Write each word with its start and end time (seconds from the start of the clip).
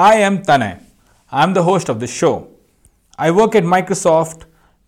I 0.00 0.10
am 0.26 0.34
Tanay. 0.48 0.74
I'm 1.30 1.52
the 1.52 1.62
host 1.62 1.90
of 1.90 2.00
the 2.00 2.06
show. 2.06 2.48
I 3.18 3.30
work 3.32 3.54
at 3.54 3.64
Microsoft 3.64 4.44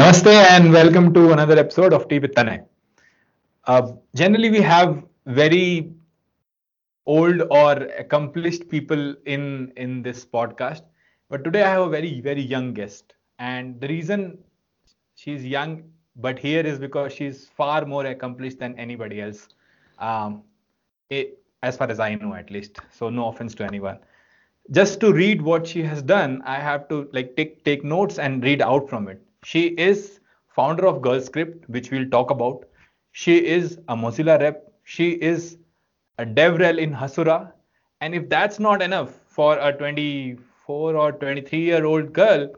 Namaste 0.00 0.32
and 0.32 0.72
welcome 0.72 1.12
to 1.12 1.30
another 1.30 1.58
episode 1.58 1.92
of 1.92 2.08
Tea 2.08 2.20
with 2.20 2.34
Tanay. 2.34 2.64
Uh, 3.66 3.92
generally, 4.14 4.48
we 4.48 4.62
have 4.62 5.04
very 5.26 5.92
old 7.04 7.42
or 7.50 7.72
accomplished 8.04 8.70
people 8.70 9.14
in 9.26 9.70
in 9.76 10.00
this 10.00 10.24
podcast, 10.24 10.84
but 11.28 11.44
today 11.44 11.64
I 11.64 11.68
have 11.68 11.82
a 11.82 11.90
very 11.90 12.22
very 12.22 12.40
young 12.40 12.72
guest, 12.72 13.12
and 13.38 13.78
the 13.78 13.88
reason 13.88 14.38
she's 15.16 15.44
young 15.44 15.82
but 16.16 16.38
here 16.38 16.66
is 16.72 16.78
because 16.78 17.12
she's 17.12 17.46
far 17.48 17.84
more 17.84 18.06
accomplished 18.06 18.58
than 18.58 18.74
anybody 18.78 19.20
else, 19.20 19.48
um, 19.98 20.42
it, 21.10 21.42
as 21.62 21.76
far 21.76 21.90
as 21.90 22.00
I 22.00 22.14
know 22.14 22.32
at 22.32 22.50
least. 22.50 22.78
So 22.90 23.10
no 23.10 23.28
offense 23.28 23.54
to 23.56 23.64
anyone. 23.64 23.98
Just 24.70 24.98
to 25.00 25.12
read 25.12 25.42
what 25.42 25.66
she 25.66 25.82
has 25.82 26.00
done, 26.00 26.40
I 26.46 26.54
have 26.54 26.88
to 26.88 27.06
like 27.12 27.36
take 27.36 27.64
take 27.64 27.84
notes 27.84 28.18
and 28.18 28.42
read 28.42 28.62
out 28.62 28.88
from 28.88 29.06
it 29.08 29.26
she 29.44 29.68
is 29.68 30.20
founder 30.48 30.86
of 30.86 31.00
GirlScript, 31.00 31.68
which 31.68 31.90
we'll 31.90 32.08
talk 32.08 32.30
about. 32.30 32.64
She 33.12 33.44
is 33.44 33.78
a 33.88 33.96
Mozilla 33.96 34.38
rep. 34.38 34.72
She 34.84 35.10
is 35.12 35.56
a 36.18 36.26
DevRel 36.26 36.78
in 36.78 36.92
Hasura. 36.92 37.52
And 38.00 38.14
if 38.14 38.28
that's 38.28 38.58
not 38.58 38.82
enough 38.82 39.14
for 39.26 39.58
a 39.58 39.72
24 39.72 40.96
or 40.96 41.12
23 41.12 41.58
year 41.58 41.84
old 41.84 42.12
girl, 42.12 42.50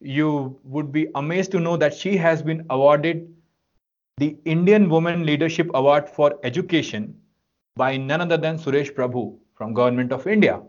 you 0.00 0.58
would 0.64 0.92
be 0.92 1.08
amazed 1.14 1.50
to 1.52 1.60
know 1.60 1.76
that 1.76 1.94
she 1.94 2.16
has 2.16 2.42
been 2.42 2.66
awarded 2.70 3.32
the 4.18 4.36
Indian 4.44 4.88
Women 4.88 5.24
Leadership 5.24 5.70
Award 5.74 6.08
for 6.08 6.38
Education 6.42 7.18
by 7.76 7.96
none 7.96 8.20
other 8.20 8.36
than 8.36 8.58
Suresh 8.58 8.92
Prabhu 8.94 9.38
from 9.54 9.74
Government 9.74 10.12
of 10.12 10.26
India. 10.26 10.60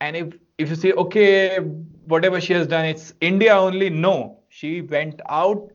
And 0.00 0.16
if 0.16 0.34
if 0.58 0.70
you 0.70 0.76
say, 0.76 0.92
okay, 0.92 1.58
whatever 2.06 2.40
she 2.40 2.52
has 2.52 2.66
done, 2.66 2.84
it's 2.84 3.14
India 3.20 3.54
only, 3.54 3.90
no 3.90 4.37
she 4.58 4.80
went 4.80 5.20
out. 5.28 5.70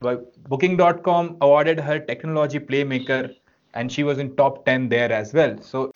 Booking.com 0.00 1.36
awarded 1.40 1.80
her 1.80 1.98
Technology 1.98 2.58
Playmaker, 2.58 3.34
and 3.74 3.90
she 3.90 4.02
was 4.02 4.18
in 4.18 4.34
top 4.36 4.64
10 4.66 4.88
there 4.88 5.12
as 5.12 5.32
well. 5.32 5.56
So, 5.60 5.90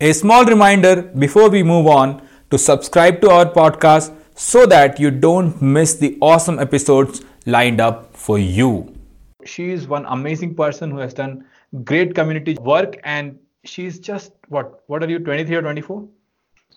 a 0.00 0.12
small 0.12 0.44
reminder 0.44 1.02
before 1.02 1.48
we 1.48 1.62
move 1.62 1.86
on 1.86 2.26
to 2.50 2.58
subscribe 2.58 3.20
to 3.22 3.30
our 3.30 3.46
podcast 3.46 4.12
so 4.34 4.66
that 4.66 5.00
you 5.00 5.10
don't 5.10 5.62
miss 5.62 5.94
the 5.94 6.18
awesome 6.20 6.58
episodes 6.58 7.22
lined 7.46 7.80
up 7.80 8.14
for 8.16 8.38
you. 8.38 8.94
She 9.44 9.70
is 9.70 9.86
one 9.86 10.04
amazing 10.06 10.54
person 10.54 10.90
who 10.90 10.98
has 10.98 11.14
done 11.14 11.44
great 11.84 12.14
community 12.14 12.54
work, 12.60 12.98
and 13.04 13.38
she's 13.64 13.98
just 13.98 14.32
what? 14.48 14.82
What 14.86 15.02
are 15.02 15.08
you, 15.08 15.18
23 15.18 15.56
or 15.56 15.62
24? 15.62 16.08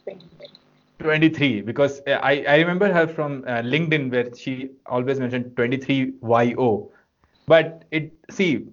23. 0.04 0.55
23 1.00 1.62
because 1.62 2.02
uh, 2.08 2.20
I, 2.22 2.44
I 2.48 2.56
remember 2.58 2.92
her 2.92 3.08
from 3.08 3.44
uh, 3.48 3.62
LinkedIn 3.62 4.12
where 4.12 4.34
she 4.36 4.72
always 4.86 5.20
mentioned 5.20 5.56
23YO. 5.56 6.90
But 7.48 7.86
it 7.92 8.14
see 8.30 8.68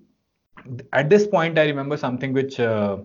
at 0.93 1.11
this 1.11 1.27
point 1.27 1.59
I 1.59 1.65
remember 1.65 1.97
something 1.97 2.33
which 2.33 2.61
uh, 2.61 2.99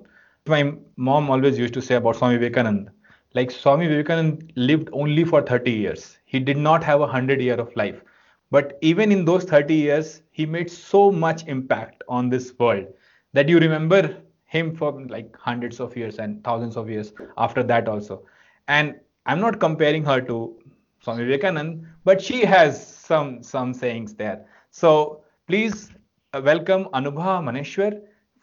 my 0.45 0.73
mom 0.95 1.29
always 1.29 1.57
used 1.57 1.73
to 1.73 1.81
say 1.81 1.95
about 1.95 2.15
Swami 2.15 2.37
Vivekananda. 2.37 2.91
Like 3.33 3.51
Swami 3.51 3.87
Vivekananda 3.87 4.45
lived 4.55 4.89
only 4.93 5.23
for 5.23 5.41
30 5.41 5.71
years. 5.71 6.17
He 6.25 6.39
did 6.39 6.57
not 6.57 6.83
have 6.83 7.01
a 7.01 7.07
hundred 7.07 7.41
year 7.41 7.55
of 7.55 7.75
life. 7.75 8.01
But 8.49 8.77
even 8.81 9.11
in 9.11 9.25
those 9.25 9.43
30 9.43 9.73
years, 9.73 10.21
he 10.31 10.45
made 10.45 10.71
so 10.71 11.11
much 11.11 11.45
impact 11.47 12.03
on 12.07 12.29
this 12.29 12.53
world 12.57 12.87
that 13.33 13.49
you 13.49 13.59
remember 13.59 14.17
him 14.45 14.73
for 14.73 15.01
like 15.07 15.35
hundreds 15.35 15.81
of 15.81 15.97
years 15.97 16.17
and 16.19 16.41
thousands 16.43 16.77
of 16.77 16.89
years 16.89 17.11
after 17.37 17.61
that 17.63 17.89
also. 17.89 18.23
And 18.69 18.95
I'm 19.27 19.41
not 19.41 19.59
comparing 19.59 20.05
her 20.05 20.21
to 20.21 20.55
Swami 21.03 21.25
Vivekanand, 21.25 21.85
but 22.05 22.21
she 22.21 22.45
has 22.45 22.81
some 22.87 23.43
some 23.43 23.73
sayings 23.73 24.13
there. 24.15 24.45
So 24.71 25.21
please 25.47 25.91
uh, 26.33 26.41
welcome 26.43 26.85
Anubha 26.93 27.33
Maneshwar, 27.47 27.99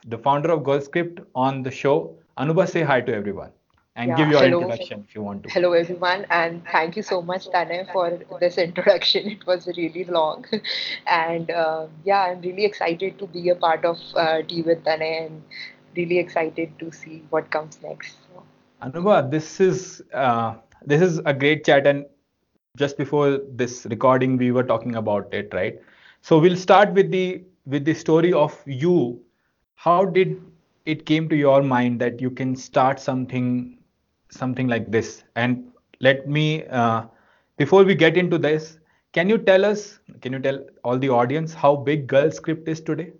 the 0.06 0.19
founder 0.19 0.50
of 0.50 0.62
GirlScript, 0.62 1.25
on 1.34 1.62
the 1.62 1.71
show. 1.71 2.19
Anubha, 2.37 2.69
say 2.69 2.83
hi 2.83 3.00
to 3.00 3.15
everyone 3.15 3.53
and 3.97 4.11
yeah, 4.11 4.17
give 4.17 4.28
your 4.28 4.43
hello. 4.43 4.61
introduction 4.61 5.05
if 5.09 5.15
you 5.15 5.22
want 5.22 5.45
to. 5.45 5.50
Hello, 5.50 5.72
everyone, 5.72 6.27
and 6.28 6.62
thank 6.71 6.97
you 6.97 7.03
so 7.03 7.22
much, 7.22 7.49
Tanay, 7.49 7.91
for 7.93 8.21
this 8.41 8.59
introduction. 8.66 9.31
It 9.31 9.47
was 9.47 9.66
really 9.66 10.05
long, 10.05 10.45
and 11.06 11.51
uh, 11.51 11.87
yeah, 12.05 12.25
I'm 12.25 12.43
really 12.43 12.66
excited 12.66 13.19
to 13.21 13.27
be 13.27 13.49
a 13.49 13.55
part 13.55 13.87
of 13.87 13.99
uh, 14.15 14.43
Tea 14.43 14.62
with 14.62 14.84
Tanay, 14.84 15.27
and 15.27 15.43
really 15.97 16.19
excited 16.19 16.78
to 16.81 16.93
see 16.93 17.22
what 17.31 17.51
comes 17.51 17.78
next. 17.83 18.16
Anubha, 18.83 19.31
this 19.31 19.61
is 19.61 20.03
uh, 20.12 20.56
this 20.87 21.00
is 21.03 21.21
a 21.25 21.33
great 21.33 21.65
chat 21.65 21.87
and 21.87 22.05
just 22.77 22.97
before 22.97 23.41
this 23.53 23.87
recording 23.91 24.37
we 24.37 24.50
were 24.50 24.65
talking 24.65 24.97
about 24.97 25.33
it 25.33 25.53
right? 25.53 25.81
So 26.22 26.39
we'll 26.39 26.56
start 26.56 26.93
with 26.93 27.11
the 27.11 27.45
with 27.67 27.84
the 27.84 27.95
story 27.95 28.33
of 28.33 28.59
you. 28.67 29.21
How 29.77 30.05
did 30.05 30.41
it 30.84 31.06
came 31.06 31.28
to 31.28 31.37
your 31.37 31.62
mind 31.62 32.00
that 32.00 32.21
you 32.21 32.31
can 32.31 32.56
start 32.56 33.00
something 33.00 33.78
something 34.31 34.69
like 34.69 34.91
this? 34.91 35.25
And 35.37 35.71
let 36.00 36.28
me 36.28 36.65
uh, 36.67 37.05
before 37.56 37.84
we 37.84 37.95
get 37.95 38.16
into 38.16 38.39
this 38.39 38.78
can 39.12 39.28
you 39.28 39.39
tell 39.39 39.65
us 39.65 40.01
can 40.21 40.33
you 40.33 40.41
tell 40.41 40.65
all 40.83 40.99
the 40.99 41.09
audience 41.09 41.55
how 41.55 41.77
big 41.77 42.09
GirlScript 42.09 42.69
is 42.69 42.81
today? 42.81 43.12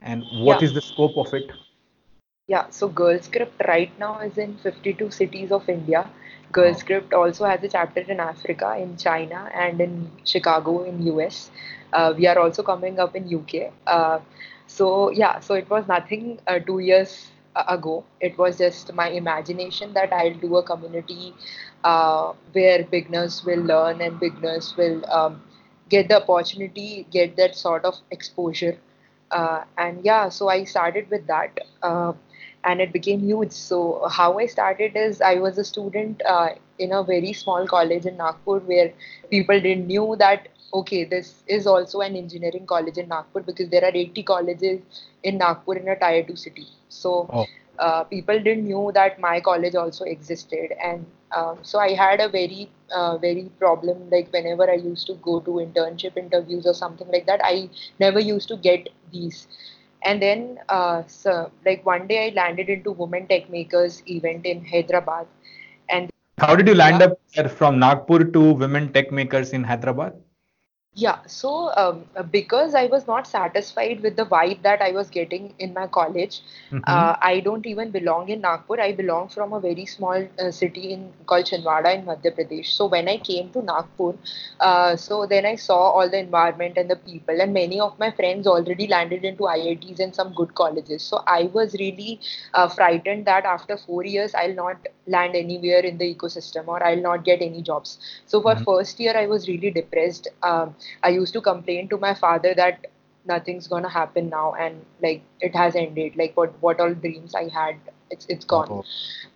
And 0.00 0.22
what 0.40 0.60
yeah. 0.60 0.68
is 0.68 0.74
the 0.74 0.80
scope 0.80 1.16
of 1.16 1.32
it? 1.34 1.50
Yeah 2.48 2.70
so 2.70 2.88
GirlScript 2.88 3.66
right 3.68 3.98
now 3.98 4.20
is 4.20 4.38
in 4.38 4.56
52 4.58 5.10
cities 5.10 5.52
of 5.52 5.68
india 5.68 6.08
GirlScript 6.54 7.12
also 7.12 7.44
has 7.44 7.62
a 7.64 7.68
chapter 7.68 8.00
in 8.00 8.20
Africa, 8.20 8.76
in 8.78 8.96
China, 8.96 9.50
and 9.54 9.80
in 9.80 10.10
Chicago 10.24 10.84
in 10.84 11.02
US. 11.06 11.50
Uh, 11.92 12.14
we 12.16 12.26
are 12.26 12.38
also 12.38 12.62
coming 12.62 12.98
up 12.98 13.16
in 13.16 13.34
UK. 13.34 13.72
Uh, 13.86 14.20
so 14.66 15.10
yeah, 15.10 15.40
so 15.40 15.54
it 15.54 15.68
was 15.68 15.86
nothing 15.88 16.38
uh, 16.46 16.58
two 16.58 16.78
years 16.78 17.30
ago. 17.68 18.04
It 18.20 18.38
was 18.38 18.58
just 18.58 18.92
my 18.92 19.08
imagination 19.08 19.92
that 19.94 20.12
I'll 20.12 20.34
do 20.34 20.56
a 20.56 20.62
community 20.62 21.34
uh, 21.84 22.32
where 22.52 22.84
beginners 22.84 23.44
will 23.44 23.60
learn 23.60 24.00
and 24.00 24.18
beginners 24.18 24.74
will 24.76 25.04
um, 25.10 25.42
get 25.88 26.08
the 26.08 26.22
opportunity, 26.22 27.06
get 27.10 27.36
that 27.36 27.56
sort 27.56 27.84
of 27.84 27.94
exposure. 28.10 28.78
Uh, 29.30 29.64
and 29.78 30.04
yeah, 30.04 30.28
so 30.28 30.48
I 30.48 30.64
started 30.64 31.10
with 31.10 31.26
that 31.26 31.58
uh, 31.82 32.12
and 32.64 32.80
it 32.80 32.92
became 32.92 33.20
huge. 33.20 33.52
So 33.52 34.08
how 34.10 34.38
I 34.38 34.46
started 34.46 34.96
is 34.96 35.20
I 35.20 35.34
was 35.36 35.58
a 35.58 35.64
student 35.64 36.22
uh, 36.26 36.50
in 36.78 36.92
a 36.92 37.02
very 37.02 37.32
small 37.32 37.66
college 37.66 38.06
in 38.06 38.16
Nagpur 38.16 38.58
where 38.60 38.92
people 39.30 39.60
didn't 39.60 39.86
knew 39.86 40.16
that 40.18 40.48
okay 40.72 41.04
this 41.04 41.44
is 41.46 41.66
also 41.66 42.00
an 42.00 42.16
engineering 42.16 42.66
college 42.66 42.98
in 42.98 43.08
Nagpur 43.08 43.42
because 43.42 43.68
there 43.68 43.84
are 43.84 43.92
80 43.94 44.22
colleges 44.24 44.80
in 45.22 45.38
Nagpur 45.38 45.76
in 45.76 45.88
a 45.88 45.96
tier 45.96 46.24
2 46.24 46.36
city. 46.36 46.66
So 46.88 47.28
oh. 47.32 47.46
uh, 47.78 48.04
people 48.04 48.40
didn't 48.40 48.64
knew 48.64 48.90
that 48.94 49.20
my 49.20 49.40
college 49.40 49.74
also 49.74 50.04
existed 50.04 50.72
and 50.82 51.06
um, 51.32 51.58
so 51.62 51.78
I 51.78 51.94
had 51.94 52.20
a 52.20 52.28
very 52.28 52.70
uh, 52.92 53.18
very 53.18 53.50
problem 53.58 54.08
like 54.10 54.32
whenever 54.32 54.70
I 54.70 54.74
used 54.74 55.06
to 55.08 55.14
go 55.14 55.40
to 55.40 55.50
internship 55.66 56.16
interviews 56.16 56.66
or 56.66 56.74
something 56.74 57.08
like 57.08 57.26
that 57.26 57.40
I 57.44 57.68
never 57.98 58.20
used 58.20 58.48
to 58.48 58.56
get 58.56 58.88
these 59.12 59.46
and 60.04 60.20
then 60.20 60.58
uh, 60.68 61.02
so 61.06 61.50
like 61.66 61.84
one 61.84 62.06
day 62.06 62.18
i 62.26 62.28
landed 62.40 62.68
into 62.68 62.92
women 62.92 63.26
tech 63.26 63.48
makers 63.56 64.02
event 64.16 64.44
in 64.52 64.64
hyderabad 64.72 65.26
and 65.88 66.10
how 66.38 66.54
did 66.56 66.68
you 66.68 66.74
land 66.74 67.00
yeah. 67.00 67.42
up 67.42 67.50
from 67.58 67.78
nagpur 67.78 68.20
to 68.36 68.42
women 68.64 68.92
tech 68.92 69.10
makers 69.20 69.52
in 69.58 69.64
hyderabad 69.72 70.14
yeah, 70.94 71.18
so 71.26 71.72
um, 71.76 72.04
because 72.30 72.74
I 72.74 72.86
was 72.86 73.06
not 73.06 73.26
satisfied 73.26 74.00
with 74.02 74.16
the 74.16 74.24
vibe 74.24 74.62
that 74.62 74.80
I 74.80 74.92
was 74.92 75.10
getting 75.10 75.54
in 75.58 75.72
my 75.74 75.86
college, 75.86 76.40
mm-hmm. 76.70 76.82
uh, 76.86 77.16
I 77.20 77.40
don't 77.40 77.66
even 77.66 77.90
belong 77.90 78.28
in 78.28 78.40
Nagpur. 78.42 78.80
I 78.80 78.92
belong 78.92 79.28
from 79.28 79.52
a 79.52 79.60
very 79.60 79.86
small 79.86 80.26
uh, 80.38 80.50
city 80.50 80.92
in 80.92 81.12
called 81.26 81.52
in 81.52 81.62
Madhya 81.62 82.32
Pradesh. 82.36 82.66
So 82.66 82.86
when 82.86 83.08
I 83.08 83.18
came 83.18 83.50
to 83.50 83.62
Nagpur, 83.62 84.14
uh, 84.60 84.96
so 84.96 85.26
then 85.26 85.44
I 85.46 85.56
saw 85.56 85.78
all 85.90 86.08
the 86.08 86.18
environment 86.18 86.76
and 86.76 86.88
the 86.90 86.96
people, 86.96 87.40
and 87.40 87.52
many 87.52 87.80
of 87.80 87.98
my 87.98 88.10
friends 88.10 88.46
already 88.46 88.86
landed 88.86 89.24
into 89.24 89.46
IITs 89.48 90.00
and 90.00 90.14
some 90.14 90.32
good 90.34 90.54
colleges. 90.54 91.02
So 91.02 91.22
I 91.26 91.44
was 91.52 91.74
really 91.74 92.20
uh, 92.54 92.68
frightened 92.68 93.26
that 93.26 93.44
after 93.44 93.76
four 93.76 94.04
years 94.04 94.34
I'll 94.34 94.54
not 94.54 94.76
land 95.06 95.34
anywhere 95.36 95.80
in 95.80 95.98
the 95.98 96.14
ecosystem 96.14 96.68
or 96.68 96.82
I'll 96.84 97.00
not 97.02 97.24
get 97.24 97.42
any 97.42 97.62
jobs. 97.62 97.98
So 98.26 98.40
for 98.40 98.54
Mhm. 98.54 98.64
first 98.64 99.00
year, 99.00 99.16
I 99.16 99.26
was 99.26 99.48
really 99.48 99.70
depressed. 99.70 100.28
Um, 100.42 100.74
I 101.02 101.10
used 101.10 101.32
to 101.34 101.40
complain 101.40 101.88
to 101.88 101.98
my 101.98 102.14
father 102.14 102.54
that 102.54 102.86
nothing's 103.26 103.66
gonna 103.68 103.88
happen 103.88 104.28
now 104.28 104.54
and 104.54 104.84
like 105.02 105.22
it 105.40 105.54
has 105.54 105.74
ended. 105.76 106.16
Like 106.16 106.36
what 106.36 106.52
what 106.60 106.80
all 106.80 106.94
dreams 106.94 107.34
I 107.34 107.48
had, 107.48 107.76
it's 108.10 108.26
it's 108.28 108.44
gone. 108.44 108.68
Oh. 108.70 108.84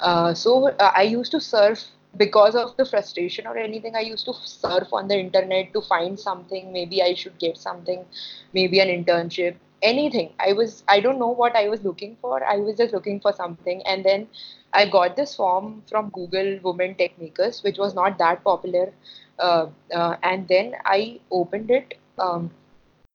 Uh, 0.01 0.35
so 0.35 0.69
uh, 0.69 0.93
I 0.95 1.03
used 1.03 1.33
to 1.33 1.41
surf 1.41 1.85
because 2.17 2.55
of 2.55 2.77
the 2.77 2.85
frustration 2.85 3.47
or 3.47 3.57
anything. 3.57 3.95
I 3.97 4.01
used 4.01 4.25
to 4.27 4.35
surf 4.45 4.89
on 4.93 5.09
the 5.09 5.19
internet 5.19 5.73
to 5.75 5.81
find 5.83 6.19
something. 6.19 6.73
Maybe 6.73 7.03
I 7.03 7.15
should 7.15 7.39
get 7.39 7.57
something, 7.57 8.05
maybe 8.53 8.81
an 8.81 8.89
internship, 8.89 9.57
anything. 9.83 10.33
I 10.39 10.53
was 10.53 10.83
I 10.89 11.01
don't 11.01 11.19
know 11.19 11.29
what 11.43 11.57
I 11.57 11.69
was 11.69 11.83
looking 11.85 12.17
for. 12.21 12.43
I 12.45 12.57
was 12.57 12.77
just 12.77 12.93
looking 12.95 13.21
for 13.21 13.33
something, 13.33 13.83
and 13.87 14.05
then 14.05 14.27
I 14.73 14.87
got 14.89 15.17
this 15.17 15.35
form 15.35 15.83
from 15.89 16.11
Google 16.11 16.59
Women 16.63 16.95
Tech 16.95 17.19
Makers, 17.19 17.63
which 17.63 17.79
was 17.79 17.95
not 17.95 18.19
that 18.19 18.45
popular. 18.45 18.93
Uh, 19.39 19.67
uh, 19.95 20.17
and 20.23 20.49
then 20.49 20.75
I 20.85 21.21
opened 21.31 21.71
it. 21.71 21.95
Um, 22.19 22.51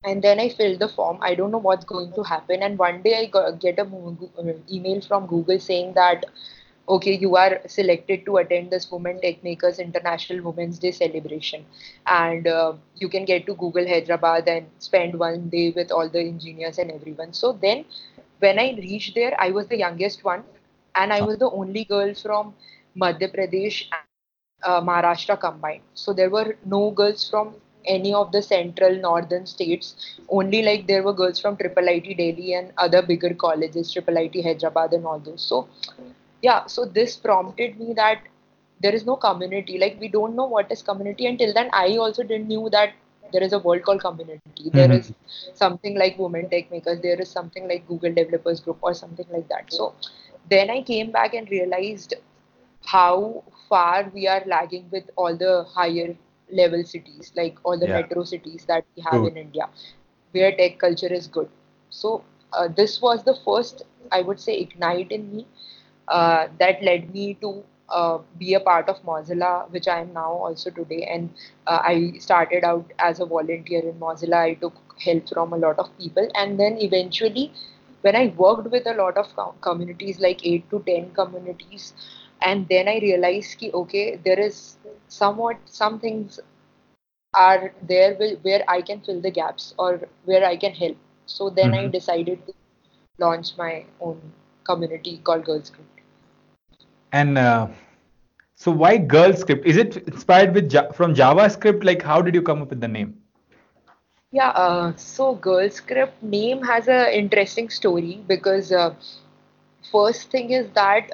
and 0.06 0.22
then 0.22 0.40
I 0.40 0.50
filled 0.50 0.80
the 0.80 0.90
form. 0.90 1.18
I 1.22 1.34
don't 1.36 1.52
know 1.52 1.58
what's 1.60 1.86
going 1.86 2.12
to 2.14 2.24
happen. 2.24 2.62
And 2.62 2.78
one 2.78 3.02
day 3.02 3.16
I 3.20 3.25
got, 3.28 3.60
get 3.60 3.80
a 3.80 3.88
email 4.72 5.02
from 5.02 5.28
Google 5.28 5.60
saying 5.60 5.94
that 5.94 6.25
okay, 6.90 7.16
you 7.18 7.36
are 7.38 7.62
selected 7.68 8.25
to 8.25 8.38
attend 8.38 8.70
this 8.72 8.92
Women 8.92 9.20
Tech 9.22 9.44
Makers 9.44 9.80
International 9.80 10.44
Women's 10.52 10.80
Day 10.80 10.92
celebration, 10.92 11.66
and 12.08 12.46
uh, 12.48 12.74
you 12.98 13.08
can 13.10 13.25
get 13.25 13.46
to 13.46 13.56
Google 13.56 13.88
Hyderabad 13.88 14.48
and 14.50 14.68
spend 14.80 15.18
one 15.18 15.50
day 15.50 15.72
with 15.75 15.92
all 15.92 16.10
the 16.10 16.20
engineers 16.20 16.80
and 16.80 16.92
everyone. 16.92 17.34
So 17.34 17.54
then, 17.54 17.86
when 18.40 18.60
I 18.60 18.75
reached 18.78 19.16
there, 19.16 19.34
I 19.40 19.52
was 19.52 19.68
the 19.68 19.78
youngest 19.78 20.24
one, 20.25 20.44
and 20.96 21.14
I 21.14 21.22
was 21.22 21.38
the 21.38 21.50
only 21.50 21.86
girl 21.86 22.14
from 22.14 22.54
Madhya 22.98 23.34
Pradesh 23.34 23.86
uh, 24.65 24.81
Maharashtra 24.81 25.39
combined. 25.39 25.81
So 25.94 26.13
there 26.13 26.30
were 26.30 26.56
no 26.65 26.92
girls 26.92 27.30
from 27.30 27.56
any 27.86 28.13
of 28.13 28.31
the 28.31 28.42
central 28.42 28.95
northern 28.95 29.45
states. 29.45 29.95
Only 30.30 30.62
like 30.63 30.88
there 30.88 31.04
were 31.04 31.13
girls 31.13 31.39
from 31.39 31.57
Triple 31.57 31.89
IT 31.89 32.13
Delhi 32.13 32.54
and 32.54 32.71
other 32.77 33.01
bigger 33.01 33.33
colleges, 33.33 33.92
Triple 33.92 34.18
IT 34.18 34.42
Hyderabad 34.42 34.94
and 34.94 35.06
all 35.06 35.19
those. 35.19 35.42
So 35.42 35.68
yeah, 36.42 36.65
so 36.68 36.86
this 36.86 37.15
prompted 37.15 37.80
me 37.80 37.94
that 37.94 38.19
there 38.81 38.94
is 38.94 39.06
no 39.06 39.15
community. 39.15 39.77
Like 39.77 39.98
we 40.00 40.07
don't 40.10 40.36
know 40.36 40.45
what 40.45 40.71
is 40.71 40.81
community 40.81 41.27
until 41.27 41.54
then. 41.54 41.69
I 41.74 41.98
also 41.98 42.24
didn't 42.24 42.48
knew 42.48 42.69
that 42.71 42.94
there 43.31 43.44
is 43.44 43.54
a 43.54 43.60
world 43.60 43.83
called 43.83 44.01
community. 44.01 44.69
There 44.74 44.92
Mhm. 44.92 44.92
is 44.92 45.13
something 45.54 45.98
like 45.98 46.18
Women 46.18 46.50
Tech 46.50 46.71
Makers. 46.71 47.00
There 47.01 47.19
is 47.19 47.30
something 47.30 47.68
like 47.68 47.88
Google 47.88 48.13
Developers 48.13 48.60
Group 48.62 48.77
or 48.81 48.94
something 48.94 49.25
like 49.31 49.48
that. 49.50 49.71
So 49.71 49.94
then 50.50 50.69
I 50.69 50.81
came 50.81 51.12
back 51.12 51.33
and 51.33 51.50
realized 51.50 52.13
how 52.86 53.44
far 53.74 54.12
we 54.14 54.28
are 54.28 54.44
lagging 54.46 54.88
with 54.92 55.10
all 55.16 55.36
the 55.38 55.64
higher 55.75 56.16
level 56.52 56.84
cities, 56.84 57.31
like 57.36 57.58
all 57.64 57.80
the 57.80 57.88
Yeah. 57.88 58.00
metro 58.00 58.24
cities 58.24 58.66
that 58.68 58.86
we 58.96 59.04
have 59.04 59.24
True. 59.24 59.31
in 59.31 59.38
India, 59.38 59.68
where 60.31 60.56
tech 60.56 60.78
culture 60.80 61.12
is 61.14 61.28
good. 61.28 61.50
So 61.90 62.24
uh, 62.54 62.68
this 62.68 63.02
was 63.02 63.24
the 63.24 63.36
first, 63.46 63.84
I 64.12 64.22
would 64.22 64.40
say, 64.40 64.58
ignite 64.60 65.12
in 65.12 65.31
me 65.36 65.48
uh, 66.08 66.48
that 66.60 66.84
led 66.84 67.14
me 67.14 67.36
to 67.42 67.64
uh, 67.90 68.20
be 68.40 68.54
a 68.54 68.60
part 68.60 68.90
of 68.90 69.02
Mozilla, 69.04 69.70
which 69.72 69.88
I 69.88 70.00
am 70.02 70.14
now 70.14 70.31
also 70.31 70.70
today. 70.72 71.04
And 71.12 71.30
uh, 71.68 71.80
I 71.84 72.14
started 72.20 72.64
out 72.64 72.92
as 73.00 73.20
a 73.20 73.25
volunteer 73.25 73.81
in 73.81 74.00
Mozilla. 74.00 74.38
I 74.38 74.54
took 74.56 74.74
help 75.04 75.30
from 75.30 75.54
a 75.54 75.58
lot 75.58 75.80
of 75.80 75.96
people, 75.98 76.28
and 76.36 76.60
then 76.60 76.78
eventually, 76.80 77.52
when 78.02 78.16
I 78.16 78.34
worked 78.38 78.70
with 78.72 78.88
a 78.88 78.94
lot 78.94 79.18
of 79.18 79.36
co- 79.36 79.56
communities, 79.62 80.20
like 80.20 80.46
eight 80.46 80.70
to 80.72 80.84
ten 80.88 81.12
communities, 81.14 81.94
and 82.44 82.68
then 82.69 82.88
I 82.90 83.00
realized, 83.00 83.57
ki, 83.60 83.72
okay, 83.74 84.18
there 84.25 84.40
is 84.40 84.78
somewhat 85.07 85.57
some 85.66 86.00
things 86.00 86.40
are 87.34 87.74
there 87.81 88.16
where 88.42 88.63
I 88.68 88.81
can 88.81 89.01
fill 89.01 89.22
the 89.22 89.31
gaps 89.31 89.74
or 89.78 90.01
where 90.25 90.45
I 90.45 90.56
can 90.57 90.74
help. 90.74 90.98
So 91.25 91.50
then 91.50 91.74
I 91.74 91.88
Mhm. 91.88 91.90
decided 91.90 92.45
to 92.48 92.54
launch 93.19 93.57
my 93.57 93.86
own 94.01 94.22
community 94.66 95.18
called 95.24 95.45
GirlScript. 95.45 96.04
And 97.12 97.38
uh, 97.38 97.68
so 98.56 98.72
why 98.72 98.98
Girl 98.98 99.34
Script? 99.34 99.66
Is 99.66 99.78
it 99.78 99.98
inspired 100.07 100.54
with 100.54 100.72
from 100.96 101.13
JavaScript? 101.16 101.84
Like 101.84 102.01
how 102.04 102.22
did 102.22 102.36
you 102.36 102.42
come 102.42 102.62
up 102.62 102.69
with 102.69 102.81
the 102.81 102.88
name? 102.88 103.18
Yeah, 104.31 104.50
uh, 104.50 104.96
so 104.96 105.36
Girl 105.36 105.69
Script 105.69 106.22
name 106.22 106.63
has 106.63 106.88
a 106.88 107.18
interesting 107.18 107.69
story 107.69 108.24
because 108.28 108.72
uh, 108.72 108.94
first 109.92 110.30
thing 110.31 110.51
is 110.51 110.69
that 110.74 111.12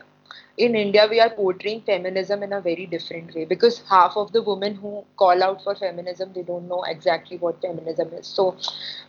in 0.65 0.75
India 0.75 1.07
we 1.09 1.19
are 1.19 1.29
portraying 1.29 1.81
feminism 1.81 2.43
in 2.43 2.53
a 2.53 2.61
very 2.61 2.85
different 2.85 3.33
way 3.35 3.45
because 3.45 3.79
half 3.89 4.15
of 4.17 4.31
the 4.33 4.41
women 4.41 4.75
who 4.75 5.03
call 5.17 5.43
out 5.43 5.63
for 5.63 5.75
feminism 5.75 6.31
they 6.33 6.43
don't 6.43 6.67
know 6.67 6.83
exactly 6.83 7.37
what 7.37 7.61
feminism 7.61 8.09
is. 8.13 8.27
So 8.27 8.57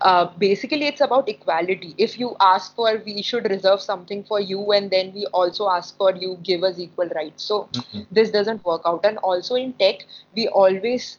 uh, 0.00 0.26
basically 0.38 0.86
it's 0.86 1.00
about 1.00 1.28
equality. 1.28 1.94
If 1.98 2.18
you 2.18 2.36
ask 2.40 2.74
for 2.76 3.02
we 3.04 3.22
should 3.22 3.50
reserve 3.50 3.80
something 3.82 4.24
for 4.24 4.40
you 4.40 4.72
and 4.72 4.90
then 4.90 5.12
we 5.14 5.26
also 5.26 5.68
ask 5.68 5.96
for 5.96 6.14
you 6.14 6.38
give 6.42 6.62
us 6.62 6.78
equal 6.78 7.08
rights. 7.20 7.44
So 7.44 7.68
Mhm. 7.74 8.06
this 8.10 8.30
doesn't 8.30 8.64
work 8.64 8.82
out. 8.84 9.04
And 9.04 9.18
also 9.18 9.54
in 9.56 9.72
tech 9.74 10.06
we 10.34 10.48
always 10.48 11.18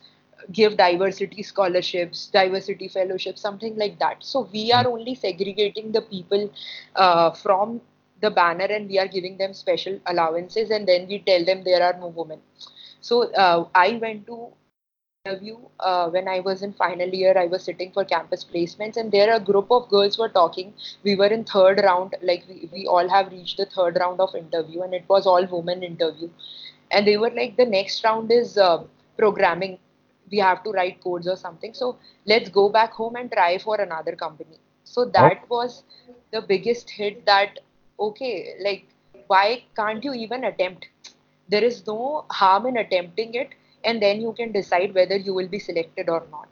give 0.52 0.78
diversity 0.78 1.44
scholarships, 1.44 2.28
diversity 2.28 2.88
fellowships, 2.88 3.42
something 3.42 3.76
like 3.78 4.00
that. 4.00 4.24
So 4.24 4.48
we 4.52 4.72
are 4.72 4.88
only 4.88 5.16
segregating 5.16 5.92
the 5.92 6.02
people 6.02 6.50
uh, 6.96 7.32
from 7.32 7.82
the 8.22 8.32
banner 8.32 8.66
and 8.66 8.90
we 8.90 9.00
are 9.00 9.08
giving 9.08 9.38
them 9.38 9.54
special 9.54 10.00
allowances 10.06 10.72
and 10.72 10.88
then 10.88 11.08
we 11.08 11.20
tell 11.20 11.44
them 11.44 11.64
there 11.64 11.84
are 11.84 11.98
no 12.00 12.08
women. 12.08 12.40
So 13.02 13.34
uh, 13.34 13.68
I 13.74 13.98
went 14.02 14.28
to 14.28 14.52
interview 15.26 15.58
uh, 15.80 16.10
when 16.10 16.28
I 16.28 16.40
was 16.40 16.64
in 16.64 16.74
final 16.74 17.08
year. 17.08 17.38
I 17.38 17.46
was 17.46 17.64
sitting 17.64 17.92
for 17.92 18.04
campus 18.04 18.44
placements, 18.44 18.98
and 18.98 19.12
there 19.12 19.36
a 19.36 19.40
group 19.40 19.72
of 19.72 19.88
girls 19.90 20.18
were 20.18 20.30
talking. 20.30 20.74
We 21.04 21.16
were 21.16 21.28
in 21.28 21.44
third 21.44 21.80
round, 21.84 22.16
like 22.24 22.44
we, 22.50 22.70
we 22.72 22.88
all 22.88 23.08
have 23.08 23.32
reached 23.32 23.58
the 23.58 23.68
third 23.68 23.98
round 24.00 24.20
of 24.20 24.34
interview, 24.36 24.82
and 24.82 24.94
it 24.94 25.04
was 25.08 25.28
all 25.28 25.46
women 25.46 25.84
interview. 25.84 26.30
And 26.90 27.08
they 27.08 27.18
were 27.18 27.30
like, 27.30 27.56
the 27.56 27.66
next 27.66 28.04
round 28.04 28.32
is 28.32 28.58
uh, 28.58 28.84
programming. 29.18 29.78
We 30.32 30.40
have 30.40 30.64
to 30.64 30.72
write 30.72 31.04
codes 31.04 31.28
or 31.28 31.36
something. 31.36 31.74
So 31.74 31.98
let's 32.26 32.50
go 32.50 32.70
back 32.70 32.92
home 32.92 33.16
and 33.16 33.32
try 33.32 33.58
for 33.60 33.80
another 33.80 34.16
company. 34.16 34.58
So 34.84 35.06
that 35.06 35.48
was 35.50 35.84
the 36.32 36.42
biggest 36.42 36.90
hit. 36.90 37.26
That 37.26 37.60
okay, 38.00 38.56
like 38.64 38.86
why 39.28 39.64
can't 39.76 40.04
you 40.04 40.14
even 40.14 40.44
attempt? 40.44 40.88
there 41.50 41.64
is 41.64 41.86
no 41.88 42.26
harm 42.32 42.66
in 42.68 42.78
attempting 42.78 43.34
it 43.36 43.50
and 43.84 44.02
then 44.02 44.22
you 44.22 44.32
can 44.34 44.52
decide 44.52 44.94
whether 44.94 45.16
you 45.16 45.34
will 45.34 45.48
be 45.48 45.60
selected 45.60 46.10
or 46.10 46.24
not 46.32 46.48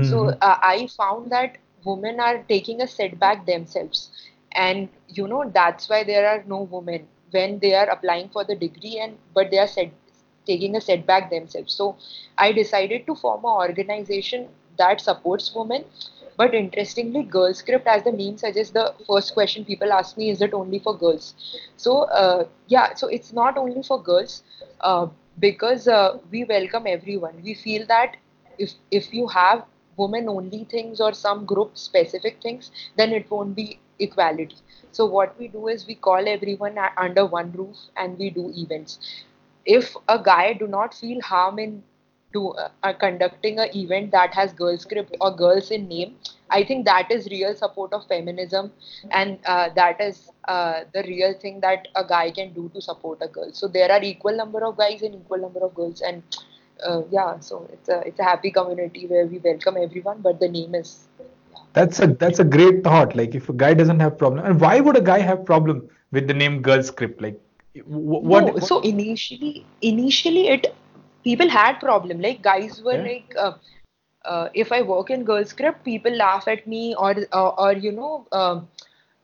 so 0.00 0.20
Mhm. 0.20 0.38
uh, 0.40 0.56
i 0.62 0.86
found 0.96 1.30
that 1.30 1.56
women 1.84 2.20
are 2.20 2.38
taking 2.48 2.80
a 2.82 2.86
setback 2.86 3.44
themselves 3.46 4.10
and 4.52 4.88
you 5.18 5.26
know 5.26 5.42
that's 5.54 5.88
why 5.88 6.02
there 6.04 6.26
are 6.32 6.42
no 6.46 6.60
women 6.76 7.06
when 7.30 7.58
they 7.58 7.74
are 7.74 7.88
applying 7.96 8.28
for 8.28 8.44
the 8.44 8.54
degree 8.54 8.98
and 9.02 9.16
but 9.34 9.50
they 9.50 9.58
are 9.58 9.66
set, 9.66 9.90
taking 10.46 10.76
a 10.76 10.80
setback 10.80 11.30
themselves 11.30 11.72
so 11.74 11.96
i 12.38 12.52
decided 12.52 13.06
to 13.06 13.14
form 13.14 13.44
an 13.44 13.56
organization 13.68 14.48
that 14.78 15.00
supports 15.00 15.54
women 15.54 15.84
but 16.36 16.54
interestingly 16.54 17.22
girl 17.22 17.52
script 17.54 17.86
as 17.86 18.02
the 18.04 18.12
name 18.12 18.36
suggests 18.36 18.72
the 18.72 18.92
first 19.06 19.34
question 19.34 19.64
people 19.64 19.92
ask 19.92 20.16
me 20.16 20.30
is 20.30 20.40
it 20.42 20.54
only 20.54 20.78
for 20.78 20.96
girls? 20.96 21.34
So 21.76 22.02
uh, 22.04 22.44
yeah 22.68 22.94
so 22.94 23.08
it's 23.08 23.32
not 23.32 23.56
only 23.56 23.82
for 23.82 24.02
girls 24.02 24.42
uh, 24.80 25.06
because 25.38 25.88
uh, 25.88 26.18
we 26.30 26.44
welcome 26.44 26.86
everyone. 26.86 27.42
We 27.44 27.54
feel 27.54 27.86
that 27.86 28.16
if 28.58 28.72
if 28.90 29.12
you 29.12 29.26
have 29.28 29.64
women 29.96 30.28
only 30.28 30.64
things 30.64 31.00
or 31.00 31.12
some 31.12 31.44
group 31.46 31.76
specific 31.76 32.40
things 32.42 32.70
then 32.96 33.12
it 33.12 33.30
won't 33.30 33.54
be 33.56 33.78
equality. 33.98 34.56
So 34.92 35.06
what 35.06 35.38
we 35.38 35.48
do 35.48 35.68
is 35.68 35.86
we 35.86 35.94
call 35.94 36.28
everyone 36.28 36.78
under 36.96 37.24
one 37.26 37.52
roof 37.52 37.76
and 37.96 38.18
we 38.18 38.30
do 38.30 38.50
events. 38.56 38.98
If 39.64 39.96
a 40.08 40.18
guy 40.18 40.52
do 40.54 40.66
not 40.66 40.94
feel 40.94 41.20
harm 41.22 41.58
in 41.58 41.82
do 42.32 42.50
uh, 42.50 42.68
uh, 42.82 42.92
conducting 42.92 43.58
an 43.58 43.68
event 43.76 44.10
that 44.10 44.34
has 44.34 44.52
girl 44.52 44.76
script 44.78 45.16
or 45.20 45.34
girls 45.34 45.70
in 45.70 45.88
name 45.88 46.14
i 46.50 46.62
think 46.64 46.84
that 46.84 47.10
is 47.10 47.26
real 47.30 47.54
support 47.54 47.92
of 47.92 48.06
feminism 48.06 48.70
and 49.10 49.38
uh, 49.46 49.68
that 49.74 50.00
is 50.00 50.30
uh, 50.48 50.80
the 50.92 51.02
real 51.04 51.34
thing 51.44 51.60
that 51.60 51.88
a 51.94 52.04
guy 52.04 52.30
can 52.30 52.52
do 52.52 52.70
to 52.74 52.80
support 52.80 53.18
a 53.22 53.28
girl 53.28 53.50
so 53.52 53.68
there 53.68 53.90
are 53.90 54.02
equal 54.02 54.36
number 54.36 54.64
of 54.64 54.76
guys 54.76 55.02
and 55.02 55.14
equal 55.14 55.38
number 55.38 55.60
of 55.60 55.74
girls 55.74 56.00
and 56.00 56.22
uh, 56.86 57.02
yeah 57.10 57.38
so 57.40 57.68
it's 57.72 57.88
a 57.88 58.00
it's 58.06 58.20
a 58.20 58.24
happy 58.24 58.50
community 58.50 59.06
where 59.06 59.26
we 59.26 59.38
welcome 59.38 59.76
everyone 59.76 60.20
but 60.20 60.40
the 60.40 60.48
name 60.48 60.74
is 60.74 61.08
That's 61.76 62.00
a 62.00 62.06
that's 62.20 62.38
a 62.38 62.44
great 62.44 62.82
thought. 62.84 63.14
Like 63.14 63.34
if 63.34 63.48
a 63.50 63.52
guy 63.52 63.74
doesn't 63.74 64.00
have 64.00 64.16
problem, 64.18 64.44
and 64.44 64.60
why 64.60 64.80
would 64.80 64.96
a 64.96 65.02
guy 65.08 65.18
have 65.30 65.44
problem 65.44 65.88
with 66.10 66.26
the 66.26 66.34
name 66.34 66.62
Girl 66.62 66.82
Script? 66.82 67.20
Like 67.20 67.38
what? 67.84 68.44
no 68.46 68.52
what 68.52 68.64
so 68.64 68.80
initially 68.80 69.66
initially 69.82 70.48
it 70.48 70.74
people 71.26 71.48
had 71.50 71.80
problem 71.80 72.20
like 72.20 72.42
guys 72.42 72.82
were 72.82 72.98
yeah. 72.98 73.08
like 73.08 73.34
uh, 73.38 73.52
uh, 74.24 74.48
if 74.54 74.72
I 74.72 74.82
work 74.82 75.10
in 75.10 75.24
girl 75.24 75.44
script, 75.44 75.84
people 75.84 76.12
laugh 76.16 76.48
at 76.48 76.66
me 76.66 76.94
or 76.96 77.14
or, 77.32 77.60
or 77.60 77.72
you 77.72 77.92
know 77.92 78.26
um, 78.32 78.68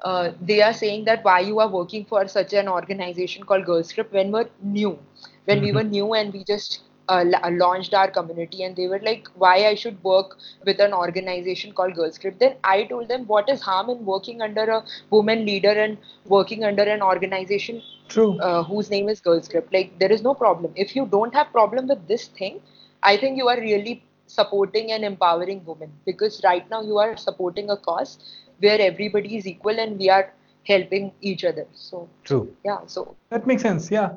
uh, 0.02 0.30
they 0.40 0.61
are 0.62 0.73
saying 0.75 1.04
that 1.06 1.25
why 1.25 1.40
you 1.40 1.61
are 1.61 1.68
working 1.68 2.04
for 2.04 2.26
such 2.28 2.52
an 2.54 2.68
organization 2.68 3.44
called 3.44 3.66
GirlScript 3.66 4.12
when 4.12 4.32
we're 4.32 4.49
new, 4.62 4.99
when 5.44 5.61
we 5.62 5.73
Mm-hmm. 5.73 5.80
were 5.80 5.85
new 5.85 6.14
and 6.14 6.32
we 6.32 6.44
just 6.44 6.80
uh, 7.09 7.25
launched 7.52 7.94
our 7.94 8.11
community, 8.11 8.62
and 8.64 8.76
they 8.76 8.87
were 8.87 9.00
like, 9.00 9.28
why 9.35 9.66
I 9.66 9.75
should 9.75 10.02
work 10.04 10.38
with 10.64 10.80
an 10.80 10.92
organization 10.92 11.73
called 11.73 11.94
GirlScript. 11.94 12.38
Then 12.38 12.56
I 12.64 12.85
told 12.85 13.09
them, 13.09 13.26
what 13.26 13.49
is 13.49 13.61
harm 13.61 13.90
in 13.90 14.04
working 14.04 14.42
under 14.42 14.64
a 14.64 14.85
woman 15.11 15.44
leader 15.44 15.71
and 15.71 15.99
working 16.26 16.64
under 16.64 16.82
an 16.82 17.02
organization 17.02 17.82
True. 18.09 18.38
uh, 18.40 18.62
whose 18.62 18.90
name 18.90 19.09
is 19.09 19.21
GirlScript? 19.21 19.73
Like 19.73 19.99
there 19.99 20.12
is 20.12 20.23
no 20.23 20.35
problem. 20.35 20.73
If 20.76 20.94
you 20.97 21.06
don't 21.06 21.35
have 21.35 21.50
problem 21.52 21.88
with 21.88 22.06
this 22.09 22.28
thing, 22.28 22.61
I 23.02 23.16
think 23.16 23.37
you 23.37 23.49
are 23.49 23.61
really 23.61 24.04
supporting 24.26 24.92
and 24.92 25.04
empowering 25.04 25.64
women 25.64 25.92
because 26.06 26.40
right 26.44 26.68
now 26.71 26.82
you 26.82 26.99
are 26.99 27.16
supporting 27.16 27.71
a 27.71 27.76
cause 27.76 28.18
where 28.61 28.80
everybody 28.80 29.37
is 29.37 29.47
equal 29.47 29.78
and 29.78 29.99
we 29.99 30.09
are 30.09 30.32
helping 30.64 31.12
each 31.21 31.44
other. 31.44 31.66
So 31.75 32.09
True. 32.25 32.54
yeah, 32.64 32.78
so 32.87 33.16
That 33.30 33.47
makes 33.47 33.62
sense. 33.62 33.90
Yeah. 33.90 34.12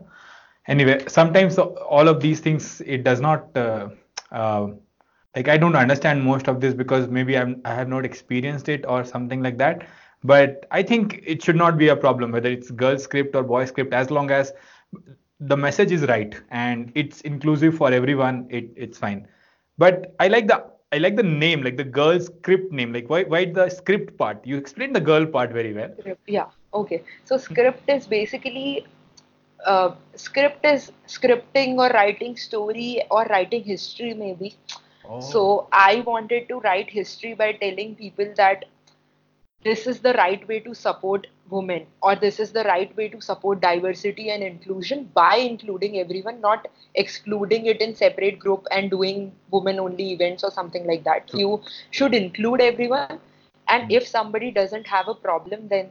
Anyway, 0.67 1.03
sometimes 1.07 1.57
all 1.57 2.07
of 2.07 2.19
these 2.22 2.39
things 2.39 2.81
it 2.86 3.03
does 3.03 3.22
not 3.22 3.55
uh, 3.55 3.89
uh, 4.31 4.67
like 5.36 5.48
I 5.48 5.57
don't 5.57 5.75
understand 5.75 6.24
most 6.24 6.48
of 6.48 6.60
this 6.62 6.74
because 6.74 7.07
maybe 7.07 7.38
I'm 7.38 7.62
I 7.65 7.74
have 7.74 7.88
not 7.88 8.05
experienced 8.05 8.69
it 8.69 8.86
or 8.88 9.03
something 9.03 9.41
like 9.41 9.57
that. 9.60 9.88
But 10.24 10.65
I 10.72 10.81
think 10.81 11.22
it 11.24 11.43
should 11.43 11.55
not 11.55 11.77
be 11.77 11.89
a 11.89 11.95
problem 11.95 12.31
whether 12.31 12.50
it's 12.50 12.72
girl 12.72 12.98
script 12.98 13.36
or 13.36 13.43
boy 13.43 13.65
script 13.65 13.93
as 13.93 14.10
long 14.10 14.31
as 14.31 14.53
the 15.39 15.57
message 15.57 15.91
is 15.91 16.03
right 16.03 16.34
and 16.50 16.91
it's 16.95 17.22
inclusive 17.22 17.75
for 17.75 17.91
everyone. 17.91 18.48
It 18.50 18.72
it's 18.75 18.98
fine. 18.98 19.27
But 19.77 20.15
I 20.19 20.29
like 20.29 20.48
the 20.48 20.65
I 20.91 20.98
like 20.98 21.15
the 21.15 21.24
name, 21.24 21.62
like 21.62 21.77
the 21.77 21.84
girl 21.84 22.19
script 22.19 22.72
name. 22.72 22.93
Like 22.93 23.10
why 23.10 23.24
why 23.24 23.45
the 23.45 23.69
script 23.69 24.17
part? 24.17 24.45
You 24.45 24.57
explained 24.57 24.95
the 24.95 25.01
girl 25.01 25.25
part 25.25 25.51
very 25.51 25.74
well. 25.74 25.91
yeah, 26.25 26.45
okay. 26.74 27.03
So 27.25 27.38
script 27.38 27.89
is 27.89 28.07
basically 28.07 28.88
uh, 29.65 29.95
script 30.15 30.65
is 30.65 30.91
scripting 31.07 31.77
or 31.77 31.89
writing 31.89 32.38
story 32.38 33.03
or 33.10 33.25
writing 33.25 33.63
history 33.63 34.13
maybe. 34.13 34.55
Oh. 35.07 35.19
So 35.19 35.67
I 35.72 36.01
wanted 36.01 36.48
to 36.50 36.60
write 36.60 36.89
history 36.89 37.34
by 37.34 37.53
telling 37.53 37.95
people 37.95 38.34
that 38.38 38.65
this 39.63 39.88
is 39.88 40.00
the 40.00 40.13
right 40.13 40.48
way 40.48 40.60
to 40.60 40.74
support 40.75 41.27
women 41.50 41.86
or 42.01 42.15
this 42.15 42.39
is 42.39 42.51
the 42.51 42.63
right 42.63 42.95
way 42.95 43.07
to 43.10 43.19
support 43.22 43.62
diversity 43.62 44.29
and 44.29 44.43
inclusion 44.43 45.10
by 45.13 45.36
including 45.38 45.98
everyone 46.00 46.39
not 46.41 46.67
excluding 46.95 47.65
it 47.65 47.81
in 47.81 47.95
separate 47.95 48.38
group 48.39 48.67
and 48.72 48.91
doing 48.91 49.31
women 49.51 49.79
only 49.79 50.12
events 50.12 50.43
or 50.43 50.51
something 50.51 50.86
like 50.86 51.03
that 51.03 51.27
True. 51.27 51.39
you 51.39 51.62
should 51.91 52.13
include 52.13 52.62
everyone 52.62 53.19
and 53.67 53.91
if 53.91 54.07
somebody 54.07 54.51
doesn't 54.51 54.88
have 54.88 55.07
a 55.07 55.15
problem 55.15 55.67
then 55.67 55.89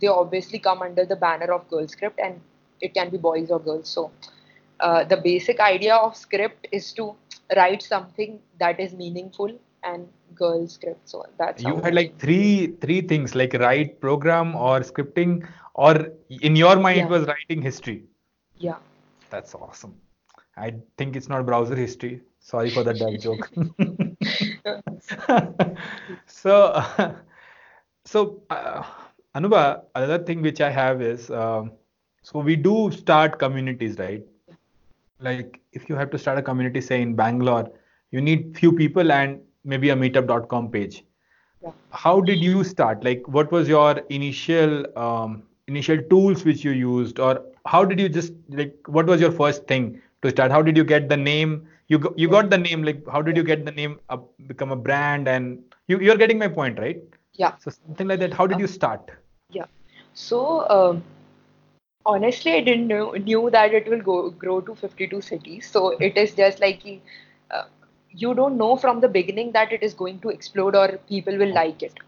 they 0.00 0.06
obviously 0.08 0.58
come 0.58 0.82
under 0.82 1.04
the 1.04 1.16
banner 1.16 1.52
of 1.52 1.68
girl 1.68 1.86
script 1.88 2.20
and 2.20 2.40
it 2.80 2.94
can 2.94 3.10
be 3.10 3.18
boys 3.18 3.50
or 3.50 3.60
girls. 3.60 3.88
So 3.88 4.10
uh, 4.80 5.04
the 5.04 5.16
basic 5.16 5.60
idea 5.60 5.94
of 5.94 6.16
script 6.16 6.66
is 6.72 6.92
to 6.94 7.14
write 7.56 7.82
something 7.82 8.40
that 8.58 8.80
is 8.80 8.92
meaningful 8.92 9.56
and 9.82 10.08
girl 10.34 10.66
script. 10.66 11.08
So 11.08 11.24
that's 11.38 11.62
you 11.62 11.76
had 11.76 11.94
like 11.94 12.18
three 12.18 12.74
three 12.80 13.00
things 13.00 13.34
like 13.34 13.54
write 13.54 14.00
program 14.00 14.56
or 14.56 14.80
scripting 14.80 15.46
or 15.74 16.08
in 16.28 16.56
your 16.56 16.76
mind 16.76 17.00
it 17.00 17.08
was 17.08 17.26
writing 17.26 17.62
history. 17.62 18.04
Yeah. 18.58 18.76
That's 19.30 19.54
awesome. 19.54 19.94
I 20.56 20.74
think 20.96 21.16
it's 21.16 21.28
not 21.28 21.46
browser 21.46 21.76
history. 21.76 22.22
Sorry 22.40 22.70
for 22.70 22.82
the 22.82 22.94
dumb 22.94 23.18
joke. 23.26 23.50
So 26.26 26.82
so 28.04 28.42
uh, 28.50 28.82
Anubha 29.34 29.82
another 29.94 30.18
thing 30.24 30.42
which 30.42 30.60
i 30.60 30.70
have 30.70 31.02
is 31.02 31.30
um, 31.30 31.72
so 32.26 32.40
we 32.40 32.56
do 32.56 32.90
start 32.90 33.38
communities 33.38 33.98
right? 33.98 34.22
Like 35.20 35.60
if 35.72 35.88
you 35.88 35.94
have 35.94 36.10
to 36.10 36.18
start 36.18 36.38
a 36.38 36.42
community 36.42 36.80
say 36.80 37.00
in 37.00 37.14
bangalore 37.14 37.70
you 38.10 38.20
need 38.20 38.56
few 38.58 38.72
people 38.72 39.12
and 39.12 39.40
maybe 39.64 39.90
a 39.90 39.96
meetup.com 39.96 40.70
page. 40.72 41.04
Yeah. 41.62 41.70
How 41.90 42.20
did 42.20 42.40
you 42.40 42.64
start? 42.64 43.04
Like 43.04 43.22
what 43.28 43.52
was 43.52 43.68
your 43.68 43.98
initial 44.08 44.84
um, 44.98 45.44
initial 45.68 46.02
tools 46.10 46.44
which 46.44 46.64
you 46.64 46.72
used? 46.72 47.20
Or 47.20 47.44
how 47.64 47.84
did 47.84 48.00
you 48.00 48.08
just 48.08 48.32
like 48.48 48.74
what 48.86 49.06
was 49.06 49.20
your 49.20 49.32
first 49.32 49.68
thing 49.68 50.02
to 50.22 50.30
start? 50.30 50.50
How 50.50 50.62
did 50.62 50.76
you 50.76 50.84
get 50.84 51.08
the 51.08 51.16
name? 51.16 51.68
You 51.86 52.00
go, 52.00 52.12
you 52.16 52.28
got 52.28 52.50
the 52.50 52.58
name 52.58 52.82
like 52.82 53.08
how 53.08 53.22
did 53.22 53.36
you 53.36 53.44
get 53.44 53.64
the 53.64 53.70
name 53.72 54.00
up, 54.08 54.28
become 54.48 54.72
a 54.72 54.76
brand? 54.76 55.28
And 55.28 55.60
you 55.86 56.00
you're 56.00 56.16
getting 56.16 56.38
my 56.40 56.48
point 56.48 56.80
right? 56.80 57.00
Yeah. 57.34 57.52
So 57.60 57.70
something 57.70 58.08
like 58.08 58.18
that. 58.18 58.34
How 58.34 58.48
did 58.48 58.58
you 58.58 58.66
start? 58.66 59.12
Yeah. 59.50 59.66
So 60.14 60.68
um, 60.68 61.04
honestly, 62.06 62.52
I 62.54 62.60
didn't 62.60 62.88
know 62.88 63.12
knew 63.12 63.50
that 63.50 63.74
it 63.74 63.88
will 63.88 64.02
go 64.08 64.30
grow 64.30 64.60
to 64.62 64.74
52 64.74 65.20
cities. 65.22 65.68
So 65.70 65.90
it 66.08 66.16
is 66.16 66.34
just 66.34 66.60
like 66.60 66.82
uh, 67.50 67.64
you 68.10 68.34
don't 68.34 68.56
know 68.56 68.76
from 68.76 69.00
the 69.00 69.08
beginning 69.08 69.52
that 69.52 69.72
it 69.72 69.82
is 69.82 69.94
going 69.94 70.20
to 70.20 70.28
explode 70.30 70.76
or 70.76 70.88
people 71.08 71.36
will 71.36 71.52
like 71.54 71.82
it. 71.82 71.98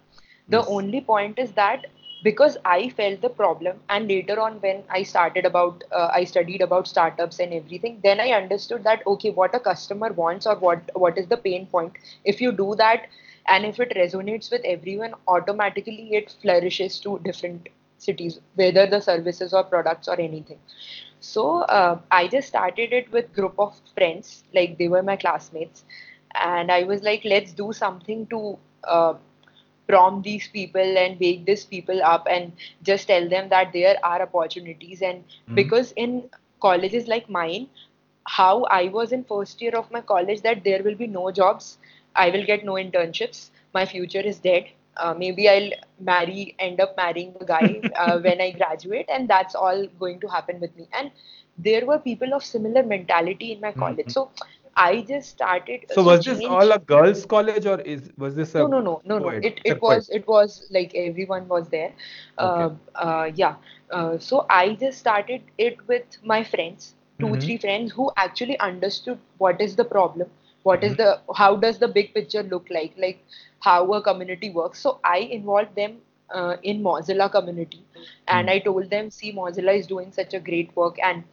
The 0.48 0.64
Yes. 0.64 0.76
only 0.76 1.00
point 1.00 1.38
is 1.38 1.52
that 1.52 1.86
because 2.22 2.56
I 2.64 2.88
felt 2.90 3.20
the 3.22 3.28
problem, 3.30 3.80
and 3.88 4.08
later 4.08 4.40
on 4.40 4.60
when 4.60 4.82
I 4.90 5.02
started 5.02 5.44
about, 5.46 5.84
uh, 5.92 6.10
I 6.12 6.24
studied 6.24 6.62
about 6.62 6.86
startups 6.88 7.38
and 7.40 7.52
everything, 7.52 8.00
then 8.02 8.20
I 8.20 8.30
understood 8.32 8.84
that 8.84 9.06
okay, 9.06 9.30
what 9.30 9.54
a 9.54 9.60
customer 9.60 10.12
wants 10.12 10.46
or 10.46 10.56
what 10.56 10.90
what 10.94 11.18
is 11.18 11.26
the 11.28 11.36
pain 11.48 11.66
point. 11.66 11.92
If 12.24 12.40
you 12.40 12.52
do 12.52 12.74
that, 12.76 13.06
and 13.46 13.64
if 13.66 13.80
it 13.80 13.94
resonates 14.02 14.50
with 14.50 14.62
everyone, 14.76 15.14
automatically 15.26 16.08
it 16.22 16.34
flourishes 16.42 16.98
to 17.00 17.18
different 17.30 17.68
cities, 17.98 18.40
whether 18.54 18.86
the 18.86 19.00
services 19.00 19.54
or 19.54 19.64
products 19.64 20.08
or 20.08 20.20
anything. 20.20 20.58
So 21.20 21.62
uh, 21.62 22.00
I 22.10 22.28
just 22.28 22.48
started 22.48 22.92
it 22.92 23.10
with 23.12 23.32
group 23.34 23.54
of 23.58 23.80
friends, 23.94 24.44
like 24.54 24.78
they 24.78 24.88
were 24.88 25.02
my 25.02 25.16
classmates, 25.16 25.84
and 26.34 26.70
I 26.72 26.84
was 26.84 27.02
like, 27.02 27.24
let's 27.24 27.52
do 27.52 27.72
something 27.72 28.26
to 28.28 28.58
uh, 28.84 29.14
prompt 29.88 30.24
these 30.24 30.48
people 30.48 30.98
and 30.98 31.18
wake 31.20 31.44
these 31.46 31.64
people 31.64 32.02
up 32.02 32.26
and 32.30 32.52
just 32.82 33.08
tell 33.08 33.28
them 33.28 33.48
that 33.50 33.72
there 33.72 33.96
are 34.04 34.22
opportunities. 34.22 35.02
And 35.02 35.24
Mhm. 35.48 35.54
because 35.54 35.92
in 35.96 36.30
colleges 36.60 37.08
like 37.08 37.28
mine, 37.28 37.68
how 38.38 38.64
I 38.64 38.88
was 38.88 39.12
in 39.12 39.24
first 39.24 39.60
year 39.62 39.74
of 39.76 39.90
my 39.90 40.00
college, 40.00 40.42
that 40.42 40.64
there 40.64 40.82
will 40.82 40.94
be 40.94 41.06
no 41.06 41.30
jobs, 41.30 41.78
I 42.14 42.30
will 42.30 42.44
get 42.44 42.64
no 42.64 42.74
internships, 42.74 43.50
my 43.74 43.84
future 43.86 44.20
is 44.32 44.38
dead. 44.38 44.68
Uh, 44.98 45.14
maybe 45.14 45.48
I'll 45.48 45.70
marry, 46.00 46.54
end 46.58 46.80
up 46.80 46.96
marrying 46.96 47.34
the 47.38 47.44
guy 47.46 47.82
uh, 47.96 48.18
when 48.20 48.40
I 48.40 48.50
graduate, 48.52 49.06
and 49.12 49.28
that's 49.28 49.54
all 49.54 49.86
going 49.98 50.20
to 50.20 50.28
happen 50.28 50.60
with 50.60 50.76
me. 50.76 50.88
And 50.92 51.10
there 51.58 51.86
were 51.86 51.98
people 51.98 52.34
of 52.34 52.44
similar 52.44 52.82
mentality 52.82 53.52
in 53.52 53.60
my 53.60 53.72
college, 53.72 54.08
Mhm. 54.08 54.10
so 54.10 54.30
I 54.76 55.02
just 55.02 55.30
started. 55.30 55.86
so 55.88 56.02
so 56.02 56.12
was 56.12 56.24
this 56.24 56.40
change- 56.40 56.56
all 56.56 56.72
a 56.72 56.78
girls 56.78 57.24
college 57.26 57.66
or 57.66 57.80
is 57.80 58.10
was 58.16 58.34
this 58.34 58.54
a 58.54 58.62
no, 58.62 58.66
no, 58.66 58.80
no, 58.80 59.00
no, 59.04 59.18
no. 59.18 59.34
It 59.42 59.60
it 59.64 59.80
was 59.80 60.08
it 60.10 60.26
was 60.26 60.62
like 60.70 60.94
everyone 60.94 61.48
was 61.48 61.68
there. 61.68 61.92
Okay. 62.38 62.38
Uh, 62.38 62.70
uh, 62.94 63.30
yeah. 63.34 63.56
Uh, 63.90 64.18
so 64.18 64.46
I 64.50 64.74
just 64.74 64.98
started 64.98 65.42
it 65.58 65.76
with 65.88 66.18
my 66.22 66.42
friends, 66.44 66.94
2 67.20 67.36
Mhm. 67.36 67.36
three 67.36 67.56
friends 67.58 67.92
who 67.92 68.10
actually 68.16 68.58
understood 68.58 69.18
what 69.38 69.60
is 69.60 69.76
the 69.76 69.84
problem, 69.84 70.30
what 70.68 70.84
is 70.88 70.94
Mhm. 70.94 71.02
the 71.02 71.08
how 71.40 71.54
does 71.56 71.78
the 71.78 71.88
big 71.88 72.12
picture 72.14 72.42
look 72.42 72.66
like, 72.70 72.94
like 73.06 73.24
how 73.60 73.92
a 73.94 74.00
community 74.02 74.50
works. 74.50 74.80
So 74.80 74.98
I 75.04 75.18
involved 75.38 75.74
them 75.76 75.98
uh, 76.34 76.56
in 76.62 76.82
Mozilla 76.82 77.30
community, 77.30 77.84
and 78.28 78.48
Mm. 78.48 78.56
I 78.56 78.58
told 78.58 78.90
them, 78.90 79.10
see, 79.10 79.32
Mozilla 79.32 79.76
is 79.78 79.86
doing 79.86 80.12
such 80.12 80.34
a 80.34 80.40
great 80.40 80.74
work, 80.76 80.96
and 81.02 81.24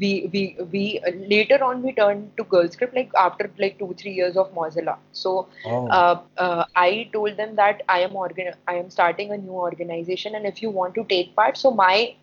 we 0.00 0.28
we 0.32 0.42
we 0.72 1.00
uh, 1.06 1.10
later 1.34 1.58
on 1.64 1.82
we 1.82 1.92
turned 1.92 2.30
to 2.36 2.44
GirlScript 2.44 2.94
like 2.94 3.10
after 3.18 3.50
like 3.58 3.78
two 3.78 3.94
three 3.98 4.12
years 4.12 4.36
of 4.36 4.52
Mozilla. 4.54 4.96
So 5.12 5.48
Oh. 5.64 5.90
uh, 5.90 6.16
uh, 6.38 6.64
I 6.76 7.08
told 7.12 7.36
them 7.36 7.56
that 7.56 7.82
I 7.88 8.00
am 8.00 8.16
organ- 8.16 8.54
I 8.66 8.74
am 8.74 8.90
starting 8.90 9.30
a 9.32 9.36
new 9.38 9.52
organization, 9.68 10.34
and 10.34 10.46
if 10.46 10.62
you 10.62 10.70
want 10.70 10.94
to 10.94 11.04
take 11.14 11.34
part, 11.36 11.56
so 11.56 11.70
my 11.70 12.14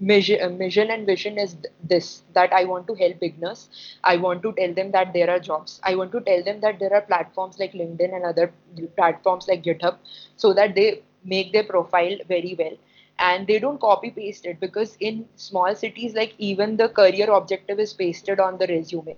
mission, 0.00 0.40
uh, 0.42 0.48
mission 0.48 0.90
and 0.90 1.06
vision 1.06 1.38
is 1.38 1.56
this: 1.82 2.22
that 2.34 2.52
I 2.52 2.64
want 2.64 2.86
to 2.88 2.94
help 2.94 3.20
beginners. 3.20 3.68
I 4.04 4.16
want 4.16 4.42
to 4.42 4.52
tell 4.52 4.74
them 4.74 4.90
that 4.92 5.12
there 5.12 5.30
are 5.30 5.38
jobs. 5.38 5.80
I 5.84 5.94
want 5.94 6.12
to 6.12 6.20
tell 6.20 6.42
them 6.42 6.60
that 6.60 6.78
there 6.78 6.94
are 6.94 7.02
platforms 7.02 7.58
like 7.58 7.72
LinkedIn 7.72 8.14
and 8.14 8.24
other 8.24 8.52
platforms 8.96 9.48
like 9.48 9.62
GitHub, 9.62 9.96
so 10.36 10.52
that 10.54 10.74
they 10.74 11.02
make 11.24 11.52
their 11.52 11.64
profile 11.64 12.16
very 12.28 12.54
well 12.58 12.76
and 13.18 13.46
they 13.46 13.58
don't 13.58 13.80
copy 13.80 14.10
paste 14.10 14.44
it 14.46 14.60
because 14.60 14.96
in 15.00 15.26
small 15.36 15.74
cities 15.74 16.14
like 16.14 16.34
even 16.38 16.76
the 16.76 16.88
career 16.88 17.30
objective 17.32 17.80
is 17.80 17.92
pasted 17.94 18.38
on 18.38 18.58
the 18.58 18.66
resume 18.66 19.16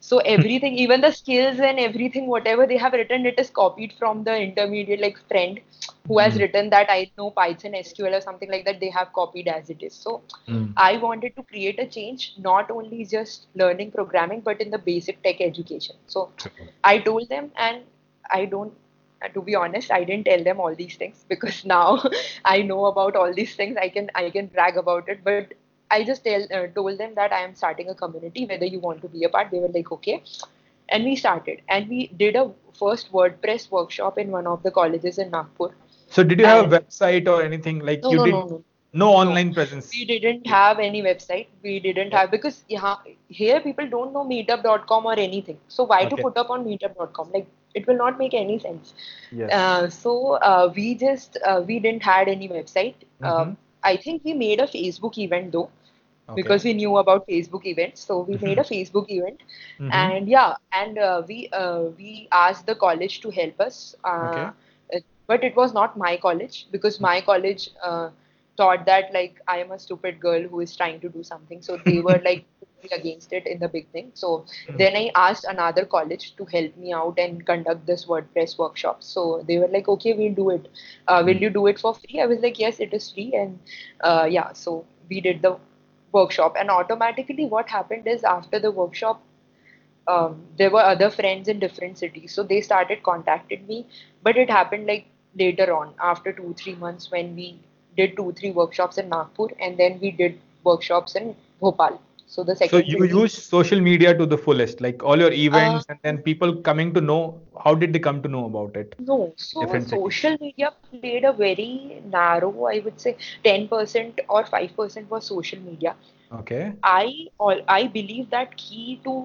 so 0.00 0.18
everything 0.34 0.74
even 0.84 1.00
the 1.00 1.10
skills 1.12 1.58
and 1.60 1.78
everything 1.78 2.26
whatever 2.26 2.66
they 2.66 2.76
have 2.78 2.92
written 2.92 3.26
it 3.26 3.38
is 3.38 3.50
copied 3.50 3.92
from 3.98 4.24
the 4.24 4.36
intermediate 4.46 5.00
like 5.00 5.18
friend 5.28 5.60
who 6.08 6.18
has 6.18 6.36
Mm. 6.36 6.42
written 6.42 6.70
that 6.70 6.90
i 6.90 7.00
know 7.12 7.30
python 7.30 7.72
sql 7.82 8.16
or 8.18 8.20
something 8.20 8.50
like 8.50 8.64
that 8.64 8.80
they 8.80 8.90
have 8.90 9.12
copied 9.12 9.48
as 9.48 9.70
it 9.70 9.82
is 9.82 9.94
so 9.94 10.20
Mm. 10.48 10.74
i 10.76 10.96
wanted 10.96 11.34
to 11.36 11.42
create 11.42 11.78
a 11.78 11.86
change 11.96 12.32
not 12.48 12.70
only 12.70 13.04
just 13.04 13.46
learning 13.62 13.90
programming 13.90 14.40
but 14.40 14.60
in 14.60 14.70
the 14.70 14.78
basic 14.90 15.22
tech 15.22 15.40
education 15.40 15.96
so 16.06 16.30
i 16.84 16.98
told 16.98 17.28
them 17.28 17.50
and 17.56 17.82
i 18.30 18.44
don't 18.44 18.72
to 19.34 19.42
be 19.42 19.54
honest, 19.54 19.90
I 19.92 20.04
didn't 20.04 20.24
tell 20.26 20.42
them 20.44 20.60
all 20.60 20.74
these 20.74 20.96
things 20.96 21.24
because 21.28 21.64
now 21.64 22.02
I 22.44 22.62
know 22.62 22.86
about 22.86 23.16
all 23.16 23.32
these 23.34 23.54
things. 23.54 23.76
I 23.80 23.88
can 23.88 24.10
I 24.14 24.30
can 24.30 24.46
brag 24.46 24.76
about 24.76 25.08
it. 25.08 25.24
But 25.24 25.52
I 25.90 26.04
just 26.04 26.24
tell 26.24 26.46
uh, 26.52 26.66
told 26.68 26.98
them 26.98 27.14
that 27.16 27.32
I 27.32 27.40
am 27.40 27.54
starting 27.54 27.88
a 27.88 27.94
community. 27.94 28.46
Whether 28.46 28.66
you 28.66 28.80
want 28.80 29.02
to 29.02 29.08
be 29.08 29.24
a 29.24 29.28
part, 29.28 29.50
they 29.50 29.58
were 29.58 29.68
like, 29.68 29.92
okay. 29.92 30.22
And 30.88 31.04
we 31.04 31.14
started, 31.16 31.62
and 31.68 31.88
we 31.88 32.08
did 32.08 32.36
a 32.36 32.50
first 32.78 33.12
WordPress 33.12 33.70
workshop 33.70 34.18
in 34.18 34.30
one 34.30 34.46
of 34.46 34.62
the 34.62 34.70
colleges 34.70 35.18
in 35.18 35.30
Nagpur. 35.30 35.70
So 36.08 36.24
did 36.24 36.40
you 36.40 36.46
have 36.46 36.72
a 36.72 36.80
website 36.80 37.28
or 37.28 37.42
anything 37.42 37.78
like 37.80 38.02
no, 38.02 38.10
you 38.10 38.16
no, 38.16 38.24
did 38.24 38.32
no, 38.32 38.46
no. 38.46 38.64
no 38.92 39.10
online 39.10 39.54
presence? 39.54 39.90
We 39.92 40.04
didn't 40.04 40.46
have 40.46 40.80
any 40.80 41.02
website. 41.02 41.46
We 41.62 41.78
didn't 41.78 42.12
have 42.12 42.30
because 42.32 42.64
yeah, 42.68 42.96
here 43.28 43.60
people 43.60 43.88
don't 43.88 44.12
know 44.12 44.24
meetup.com 44.24 45.06
or 45.06 45.18
anything. 45.28 45.58
So 45.68 45.84
why 45.84 46.04
to 46.06 46.16
put 46.16 46.36
up 46.36 46.50
on 46.50 46.64
meetup.com? 46.64 47.30
Like 47.32 47.46
it 47.74 47.86
will 47.86 47.96
not 47.96 48.18
make 48.18 48.34
any 48.34 48.58
sense. 48.58 48.94
Yes. 49.30 49.52
Uh, 49.52 49.88
so 49.88 50.34
uh, 50.52 50.72
we 50.74 50.94
just 50.96 51.38
uh, 51.46 51.62
we 51.64 51.78
didn't 51.78 52.02
had 52.02 52.28
any 52.28 52.48
website. 52.48 52.94
Mhm. 53.20 53.32
Um, 53.32 53.56
I 53.82 53.96
think 53.96 54.24
we 54.24 54.34
made 54.34 54.60
a 54.60 54.66
Facebook 54.66 55.16
event 55.18 55.52
though 55.52 55.70
Okay. 56.30 56.36
because 56.36 56.64
we 56.64 56.72
knew 56.74 56.96
about 56.98 57.26
Facebook 57.28 57.66
events. 57.66 58.00
So 58.00 58.20
we 58.20 58.38
made 58.38 58.58
a 58.58 58.62
Facebook 58.62 59.06
event, 59.10 59.42
Mhm. 59.78 59.90
and 59.90 60.28
yeah, 60.28 60.54
and 60.72 60.98
uh, 60.98 61.22
we 61.28 61.48
uh, 61.52 61.82
we 61.98 62.28
asked 62.32 62.66
the 62.66 62.74
college 62.74 63.20
to 63.20 63.30
help 63.30 63.60
us. 63.60 63.94
Uh, 64.04 64.50
Okay. 64.50 64.54
But 65.26 65.44
it 65.44 65.56
was 65.56 65.72
not 65.74 65.96
my 65.96 66.16
college 66.16 66.66
because 66.70 67.00
my 67.00 67.20
college 67.20 67.68
uh, 67.82 68.10
thought 68.56 68.84
that 68.86 69.12
like 69.12 69.40
I 69.46 69.58
am 69.58 69.70
a 69.72 69.78
stupid 69.78 70.20
girl 70.20 70.42
who 70.42 70.60
is 70.60 70.74
trying 70.76 71.00
to 71.00 71.08
do 71.08 71.22
something. 71.22 71.62
So 71.62 71.76
they 71.76 72.00
were 72.00 72.18
like 72.24 72.44
against 72.92 73.32
it 73.32 73.46
in 73.46 73.58
the 73.58 73.68
beginning. 73.68 74.10
So 74.14 74.44
Hmm. 74.66 74.76
then 74.78 74.96
I 74.96 75.10
asked 75.14 75.44
another 75.48 75.84
college 75.84 76.34
to 76.36 76.44
help 76.46 76.76
me 76.76 76.92
out 76.92 77.18
and 77.18 77.44
conduct 77.46 77.86
this 77.86 78.06
WordPress 78.06 78.58
workshop. 78.58 79.02
So 79.02 79.44
they 79.46 79.58
were 79.58 79.68
like, 79.68 79.88
okay, 79.88 80.14
we'll 80.14 80.34
do 80.34 80.50
it. 80.50 80.68
Uh, 81.06 81.22
will 81.24 81.36
you 81.36 81.50
do 81.50 81.66
it 81.66 81.78
for 81.78 81.94
free? 81.94 82.20
I 82.20 82.26
was 82.26 82.40
like, 82.40 82.58
yes, 82.58 82.80
it 82.80 82.92
is 82.92 83.10
free. 83.10 83.32
And 83.34 83.58
uh, 84.00 84.26
yeah, 84.30 84.52
so 84.52 84.84
we 85.08 85.20
did 85.20 85.42
the 85.42 85.56
workshop. 86.12 86.56
And 86.58 86.70
automatically, 86.70 87.46
what 87.46 87.68
happened 87.68 88.06
is 88.06 88.24
after 88.24 88.58
the 88.58 88.70
workshop, 88.70 89.22
um, 90.06 90.42
there 90.58 90.70
were 90.70 90.80
other 90.80 91.10
friends 91.10 91.48
in 91.48 91.58
different 91.58 91.98
cities. 91.98 92.32
So 92.34 92.42
they 92.42 92.60
started 92.60 93.02
contacting 93.02 93.66
me. 93.66 93.86
But 94.22 94.36
it 94.36 94.50
happened 94.50 94.86
like 94.86 95.06
later 95.36 95.72
on, 95.74 95.94
after 96.02 96.32
two, 96.32 96.54
three 96.58 96.74
months, 96.74 97.10
when 97.10 97.36
we 97.36 97.58
did 97.96 98.16
two, 98.16 98.32
three 98.32 98.50
workshops 98.50 98.98
in 98.98 99.08
Nagpur 99.08 99.48
and 99.60 99.76
then 99.78 99.98
we 100.00 100.10
did 100.10 100.40
workshops 100.64 101.14
in 101.14 101.34
Bhopal. 101.60 102.00
So 102.30 102.44
the 102.44 102.54
So 102.54 102.78
you 102.78 103.04
use 103.04 103.32
social 103.34 103.80
media 103.80 104.16
to 104.16 104.26
the 104.26 104.38
fullest, 104.38 104.80
like 104.80 105.02
all 105.02 105.18
your 105.18 105.32
events, 105.32 105.86
Uh, 105.86 105.92
and 105.92 105.98
then 106.02 106.18
people 106.28 106.56
coming 106.68 106.94
to 106.94 107.00
know. 107.00 107.40
How 107.64 107.74
did 107.74 107.92
they 107.92 108.00
come 108.08 108.22
to 108.22 108.28
know 108.28 108.44
about 108.46 108.76
it? 108.76 108.94
No, 109.00 109.32
so 109.36 109.64
different 109.64 109.88
social 109.88 110.36
media 110.40 110.72
played 110.90 111.24
a 111.24 111.32
very 111.32 112.02
narrow, 112.06 112.52
I 112.66 112.80
would 112.84 113.00
say 113.00 113.16
10% 113.44 114.20
or 114.28 114.44
5% 114.44 115.10
was 115.10 115.26
social 115.26 115.60
media. 115.60 115.96
Okay. 116.40 116.72
I 116.82 117.06
all 117.38 117.62
I 117.68 117.86
believe 117.98 118.30
that 118.30 118.56
key 118.56 119.00
to 119.04 119.16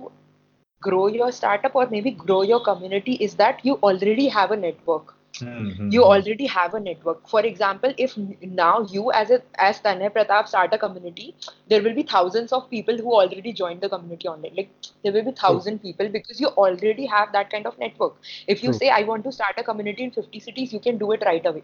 grow 0.81 1.07
your 1.07 1.31
startup 1.31 1.75
or 1.75 1.87
maybe 1.97 2.11
grow 2.11 2.41
your 2.43 2.61
community 2.71 3.13
is 3.29 3.35
that 3.45 3.65
you 3.65 3.75
already 3.91 4.29
have 4.39 4.51
a 4.51 4.57
network. 4.67 5.14
Mhm. 5.41 5.95
You 5.95 6.03
already 6.03 6.45
have 6.47 6.73
a 6.73 6.79
network. 6.79 7.27
For 7.27 7.41
example, 7.41 7.93
if 7.97 8.15
now 8.17 8.81
you 8.93 9.11
as 9.11 9.31
a 9.31 9.41
as 9.67 9.79
Tanay 9.81 10.09
Pratap 10.15 10.47
start 10.47 10.73
a 10.73 10.77
community, 10.83 11.27
there 11.67 11.81
will 11.83 11.93
be 11.99 12.03
thousands 12.13 12.53
of 12.59 12.69
people 12.69 12.97
who 13.05 13.13
already 13.21 13.53
joined 13.61 13.81
the 13.81 13.89
community 13.95 14.27
online. 14.33 14.55
Like 14.61 14.69
there 15.03 15.13
will 15.17 15.23
be 15.29 15.31
thousand 15.41 15.79
people 15.87 16.09
because 16.17 16.39
you 16.45 16.47
already 16.65 17.05
have 17.15 17.31
that 17.37 17.49
kind 17.55 17.65
of 17.71 17.77
network. 17.85 18.15
If 18.47 18.63
you 18.63 18.71
True. 18.71 18.81
say 18.81 18.89
I 18.89 19.01
want 19.11 19.23
to 19.29 19.31
start 19.39 19.57
a 19.57 19.63
community 19.71 20.03
in 20.03 20.11
50 20.19 20.39
cities, 20.49 20.73
you 20.73 20.79
can 20.89 20.97
do 21.05 21.11
it 21.17 21.23
right 21.31 21.45
away. 21.53 21.63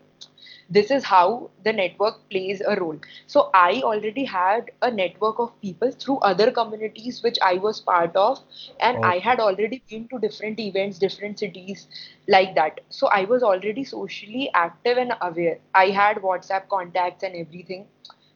This 0.69 0.91
is 0.91 1.03
how 1.03 1.50
the 1.63 1.74
network 1.74 2.29
plays 2.29 2.62
a 2.65 2.75
role. 2.79 2.98
So 3.27 3.50
I 3.53 3.81
already 3.83 4.24
had 4.25 4.71
a 4.81 4.89
network 4.91 5.39
of 5.39 5.60
people 5.62 5.91
through 5.91 6.17
other 6.19 6.51
communities 6.51 7.21
which 7.24 7.38
I 7.41 7.53
was 7.55 7.79
part 7.79 8.15
of, 8.15 8.39
and. 8.79 8.98
I 9.03 9.17
had 9.19 9.39
already 9.39 9.81
been 9.89 10.07
to 10.10 10.19
different 10.19 10.60
events, 10.60 10.98
different 11.00 11.39
cities 11.39 11.88
like 12.27 12.55
that. 12.55 12.82
So 12.89 13.08
I 13.08 13.25
was 13.25 13.43
already 13.43 13.84
socially 13.84 14.49
active 14.54 14.97
and 14.97 15.13
aware. 15.21 15.60
I 15.73 15.88
had 15.89 16.17
WhatsApp 16.17 16.67
contacts 16.69 17.23
and 17.23 17.36
everything. 17.36 17.86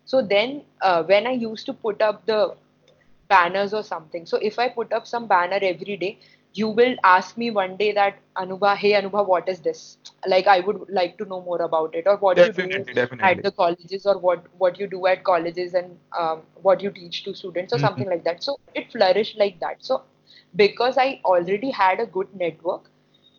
So 0.05 0.21
then, 0.21 0.61
uh, 0.81 1.03
when 1.03 1.27
I 1.27 1.31
used 1.31 1.65
to 1.67 1.73
put 1.73 2.01
up 2.01 2.25
the 2.25 2.55
banners 3.27 3.73
or 3.73 3.83
something, 3.83 4.25
so 4.25 4.37
if 4.37 4.59
I 4.59 4.69
put 4.69 4.93
up 4.93 5.07
some 5.07 5.27
banner 5.27 5.59
every 5.61 5.97
day, 5.97 6.19
you 6.55 6.69
will 6.69 6.95
ask 7.03 7.37
me 7.37 7.51
one 7.51 7.77
day 7.77 7.91
that 7.93 8.17
Anubha, 8.37 8.75
hey 8.77 8.93
Anubha, 8.93 9.25
what 9.27 9.49
is 9.49 9.61
this? 9.61 9.97
Like 10.27 10.47
I 10.47 10.59
would 10.61 10.85
like 10.89 11.17
to 11.19 11.25
know 11.25 11.41
more 11.41 11.61
about 11.61 11.95
it, 11.95 12.07
or 12.07 12.17
what 12.17 12.43
you 12.43 12.51
do 12.53 12.87
definitely. 12.93 13.21
at 13.21 13.41
the 13.43 13.51
colleges, 13.51 14.05
or 14.05 14.17
what 14.17 14.45
what 14.57 14.79
you 14.79 14.87
do 14.87 15.05
at 15.07 15.23
colleges, 15.23 15.73
and 15.73 15.97
um, 16.17 16.41
what 16.61 16.81
you 16.81 16.91
teach 16.91 17.23
to 17.25 17.33
students, 17.35 17.73
or 17.73 17.79
Mhm. 17.79 17.87
something 17.87 18.09
like 18.09 18.23
that. 18.25 18.43
So 18.43 18.57
it 18.75 18.91
flourished 18.91 19.37
like 19.37 19.59
that. 19.59 19.83
So 19.91 20.03
because 20.55 20.97
I 20.97 21.19
already 21.25 21.71
had 21.71 21.99
a 21.99 22.05
good 22.05 22.33
network 22.35 22.89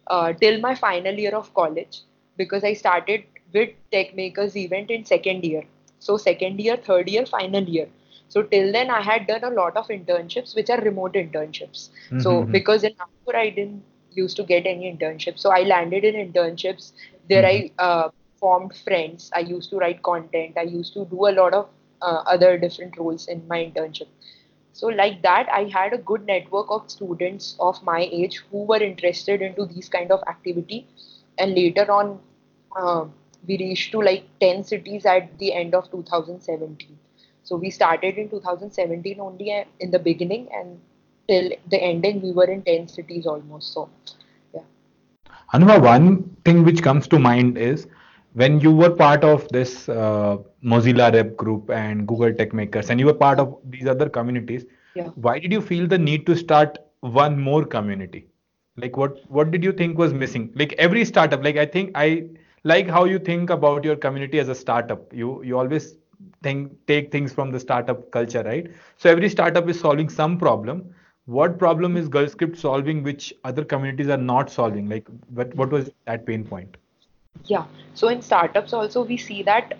uh, 0.09 0.33
till 0.33 0.61
my 0.61 0.75
final 0.75 1.15
year 1.15 1.35
of 1.35 1.53
college, 1.55 2.01
because 2.37 2.65
I 2.65 2.75
started 2.75 3.25
with 3.53 3.71
Tech 3.91 4.15
Makers 4.15 4.57
event 4.57 4.91
in 4.91 5.05
second 5.05 5.45
year. 5.45 5.65
So 5.99 6.17
second 6.17 6.61
year, 6.61 6.77
third 6.77 7.09
year, 7.09 7.27
final 7.27 7.63
year. 7.65 7.89
So 8.29 8.43
till 8.43 8.73
then, 8.73 8.91
I 8.91 9.01
had 9.01 9.27
done 9.27 9.45
a 9.45 9.51
lot 9.51 9.77
of 9.77 9.89
internships, 9.89 10.55
which 10.55 10.71
are 10.71 10.81
remote 10.81 11.15
internships. 11.15 11.91
So 12.19 12.35
Mhm. 12.43 12.53
because 12.53 12.85
in 12.85 12.95
Nagpur, 13.03 13.37
I 13.43 13.49
didn't 13.51 13.83
used 14.23 14.37
to 14.37 14.45
get 14.51 14.67
any 14.67 14.91
internships, 14.93 15.41
so 15.47 15.51
I 15.51 15.63
landed 15.63 16.05
in 16.05 16.15
internships. 16.27 16.93
There, 17.29 17.45
I 17.47 17.71
uh, 17.79 18.09
formed 18.41 18.75
friends. 18.77 19.31
I 19.35 19.41
used 19.41 19.71
to 19.71 19.79
write 19.79 20.03
content. 20.03 20.57
I 20.59 20.63
used 20.63 20.93
to 20.95 21.05
do 21.07 21.27
a 21.29 21.35
lot 21.41 21.55
of 21.55 21.69
uh, 22.03 22.23
other 22.37 22.57
different 22.59 22.97
roles 22.99 23.27
in 23.29 23.47
my 23.49 23.59
internship. 23.67 24.09
So 24.73 24.89
like 24.89 25.23
that, 25.23 25.49
I 25.53 25.65
had 25.65 25.93
a 25.93 25.99
good 25.99 26.27
network 26.27 26.67
of 26.71 26.91
students 26.91 27.57
of 27.59 27.83
my 27.83 28.01
age 28.13 28.43
who 28.51 28.65
were 28.65 28.83
interested 28.83 29.43
into 29.43 29.65
these 29.67 29.89
kind 29.89 30.11
of 30.13 30.23
activity. 30.29 30.87
And 31.39 31.55
later 31.55 31.91
on, 31.91 32.21
uh, 32.77 33.07
we 33.47 33.59
reached 33.59 33.93
to 33.93 34.01
like 34.03 34.25
10 34.41 34.63
cities 34.65 35.07
at 35.07 35.39
the 35.39 35.53
end 35.55 35.75
of 35.75 35.91
2017. 35.91 36.99
So 37.47 37.57
we 37.57 37.71
started 37.71 38.19
in 38.19 38.29
2017 38.31 39.21
only 39.21 39.51
in 39.81 39.91
the 39.91 40.01
beginning 40.01 40.49
and 40.53 40.81
till 41.29 41.51
the 41.71 41.83
ending 41.83 42.23
we 42.23 42.33
were 42.33 42.51
in 42.57 42.63
10 42.63 42.89
cities 42.89 43.27
almost. 43.27 43.73
So 43.73 43.89
yeah. 44.55 44.63
Anubha, 45.55 45.83
one 45.83 46.37
thing 46.45 46.65
which 46.65 46.83
comes 46.83 47.09
to 47.09 47.19
mind 47.19 47.59
is 47.59 47.87
when 48.35 48.61
you 48.61 48.73
were 48.73 48.91
part 48.91 49.25
of 49.25 49.49
this 49.51 49.89
uh, 49.89 50.39
Mozilla 50.65 51.13
Rep 51.13 51.37
group 51.37 51.71
and 51.71 52.07
Google 52.07 52.35
Tech 52.35 52.53
Makers, 52.53 52.91
and 52.91 53.01
you 53.01 53.07
were 53.07 53.15
part 53.15 53.41
of 53.41 53.57
these 53.65 53.87
other 53.87 54.09
communities, 54.09 54.67
Yeah. 54.95 55.11
why 55.15 55.39
did 55.39 55.53
you 55.53 55.61
feel 55.61 55.87
the 55.87 55.99
need 55.99 56.27
to 56.27 56.37
start 56.37 56.79
one 57.01 57.41
more 57.41 57.65
community? 57.65 58.27
Like 58.77 58.97
what 58.97 59.21
what 59.31 59.51
did 59.51 59.65
you 59.65 59.73
think 59.73 59.99
was 59.99 60.13
missing? 60.13 60.51
Like 60.55 60.75
every 60.87 61.05
startup, 61.05 61.45
like 61.45 61.57
I 61.57 61.67
think 61.67 61.93
I 61.95 62.29
like 62.65 62.89
how 62.89 63.05
you 63.05 63.19
think 63.19 63.51
about 63.51 63.85
your 63.85 63.97
community 63.97 64.39
as 64.39 64.49
a 64.49 64.55
startup. 64.55 65.13
You 65.13 65.43
you 65.43 65.59
always 65.59 65.97
think 66.43 66.73
take 66.87 67.11
things 67.11 67.33
from 67.33 67.51
the 67.51 67.61
startup 67.61 68.11
culture, 68.11 68.43
right? 68.43 68.69
So 68.97 69.11
every 69.11 69.29
startup 69.29 69.69
is 69.69 69.79
solving 69.81 70.09
some 70.09 70.39
problem. 70.39 70.95
What 71.27 71.59
problem 71.59 71.97
is 71.97 72.09
GirlScript 72.09 72.57
solving 72.57 73.03
which 73.03 73.33
other 73.45 73.65
communities 73.65 74.09
are 74.09 74.17
not 74.17 74.51
solving? 74.51 74.89
Like 74.89 75.09
what 75.29 75.55
what 75.55 75.71
was 75.71 75.91
that 75.91 76.11
pain 76.11 76.29
point? 76.29 76.61
Yeah. 77.47 77.65
So 77.95 78.09
in 78.09 78.23
startups 78.23 78.73
also 78.73 79.03
we 79.05 79.17
see 79.17 79.43
that 79.43 79.75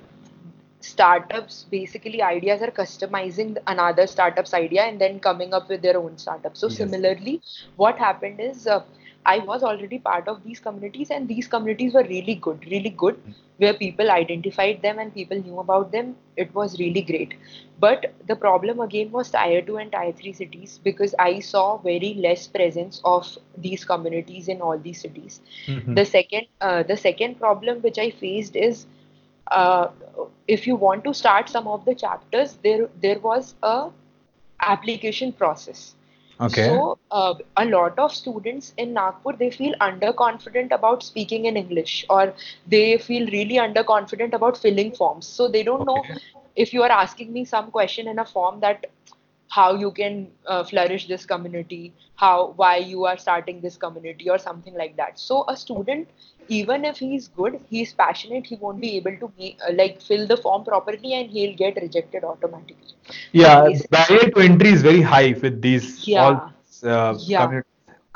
startups 0.81 1.65
basically 1.71 2.23
ideas 2.23 2.63
are 2.63 2.71
customizing 2.71 3.57
another 3.67 4.07
startup's 4.07 4.55
idea 4.55 4.83
and 4.83 5.01
then 5.01 5.19
coming 5.21 5.53
up 5.55 5.69
with 5.69 5.83
their 5.83 5.99
own 5.99 6.17
startup. 6.19 6.57
So 6.57 6.69
Yes. 6.69 6.69
similarly, 6.69 7.41
what 7.77 7.99
happened 7.99 8.41
is 8.41 8.67
uh, 8.67 8.83
I 9.27 9.39
was 9.41 9.63
already 9.63 9.99
part 9.99 10.29
of 10.29 10.43
these 10.45 10.61
communities 10.61 11.11
and 11.11 11.29
these 11.29 11.49
communities 11.49 11.95
were 11.95 12.05
really 12.05 12.35
good, 12.37 12.65
really 12.71 12.91
good, 12.91 13.21
where 13.59 13.75
people 13.75 14.11
identified 14.11 14.83
them 14.83 14.99
and 14.99 15.13
people 15.15 15.39
knew 15.43 15.59
about 15.59 15.93
them. 15.93 16.17
It 16.37 16.55
was 16.55 16.79
really 16.79 17.03
great. 17.03 17.35
But 17.81 18.13
the 18.29 18.37
problem 18.37 18.81
again 18.81 19.11
was 19.13 19.31
tier 19.31 19.63
2 19.63 19.79
and 19.79 19.93
tier 19.93 20.13
3 20.13 20.33
cities 20.33 20.79
because 20.85 21.15
I 21.19 21.41
saw 21.41 21.77
very 21.79 22.15
less 22.15 22.47
presence 22.47 23.01
of 23.05 23.37
these 23.59 23.85
communities 23.85 24.49
in 24.49 24.63
all 24.63 24.79
these 24.79 25.01
cities. 25.09 25.41
Mhm. 25.69 25.95
The 26.01 26.07
second, 26.13 26.47
uh, 26.61 26.83
the 26.85 26.97
second 26.97 27.41
problem 27.47 27.83
which 27.89 27.99
I 27.99 28.11
faced 28.11 28.57
is 28.57 28.87
uh, 29.51 29.89
if 30.49 30.67
you 30.67 30.77
want 30.77 31.05
to 31.05 31.15
start 31.15 31.49
some 31.49 31.67
of 31.69 31.85
the 31.85 31.95
chapters, 31.95 32.59
there 32.63 32.89
there 33.01 33.19
was 33.21 33.55
a 33.63 33.91
application 34.61 35.33
process. 35.33 35.95
Okay. 36.41 36.67
So 36.67 36.99
uh, 37.11 37.35
a 37.57 37.65
lot 37.65 37.99
of 37.99 38.13
students 38.13 38.73
in 38.77 38.93
Nagpur 38.95 39.33
they 39.33 39.51
feel 39.51 39.75
underconfident 39.81 40.73
about 40.73 41.03
speaking 41.03 41.45
in 41.47 41.57
English 41.57 42.05
or 42.09 42.35
they 42.67 42.99
feel 42.99 43.27
really 43.31 43.57
underconfident 43.57 44.33
about 44.35 44.57
filling 44.57 44.93
forms. 44.93 45.27
So 45.27 45.49
they 45.49 45.63
don't 45.63 45.85
know 45.87 46.07
if 46.55 46.73
you 46.73 46.83
are 46.83 46.91
asking 46.91 47.33
me 47.33 47.45
some 47.45 47.71
question 47.71 48.09
in 48.09 48.19
a 48.19 48.25
form 48.25 48.61
that 48.61 48.87
how 49.49 49.75
you 49.75 49.91
can 49.91 50.29
uh, 50.47 50.65
flourish 50.65 51.07
this 51.09 51.25
community 51.25 51.93
how 52.17 52.55
why 52.57 52.77
you 52.77 53.05
are 53.05 53.19
starting 53.19 53.61
this 53.61 53.77
community 53.77 54.29
or 54.29 54.39
something 54.39 54.75
like 54.75 54.97
that. 54.97 55.19
So 55.19 55.45
a 55.49 55.57
student 55.57 56.09
even 56.49 56.85
if 56.85 56.97
he's 56.97 57.29
good 57.29 57.61
he's 57.69 57.93
passionate 57.93 58.47
he 58.47 58.57
won't 58.57 58.81
be 58.81 58.97
able 58.97 59.17
to 59.17 59.33
make, 59.39 59.59
uh, 59.69 59.73
like 59.75 60.01
fill 60.01 60.27
the 60.27 60.37
form 60.37 60.65
properly 60.65 61.15
and 61.15 61.31
he'll 61.31 61.57
get 61.57 61.77
rejected 61.77 62.25
automatically. 62.25 62.95
Yeah 63.33 63.69
barrier 63.91 64.31
to 64.31 64.41
entry 64.41 64.71
is 64.71 64.83
very 64.83 65.03
high 65.03 65.35
with 65.43 65.61
these 65.61 66.07
yeah. 66.07 66.25
all 66.25 66.53
uh, 66.85 67.15
yeah 67.19 67.61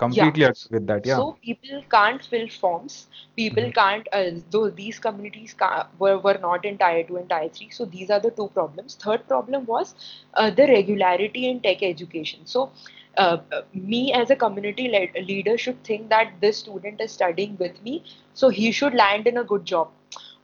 completely 0.00 0.42
yeah. 0.42 0.52
with 0.74 0.86
that 0.90 1.06
yeah. 1.06 1.16
So 1.16 1.36
people 1.46 1.82
can't 1.94 2.24
fill 2.32 2.48
forms. 2.48 2.94
People 3.36 3.64
mm-hmm. 3.64 3.80
can't 3.80 4.08
uh, 4.12 4.40
though 4.50 4.70
these 4.70 4.98
communities 4.98 5.54
were, 5.98 6.18
were 6.18 6.38
not 6.46 6.64
in 6.64 6.78
tier 6.78 7.04
2 7.04 7.18
and 7.18 7.28
tier 7.28 7.50
3 7.58 7.70
so 7.78 7.84
these 7.96 8.10
are 8.10 8.20
the 8.20 8.30
two 8.30 8.48
problems. 8.54 8.96
Third 9.04 9.28
problem 9.28 9.66
was 9.66 9.94
uh, 10.34 10.50
the 10.50 10.66
regularity 10.72 11.46
in 11.50 11.60
tech 11.60 11.82
education. 11.82 12.40
So 12.46 12.70
uh, 13.16 13.38
me 13.74 14.02
as 14.22 14.30
a 14.30 14.36
community 14.36 14.88
le- 14.96 15.22
leader 15.30 15.56
should 15.58 15.82
think 15.84 16.08
that 16.08 16.34
this 16.40 16.58
student 16.64 17.00
is 17.00 17.12
studying 17.20 17.56
with 17.58 17.82
me 17.82 18.02
so 18.34 18.48
he 18.48 18.72
should 18.72 18.94
land 18.94 19.26
in 19.26 19.38
a 19.38 19.44
good 19.54 19.64
job. 19.64 19.90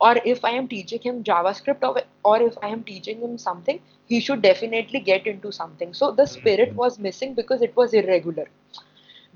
Or 0.06 0.14
if 0.30 0.44
i 0.48 0.50
am 0.56 0.66
teaching 0.70 1.00
him 1.04 1.20
javascript 1.26 1.84
or, 1.88 2.02
or 2.30 2.40
if 2.46 2.56
i 2.66 2.68
am 2.72 2.82
teaching 2.88 3.22
him 3.22 3.38
something 3.44 3.78
he 4.10 4.18
should 4.26 4.42
definitely 4.42 5.00
get 5.00 5.26
into 5.26 5.52
something. 5.60 5.94
So 6.00 6.10
the 6.20 6.26
spirit 6.26 6.68
mm-hmm. 6.68 6.84
was 6.84 6.98
missing 6.98 7.34
because 7.34 7.62
it 7.62 7.74
was 7.82 7.94
irregular 8.02 8.46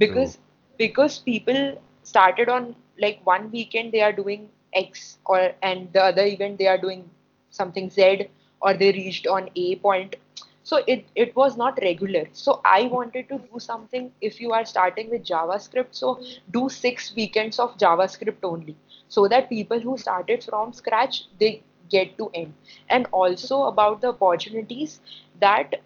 because 0.01 0.35
True. 0.37 0.45
because 0.79 1.19
people 1.19 1.63
started 2.03 2.49
on 2.49 2.75
like 2.99 3.21
one 3.25 3.51
weekend 3.51 3.93
they 3.93 4.03
are 4.03 4.13
doing 4.13 4.49
x 4.75 5.19
or 5.27 5.53
and 5.63 5.93
the 5.93 6.03
other 6.05 6.25
event 6.25 6.59
they 6.59 6.67
are 6.67 6.79
doing 6.79 7.09
something 7.51 7.91
z 7.91 8.29
or 8.63 8.75
they 8.75 8.93
reached 8.93 9.27
on 9.27 9.49
a 9.57 9.77
point. 9.77 10.17
So 10.63 10.79
it, 10.87 11.07
it 11.17 11.35
was 11.35 11.57
not 11.57 11.79
regular. 11.83 12.27
So 12.33 12.61
i 12.65 12.83
wanted 12.85 13.29
to 13.31 13.39
do 13.39 13.59
something 13.59 14.11
if 14.21 14.41
you 14.41 14.53
are 14.53 14.65
starting 14.65 15.11
with 15.11 15.25
javascript. 15.25 15.95
So 16.03 16.21
do 16.51 16.69
six 16.69 17.15
weekends 17.17 17.59
of 17.59 17.77
javascript 17.79 18.45
only 18.45 18.77
so 19.09 19.27
that 19.29 19.49
people 19.49 19.81
who 19.81 19.97
started 19.99 20.45
from 20.45 20.73
scratch 20.73 21.25
they 21.39 21.63
get 21.89 22.17
to 22.19 22.31
end. 22.35 22.55
And 22.89 23.07
also 23.13 23.65
about 23.65 24.01
the 24.01 24.09
opportunities 24.09 25.01
that 25.41 25.81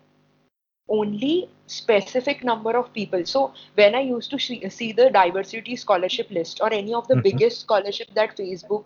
only 0.88 1.48
specific 1.66 2.44
number 2.44 2.76
of 2.76 2.92
people 2.92 3.24
so 3.24 3.52
when 3.74 3.94
i 3.94 4.00
used 4.00 4.30
to 4.30 4.38
see 4.38 4.92
the 4.92 5.08
diversity 5.10 5.76
scholarship 5.76 6.30
list 6.30 6.60
or 6.60 6.72
any 6.72 6.92
of 6.92 7.08
the 7.08 7.14
mm-hmm. 7.14 7.22
biggest 7.22 7.60
scholarship 7.60 8.08
that 8.14 8.36
facebook 8.36 8.84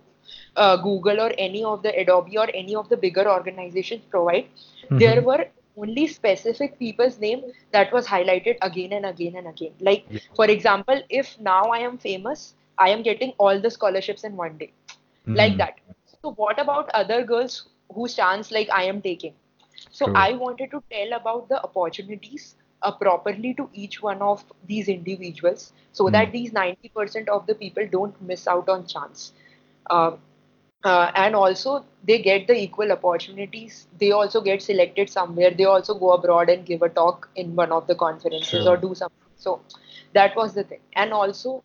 uh, 0.56 0.76
google 0.76 1.20
or 1.20 1.32
any 1.38 1.64
of 1.64 1.82
the 1.82 1.92
adobe 2.00 2.38
or 2.38 2.48
any 2.54 2.76
of 2.76 2.88
the 2.88 2.96
bigger 2.96 3.28
organizations 3.28 4.02
provide 4.10 4.44
mm-hmm. 4.44 4.98
there 4.98 5.22
were 5.22 5.46
only 5.76 6.06
specific 6.06 6.78
people's 6.78 7.18
name 7.18 7.42
that 7.72 7.92
was 7.92 8.06
highlighted 8.06 8.56
again 8.62 8.92
and 8.92 9.06
again 9.06 9.36
and 9.36 9.48
again 9.48 9.72
like 9.80 10.04
yeah. 10.08 10.20
for 10.36 10.46
example 10.46 11.02
if 11.08 11.38
now 11.40 11.62
i 11.62 11.78
am 11.78 11.98
famous 11.98 12.54
i 12.78 12.88
am 12.88 13.02
getting 13.02 13.32
all 13.38 13.60
the 13.60 13.70
scholarships 13.70 14.24
in 14.24 14.36
one 14.36 14.56
day 14.58 14.72
mm-hmm. 14.86 15.34
like 15.34 15.56
that 15.56 15.80
so 16.22 16.32
what 16.32 16.60
about 16.60 16.88
other 16.90 17.24
girls 17.24 17.68
whose 17.92 18.14
chance 18.14 18.50
like 18.50 18.68
i 18.70 18.82
am 18.84 19.00
taking 19.02 19.34
so 19.90 20.06
True. 20.06 20.14
I 20.14 20.32
wanted 20.32 20.70
to 20.70 20.82
tell 20.90 21.12
about 21.14 21.48
the 21.48 21.62
opportunities 21.62 22.56
uh, 22.82 22.92
properly 22.92 23.54
to 23.54 23.68
each 23.72 24.02
one 24.02 24.22
of 24.22 24.44
these 24.66 24.88
individuals 24.88 25.72
so 25.92 26.04
mm. 26.04 26.12
that 26.12 26.32
these 26.32 26.52
90% 26.52 27.28
of 27.28 27.46
the 27.46 27.54
people 27.54 27.86
don't 27.90 28.20
miss 28.22 28.46
out 28.46 28.68
on 28.68 28.86
chance. 28.86 29.32
Uh, 29.90 30.12
uh, 30.84 31.10
and 31.14 31.34
also 31.34 31.84
they 32.04 32.20
get 32.22 32.46
the 32.46 32.54
equal 32.54 32.92
opportunities 32.92 33.88
they 33.98 34.12
also 34.12 34.40
get 34.40 34.62
selected 34.62 35.10
somewhere 35.10 35.50
they 35.50 35.64
also 35.64 35.94
go 35.94 36.12
abroad 36.12 36.48
and 36.48 36.64
give 36.64 36.82
a 36.82 36.88
talk 36.88 37.28
in 37.34 37.54
one 37.56 37.72
of 37.72 37.86
the 37.88 37.94
conferences 37.94 38.66
or 38.66 38.76
do 38.76 38.94
something 38.94 39.32
so 39.34 39.60
that 40.12 40.36
was 40.36 40.54
the 40.54 40.62
thing 40.62 40.78
and 40.94 41.12
also 41.12 41.64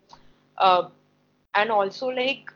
uh, 0.58 0.90
and 1.54 1.70
also 1.70 2.08
like 2.08 2.52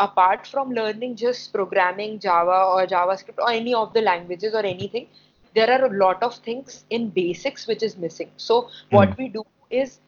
apart 0.00 0.46
from 0.46 0.70
learning 0.72 1.16
just 1.16 1.52
programming 1.52 2.18
Java 2.18 2.58
or 2.74 2.86
JavaScript 2.86 3.38
or 3.38 3.50
any 3.50 3.74
of 3.74 3.92
the 3.92 4.00
languages 4.00 4.54
or 4.54 4.64
anything, 4.64 5.08
there 5.54 5.70
are 5.70 5.84
a 5.86 5.96
lot 5.96 6.22
of 6.22 6.36
things 6.36 6.84
in 6.90 7.10
basics 7.10 7.66
which 7.66 7.82
is 7.82 7.96
missing. 7.96 8.30
So 8.36 8.68
what 8.90 9.10
mm. 9.10 9.18
we 9.18 9.28
do 9.28 9.44
is 9.70 10.00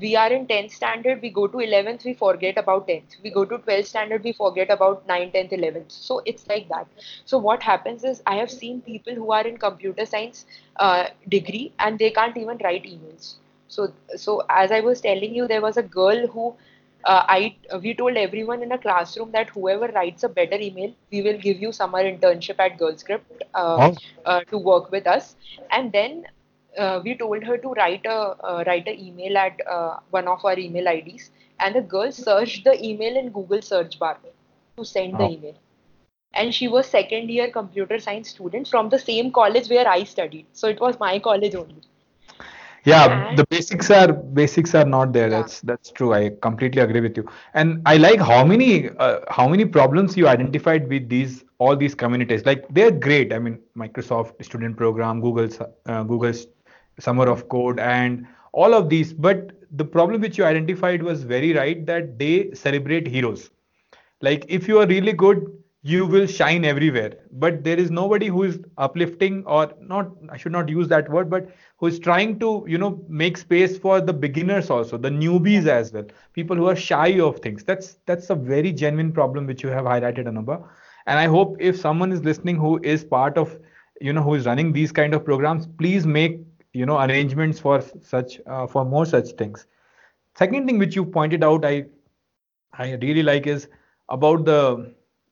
we 0.00 0.14
are 0.16 0.30
in 0.30 0.46
10th 0.46 0.72
standard, 0.72 1.22
we 1.22 1.30
go 1.30 1.46
to 1.46 1.58
11th, 1.58 2.04
we 2.04 2.12
forget 2.12 2.58
about 2.58 2.86
10th. 2.86 3.16
We 3.22 3.30
go 3.30 3.44
to 3.44 3.58
12th 3.58 3.86
standard, 3.86 4.22
we 4.22 4.32
forget 4.32 4.70
about 4.70 5.06
9th, 5.08 5.34
10th, 5.34 5.52
11th. 5.52 5.92
So 5.92 6.20
it's 6.26 6.46
like 6.46 6.68
that. 6.68 6.86
So 7.24 7.38
what 7.38 7.62
happens 7.62 8.04
is 8.04 8.22
I 8.26 8.36
have 8.36 8.50
seen 8.50 8.82
people 8.82 9.14
who 9.14 9.32
are 9.32 9.46
in 9.46 9.56
computer 9.56 10.04
science 10.04 10.44
uh, 10.76 11.06
degree 11.28 11.72
and 11.78 11.98
they 11.98 12.10
can't 12.10 12.36
even 12.36 12.58
write 12.62 12.84
emails. 12.84 13.36
So, 13.68 13.92
so 14.16 14.44
as 14.50 14.72
I 14.72 14.80
was 14.80 15.00
telling 15.00 15.34
you, 15.34 15.46
there 15.46 15.62
was 15.62 15.76
a 15.76 15.82
girl 15.82 16.26
who 16.26 16.54
uh, 17.04 17.24
I 17.28 17.56
we 17.82 17.94
told 17.94 18.16
everyone 18.16 18.62
in 18.62 18.72
a 18.72 18.78
classroom 18.78 19.30
that 19.32 19.50
whoever 19.50 19.88
writes 19.88 20.24
a 20.24 20.28
better 20.28 20.56
email, 20.56 20.94
we 21.10 21.22
will 21.22 21.38
give 21.38 21.60
you 21.60 21.72
summer 21.72 22.02
internship 22.02 22.58
at 22.58 22.78
GirlScript 22.78 23.20
uh, 23.54 23.90
oh. 23.90 23.96
uh, 24.24 24.40
to 24.44 24.58
work 24.58 24.90
with 24.90 25.06
us. 25.06 25.36
And 25.70 25.92
then 25.92 26.24
uh, 26.76 27.00
we 27.02 27.16
told 27.16 27.44
her 27.44 27.56
to 27.58 27.72
write 27.72 28.04
a 28.06 28.18
uh, 28.44 28.64
write 28.66 28.88
an 28.88 28.98
email 28.98 29.38
at 29.38 29.60
uh, 29.66 29.98
one 30.10 30.28
of 30.28 30.44
our 30.44 30.58
email 30.58 30.86
IDs, 30.86 31.30
and 31.60 31.74
the 31.74 31.82
girl 31.82 32.10
searched 32.12 32.64
the 32.64 32.84
email 32.84 33.16
in 33.16 33.30
Google 33.30 33.62
search 33.62 33.98
bar 33.98 34.18
to 34.76 34.84
send 34.84 35.14
oh. 35.14 35.18
the 35.18 35.34
email. 35.34 35.54
And 36.34 36.54
she 36.54 36.68
was 36.68 36.86
second 36.86 37.30
year 37.30 37.50
computer 37.50 37.98
science 37.98 38.28
student 38.28 38.68
from 38.68 38.90
the 38.90 38.98
same 38.98 39.32
college 39.32 39.68
where 39.68 39.88
I 39.88 40.04
studied. 40.04 40.46
So 40.52 40.68
it 40.68 40.78
was 40.78 40.98
my 41.00 41.18
college 41.18 41.54
only 41.54 41.82
yeah 42.88 43.34
the 43.36 43.44
basics 43.50 43.90
are 43.90 44.12
basics 44.12 44.74
are 44.74 44.84
not 44.84 45.12
there. 45.12 45.28
Yeah. 45.28 45.38
that's 45.40 45.60
that's 45.60 45.90
true. 45.90 46.14
I 46.14 46.30
completely 46.42 46.82
agree 46.82 47.00
with 47.00 47.16
you. 47.16 47.28
And 47.54 47.82
i 47.86 47.96
like 47.96 48.20
how 48.20 48.44
many 48.44 48.90
uh, 48.90 49.20
how 49.28 49.48
many 49.48 49.64
problems 49.64 50.16
you 50.16 50.28
identified 50.28 50.88
with 50.88 51.08
these 51.08 51.44
all 51.58 51.76
these 51.76 51.94
communities. 51.94 52.44
Like 52.46 52.66
they're 52.70 52.90
great. 52.90 53.32
I 53.32 53.38
mean 53.38 53.58
microsoft 53.76 54.44
student 54.44 54.76
program 54.76 55.20
google's 55.20 55.60
uh, 55.86 56.02
google's 56.04 56.46
summer 56.98 57.28
of 57.28 57.48
code 57.48 57.78
and 57.80 58.26
all 58.52 58.74
of 58.74 58.88
these. 58.88 59.12
But 59.12 59.52
the 59.72 59.84
problem 59.84 60.20
which 60.20 60.38
you 60.38 60.44
identified 60.44 61.02
was 61.02 61.22
very 61.24 61.52
right 61.52 61.84
that 61.86 62.18
they 62.18 62.50
celebrate 62.54 63.06
heroes. 63.06 63.50
Like 64.20 64.44
if 64.48 64.68
you 64.68 64.78
are 64.80 64.86
really 64.86 65.12
good 65.12 65.46
you 65.82 66.06
will 66.06 66.26
shine 66.26 66.64
everywhere. 66.64 67.12
But 67.32 67.62
there 67.64 67.78
is 67.78 67.90
nobody 67.90 68.26
who 68.26 68.42
is 68.44 68.58
uplifting 68.78 69.44
or 69.46 69.72
not 69.80 70.10
i 70.30 70.36
should 70.36 70.52
not 70.52 70.68
use 70.68 70.88
that 70.88 71.08
word 71.10 71.30
but 71.30 71.48
who 71.78 71.86
is 71.86 71.98
trying 71.98 72.38
to 72.40 72.64
you 72.68 72.78
know 72.78 73.04
make 73.08 73.36
space 73.38 73.78
for 73.78 74.00
the 74.00 74.12
beginners 74.12 74.70
also 74.70 74.98
the 74.98 75.10
newbies 75.10 75.66
as 75.66 75.92
well. 75.92 76.06
People 76.32 76.56
who 76.56 76.66
are 76.68 76.76
shy 76.76 77.20
of 77.20 77.38
things. 77.40 77.64
That's 77.64 77.98
that's 78.06 78.30
a 78.30 78.34
very 78.34 78.72
genuine 78.72 79.12
problem 79.12 79.46
which 79.46 79.62
you 79.62 79.70
have 79.70 79.84
highlighted 79.84 80.26
anubha. 80.32 80.62
And 81.06 81.18
i 81.18 81.26
hope 81.26 81.56
if 81.60 81.80
someone 81.80 82.12
is 82.12 82.24
listening 82.24 82.56
who 82.56 82.78
is 82.82 83.04
part 83.04 83.38
of 83.38 83.58
you 84.00 84.12
know 84.12 84.22
who 84.22 84.34
is 84.34 84.46
running 84.46 84.72
these 84.72 84.92
kind 84.92 85.14
of 85.14 85.24
programs 85.24 85.66
please 85.66 86.06
make 86.06 86.40
you 86.72 86.86
know 86.86 86.98
arrangements 87.00 87.58
for 87.60 87.80
such 88.02 88.40
uh, 88.46 88.66
for 88.66 88.84
more 88.84 89.06
such 89.06 89.30
things. 89.42 89.66
Second 90.36 90.66
thing 90.66 90.78
which 90.78 90.96
you 90.96 91.04
pointed 91.04 91.44
out 91.44 91.64
i 91.64 91.84
i 92.84 92.92
really 93.02 93.22
like 93.22 93.46
is 93.46 93.68
about 94.16 94.44
the 94.44 94.60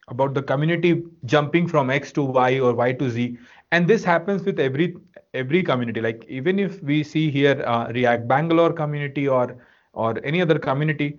about 0.08 0.34
the 0.34 0.42
community 0.42 1.02
jumping 1.24 1.66
from 1.66 1.90
X 1.90 2.12
to 2.12 2.22
Y 2.22 2.58
or 2.60 2.74
Y 2.74 2.92
to 2.92 3.10
Z. 3.10 3.38
And 3.72 3.88
this 3.88 4.04
happens 4.04 4.44
with 4.44 4.60
every 4.60 4.94
every 5.34 5.62
community. 5.62 6.00
Like 6.00 6.24
even 6.28 6.58
if 6.58 6.82
we 6.82 7.02
see 7.02 7.30
here 7.30 7.62
uh, 7.66 7.90
React 7.92 8.28
Bangalore 8.28 8.72
community 8.72 9.28
or 9.28 9.56
or 9.92 10.20
any 10.24 10.42
other 10.42 10.58
community, 10.58 11.18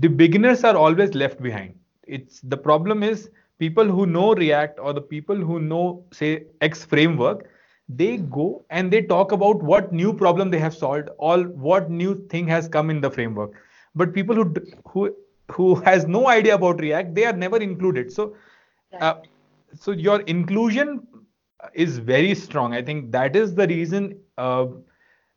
the 0.00 0.08
beginners 0.08 0.64
are 0.64 0.76
always 0.76 1.14
left 1.14 1.42
behind. 1.42 1.74
It's 2.06 2.40
the 2.40 2.56
problem 2.56 3.02
is 3.02 3.30
people 3.58 3.84
who 3.84 4.06
know 4.06 4.34
React 4.34 4.78
or 4.78 4.92
the 4.92 5.00
people 5.00 5.36
who 5.36 5.60
know 5.60 6.04
say 6.12 6.44
X 6.60 6.84
framework, 6.84 7.50
they 7.88 8.16
go 8.16 8.64
and 8.70 8.90
they 8.90 9.02
talk 9.02 9.32
about 9.32 9.62
what 9.62 9.92
new 9.92 10.12
problem 10.12 10.50
they 10.50 10.58
have 10.58 10.74
solved, 10.74 11.10
or 11.18 11.44
what 11.68 11.90
new 11.90 12.14
thing 12.28 12.46
has 12.48 12.68
come 12.68 12.90
in 12.90 13.00
the 13.00 13.10
framework. 13.10 13.52
But 13.94 14.14
people 14.14 14.34
who 14.34 14.54
who 14.88 15.14
who 15.52 15.74
has 15.76 16.06
no 16.06 16.28
idea 16.28 16.54
about 16.54 16.80
React, 16.80 17.14
they 17.14 17.26
are 17.26 17.32
never 17.32 17.58
included. 17.58 18.10
So, 18.10 18.34
uh, 19.00 19.14
so 19.74 19.90
your 19.92 20.20
inclusion 20.22 21.06
is 21.74 21.98
very 21.98 22.34
strong. 22.34 22.74
I 22.74 22.82
think 22.82 23.12
that 23.12 23.36
is 23.36 23.54
the 23.54 23.66
reason 23.66 24.18
uh, 24.38 24.66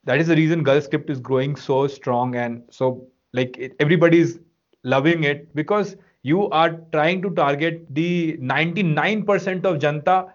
that 0.04 0.20
is 0.20 0.28
the 0.28 0.36
reason 0.36 0.64
GirlScript 0.64 1.10
is 1.10 1.20
growing 1.20 1.56
so 1.56 1.88
strong 1.88 2.36
and 2.36 2.64
so 2.70 3.08
like 3.34 3.58
it, 3.58 3.76
everybody's 3.80 4.40
loving 4.84 5.24
it 5.24 5.54
because 5.54 5.96
you 6.24 6.50
are 6.50 6.80
trying 6.92 7.22
to 7.22 7.30
target 7.32 7.86
the 7.94 8.38
99% 8.38 9.66
of 9.66 9.80
janta 9.80 10.34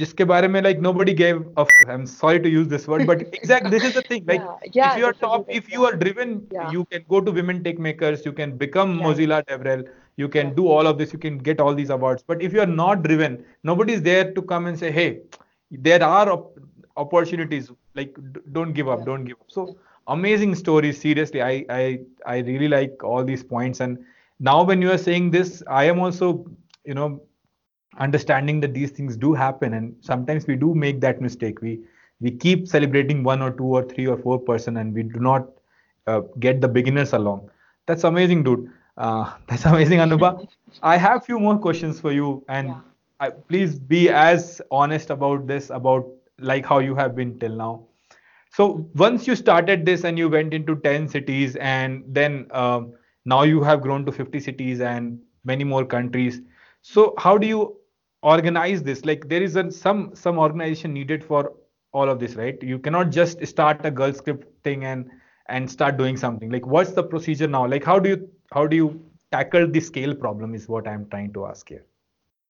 जिसके 0.00 0.24
बारे 0.24 0.48
में 0.48 0.62
like 0.62 0.80
nobody 0.80 1.12
gave 1.12 1.40
a 1.58 1.62
f- 1.62 1.88
I'm 1.88 2.06
sorry 2.06 2.40
to 2.40 2.48
use 2.48 2.68
this 2.68 2.86
word 2.88 3.06
but 3.06 3.22
exactly 3.32 3.70
this 3.70 3.84
is 3.84 3.92
the 3.92 4.02
thing 4.02 4.24
like 4.26 4.40
yeah, 4.40 4.70
yeah, 4.72 4.92
if 4.92 4.98
you 4.98 5.06
are 5.06 5.12
top 5.12 5.44
if 5.48 5.70
you 5.72 5.84
are 5.84 5.94
driven 5.96 6.46
yeah. 6.52 6.70
you 6.70 6.84
can 6.86 7.04
go 7.08 7.20
to 7.20 7.30
women 7.30 7.62
tech 7.64 7.78
makers 7.78 8.24
you 8.24 8.32
can 8.32 8.56
become 8.56 8.98
Mozilla 8.98 9.44
DevRel 9.46 9.86
you 10.22 10.28
can 10.36 10.54
do 10.54 10.66
all 10.76 10.86
of 10.92 10.98
this 10.98 11.12
you 11.14 11.18
can 11.26 11.38
get 11.50 11.60
all 11.64 11.74
these 11.82 11.92
awards 11.98 12.24
but 12.32 12.42
if 12.48 12.52
you 12.56 12.60
are 12.66 12.72
not 12.80 13.02
driven 13.08 13.38
nobody 13.72 13.94
is 13.98 14.02
there 14.10 14.26
to 14.38 14.42
come 14.54 14.66
and 14.72 14.78
say 14.86 14.90
hey 14.98 15.08
there 15.70 16.02
are 16.02 16.28
opportunities. 16.96 17.70
Like 17.94 18.16
don't 18.52 18.72
give 18.72 18.88
up, 18.88 19.04
don't 19.04 19.24
give 19.24 19.36
up. 19.40 19.46
So 19.48 19.76
amazing 20.06 20.54
stories. 20.54 21.00
Seriously, 21.00 21.42
I 21.42 21.64
I 21.68 22.00
I 22.26 22.38
really 22.38 22.68
like 22.68 23.02
all 23.02 23.24
these 23.24 23.42
points. 23.42 23.80
And 23.80 23.98
now 24.38 24.62
when 24.62 24.82
you 24.82 24.90
are 24.92 24.98
saying 24.98 25.30
this, 25.30 25.62
I 25.68 25.84
am 25.84 25.98
also 26.00 26.46
you 26.84 26.94
know 26.94 27.22
understanding 27.98 28.60
that 28.60 28.74
these 28.74 28.90
things 28.90 29.16
do 29.16 29.34
happen, 29.34 29.74
and 29.74 29.94
sometimes 30.00 30.46
we 30.46 30.56
do 30.56 30.74
make 30.74 31.00
that 31.00 31.20
mistake. 31.20 31.60
We 31.60 31.80
we 32.20 32.30
keep 32.30 32.68
celebrating 32.68 33.22
one 33.22 33.42
or 33.42 33.50
two 33.50 33.64
or 33.64 33.82
three 33.82 34.06
or 34.06 34.18
four 34.18 34.38
person, 34.38 34.76
and 34.76 34.94
we 34.94 35.02
do 35.02 35.20
not 35.20 35.48
uh, 36.06 36.20
get 36.38 36.60
the 36.60 36.68
beginners 36.68 37.12
along. 37.12 37.50
That's 37.86 38.04
amazing, 38.04 38.44
dude. 38.44 38.70
Uh, 39.00 39.32
that's 39.48 39.64
amazing, 39.64 39.98
Anubha. 39.98 40.46
I 40.82 40.96
have 40.96 41.24
few 41.24 41.40
more 41.40 41.58
questions 41.58 42.00
for 42.00 42.12
you, 42.12 42.44
and 42.48 42.68
yeah. 42.68 42.80
I, 43.18 43.30
please 43.30 43.78
be 43.78 44.08
as 44.10 44.60
honest 44.70 45.10
about 45.10 45.46
this, 45.46 45.70
about 45.70 46.06
like 46.38 46.66
how 46.66 46.78
you 46.78 46.94
have 46.94 47.14
been 47.16 47.38
till 47.38 47.56
now. 47.56 47.86
So 48.52 48.88
once 48.94 49.26
you 49.26 49.36
started 49.36 49.86
this 49.86 50.04
and 50.04 50.18
you 50.18 50.28
went 50.28 50.52
into 50.54 50.76
10 50.76 51.08
cities, 51.08 51.56
and 51.56 52.04
then 52.06 52.46
um, 52.52 52.92
now 53.24 53.42
you 53.42 53.62
have 53.62 53.80
grown 53.80 54.04
to 54.06 54.12
50 54.12 54.40
cities 54.40 54.80
and 54.80 55.18
many 55.44 55.64
more 55.64 55.84
countries. 55.84 56.40
So 56.82 57.14
how 57.18 57.38
do 57.38 57.46
you 57.46 57.76
organize 58.22 58.82
this? 58.82 59.04
Like 59.04 59.28
there 59.28 59.42
is 59.42 59.56
a, 59.56 59.70
some 59.70 60.10
some 60.14 60.38
organization 60.38 60.92
needed 60.92 61.24
for 61.24 61.52
all 61.92 62.08
of 62.08 62.18
this, 62.18 62.34
right? 62.34 62.62
You 62.62 62.78
cannot 62.78 63.10
just 63.10 63.46
start 63.46 63.84
a 63.84 63.90
girl 63.90 64.12
script 64.12 64.46
thing 64.64 64.84
and 64.84 65.10
and 65.48 65.70
start 65.70 65.96
doing 65.96 66.16
something. 66.16 66.50
Like 66.50 66.66
what's 66.66 66.92
the 66.92 67.02
procedure 67.02 67.48
now? 67.48 67.66
Like 67.66 67.84
how 67.84 67.98
do 67.98 68.10
you 68.10 68.28
how 68.52 68.66
do 68.66 68.76
you 68.76 69.00
tackle 69.30 69.66
the 69.66 69.80
scale 69.80 70.14
problem 70.14 70.54
is 70.54 70.68
what 70.68 70.88
I'm 70.88 71.08
trying 71.08 71.32
to 71.34 71.46
ask 71.46 71.68
here. 71.68 71.84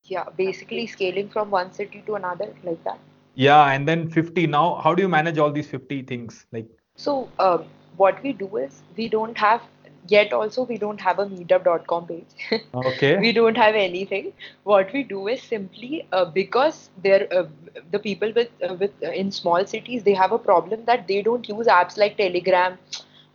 Yeah, 0.04 0.24
basically 0.36 0.86
scaling 0.86 1.28
from 1.28 1.50
one 1.50 1.72
city 1.72 2.02
to 2.06 2.14
another 2.14 2.54
like 2.64 2.82
that. 2.84 2.98
Yeah, 3.34 3.70
and 3.72 3.86
then 3.86 4.10
50 4.10 4.46
now. 4.46 4.80
How 4.82 4.94
do 4.94 5.02
you 5.02 5.08
manage 5.08 5.38
all 5.38 5.52
these 5.52 5.68
50 5.68 6.02
things? 6.02 6.46
Like 6.52 6.66
so, 6.96 7.28
um, 7.38 7.64
what 7.96 8.22
we 8.22 8.32
do 8.32 8.56
is 8.56 8.82
we 8.96 9.08
don't 9.08 9.36
have 9.36 9.62
yet 10.08 10.32
also 10.32 10.62
we 10.64 10.78
don't 10.78 11.00
have 11.00 11.18
a 11.18 11.26
meetup.com 11.26 12.06
page 12.06 12.62
okay 12.74 13.18
we 13.18 13.32
don't 13.32 13.56
have 13.56 13.74
anything 13.74 14.32
what 14.64 14.90
we 14.94 15.02
do 15.02 15.28
is 15.28 15.42
simply 15.42 16.06
uh, 16.12 16.24
because 16.24 16.88
they're 17.02 17.28
uh, 17.32 17.44
the 17.90 17.98
people 17.98 18.32
with 18.34 18.48
uh, 18.66 18.74
with 18.74 18.90
uh, 19.04 19.10
in 19.10 19.30
small 19.30 19.66
cities 19.66 20.02
they 20.02 20.14
have 20.14 20.32
a 20.32 20.38
problem 20.38 20.82
that 20.86 21.06
they 21.06 21.20
don't 21.20 21.46
use 21.48 21.66
apps 21.66 21.98
like 21.98 22.16
telegram 22.16 22.78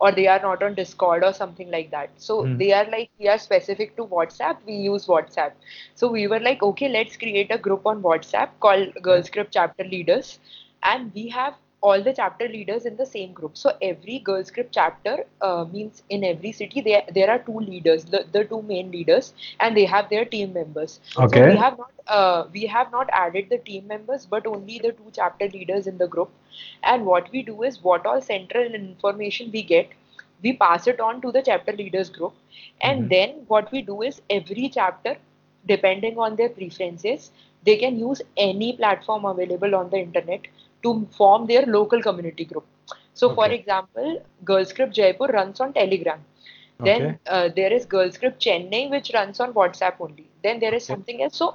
or 0.00 0.12
they 0.12 0.26
are 0.26 0.40
not 0.40 0.62
on 0.62 0.74
discord 0.74 1.24
or 1.24 1.32
something 1.32 1.70
like 1.70 1.90
that. 1.90 2.10
So 2.16 2.42
mm. 2.44 2.58
they 2.58 2.72
are 2.72 2.84
like 2.90 3.10
we 3.18 3.28
are 3.28 3.38
specific 3.38 3.96
to 3.96 4.04
whatsapp 4.04 4.58
we 4.66 4.74
use 4.74 5.06
whatsapp. 5.06 5.52
So 5.94 6.10
we 6.10 6.26
were 6.26 6.40
like 6.40 6.62
okay 6.62 6.88
let's 6.88 7.16
create 7.16 7.50
a 7.50 7.58
group 7.58 7.86
on 7.86 8.02
whatsapp 8.02 8.50
called 8.60 8.94
girl 9.02 9.22
script 9.22 9.52
chapter 9.52 9.84
leaders. 9.84 10.38
And 10.82 11.12
we 11.14 11.28
have 11.30 11.54
all 11.86 12.02
the 12.06 12.12
chapter 12.18 12.46
leaders 12.52 12.86
in 12.90 12.96
the 13.00 13.06
same 13.06 13.32
group. 13.32 13.56
So 13.62 13.72
every 13.88 14.20
GirlScript 14.28 14.70
chapter 14.72 15.16
uh, 15.40 15.64
means 15.72 16.02
in 16.16 16.24
every 16.28 16.52
city 16.60 16.80
there 16.86 17.02
there 17.18 17.30
are 17.34 17.38
two 17.48 17.60
leaders, 17.66 18.06
the, 18.14 18.24
the 18.36 18.44
two 18.52 18.62
main 18.70 18.90
leaders, 18.96 19.32
and 19.60 19.76
they 19.80 19.84
have 19.92 20.08
their 20.14 20.24
team 20.24 20.52
members. 20.52 20.98
Okay. 21.26 21.42
So 21.42 21.50
we 21.50 21.56
have 21.64 21.78
not 21.78 21.92
uh, 22.06 22.46
we 22.56 22.66
have 22.74 22.90
not 22.96 23.12
added 23.20 23.48
the 23.54 23.58
team 23.70 23.86
members, 23.92 24.26
but 24.34 24.50
only 24.54 24.80
the 24.86 24.92
two 24.98 25.12
chapter 25.20 25.48
leaders 25.54 25.86
in 25.92 26.02
the 26.02 26.10
group. 26.16 26.30
And 26.82 27.06
what 27.12 27.30
we 27.36 27.42
do 27.52 27.62
is 27.70 27.80
what 27.90 28.10
all 28.12 28.20
central 28.32 28.78
information 28.80 29.50
we 29.52 29.62
get, 29.62 29.96
we 30.42 30.56
pass 30.64 30.92
it 30.94 31.00
on 31.08 31.20
to 31.22 31.32
the 31.38 31.42
chapter 31.52 31.72
leaders 31.84 32.10
group, 32.18 32.34
and 32.80 33.00
mm-hmm. 33.00 33.08
then 33.16 33.34
what 33.54 33.72
we 33.78 33.82
do 33.94 34.02
is 34.10 34.22
every 34.40 34.70
chapter, 34.80 35.16
depending 35.74 36.18
on 36.18 36.36
their 36.36 36.54
preferences, 36.60 37.30
they 37.64 37.76
can 37.76 37.98
use 37.98 38.22
any 38.36 38.76
platform 38.84 39.24
available 39.24 39.82
on 39.82 39.90
the 39.90 39.98
internet 39.98 40.54
to 40.86 40.94
form 41.20 41.46
their 41.52 41.66
local 41.66 42.02
community 42.08 42.44
group. 42.44 42.66
So, 43.14 43.28
okay. 43.28 43.34
for 43.34 43.48
example, 43.58 44.22
Girl 44.44 44.64
Script 44.64 44.94
Jaipur 44.94 45.28
runs 45.38 45.60
on 45.60 45.72
Telegram. 45.72 46.24
Then 46.78 47.02
okay. 47.02 47.18
uh, 47.26 47.48
there 47.56 47.72
is 47.72 47.86
Girl 47.86 48.10
Script 48.12 48.42
Chennai, 48.46 48.90
which 48.90 49.10
runs 49.14 49.40
on 49.40 49.54
WhatsApp 49.54 49.94
only. 50.00 50.26
Then 50.42 50.60
there 50.60 50.74
is 50.74 50.84
okay. 50.84 50.94
something 50.94 51.22
else. 51.22 51.36
So, 51.36 51.54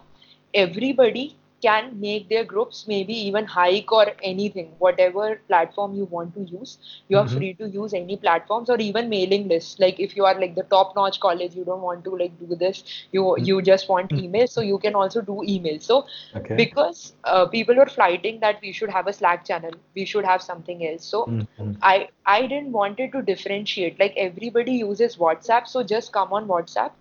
everybody 0.54 1.26
can 1.62 2.00
make 2.00 2.28
their 2.30 2.43
groups 2.43 2.86
maybe 2.88 3.13
even 3.13 3.45
hike 3.45 3.91
or 3.91 4.06
anything 4.24 4.71
whatever 4.80 5.41
platform 5.47 5.93
you 5.95 6.06
want 6.06 6.34
to 6.34 6.43
use 6.52 6.78
you 7.08 7.17
are 7.17 7.26
mm-hmm. 7.26 7.38
free 7.38 7.54
to 7.54 7.69
use 7.69 7.93
any 7.93 8.17
platforms 8.17 8.69
or 8.69 8.78
even 8.78 9.10
mailing 9.10 9.47
lists 9.47 9.80
like 9.80 10.00
if 10.00 10.15
you 10.15 10.26
are 10.26 10.39
like 10.39 10.56
the 10.56 10.63
top 10.76 10.95
notch 10.95 11.19
college 11.19 11.56
you 11.56 11.65
don't 11.65 11.82
want 11.82 12.04
to 12.04 12.15
like 12.15 12.38
do 12.39 12.56
this 12.56 12.84
you 13.12 13.21
mm-hmm. 13.21 13.43
you 13.43 13.62
just 13.62 13.89
want 13.89 14.10
mm-hmm. 14.10 14.26
email 14.26 14.47
so 14.47 14.62
you 14.62 14.78
can 14.78 14.95
also 14.95 15.21
do 15.21 15.41
email 15.43 15.80
so 15.80 16.06
okay. 16.36 16.56
because 16.56 17.13
uh, 17.24 17.45
people 17.45 17.76
were 17.76 17.86
fighting 17.86 18.39
that 18.39 18.60
we 18.62 18.71
should 18.71 18.89
have 18.89 19.08
a 19.08 19.13
slack 19.13 19.45
channel 19.45 19.71
we 19.95 20.06
should 20.06 20.26
have 20.26 20.41
something 20.41 20.88
else 20.88 21.06
so 21.06 21.26
mm-hmm. 21.26 21.71
i 21.82 22.08
i 22.26 22.41
didn't 22.41 22.71
wanted 22.71 23.12
to 23.12 23.21
differentiate 23.21 24.00
like 24.00 24.13
everybody 24.17 24.74
uses 24.74 25.17
whatsapp 25.17 25.67
so 25.67 25.84
just 25.84 26.12
come 26.12 26.34
on 26.34 26.47
whatsapp 26.47 26.91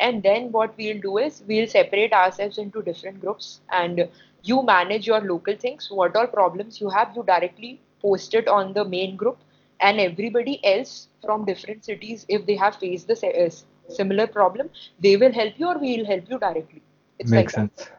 and 0.00 0.22
then 0.22 0.52
what 0.52 0.74
we'll 0.78 1.00
do 1.00 1.18
is 1.18 1.42
we'll 1.46 1.66
separate 1.66 2.12
ourselves 2.12 2.58
into 2.58 2.82
different 2.82 3.20
groups 3.20 3.60
and 3.70 4.08
you 4.42 4.62
manage 4.62 5.06
your 5.06 5.20
local 5.20 5.56
things. 5.56 5.88
What 5.90 6.16
all 6.16 6.26
problems 6.26 6.80
you 6.80 6.88
have 6.90 7.12
you 7.16 7.24
directly 7.24 7.80
post 8.00 8.34
it 8.34 8.46
on 8.48 8.72
the 8.72 8.84
main 8.84 9.16
group. 9.16 9.38
And 9.80 10.00
everybody 10.00 10.64
else 10.64 11.08
from 11.24 11.44
different 11.44 11.84
cities 11.84 12.26
if 12.28 12.46
they 12.46 12.56
have 12.56 12.76
faced 12.76 13.06
the 13.06 13.14
uh, 13.14 13.50
similar 13.92 14.26
problem 14.26 14.68
they 15.00 15.16
will 15.16 15.32
help 15.32 15.54
you 15.56 15.66
or 15.68 15.78
we'll 15.78 16.04
help 16.04 16.28
you 16.28 16.38
directly. 16.38 16.82
It's 17.18 17.30
makes 17.30 17.56
like 17.56 17.70
sense. 17.70 17.90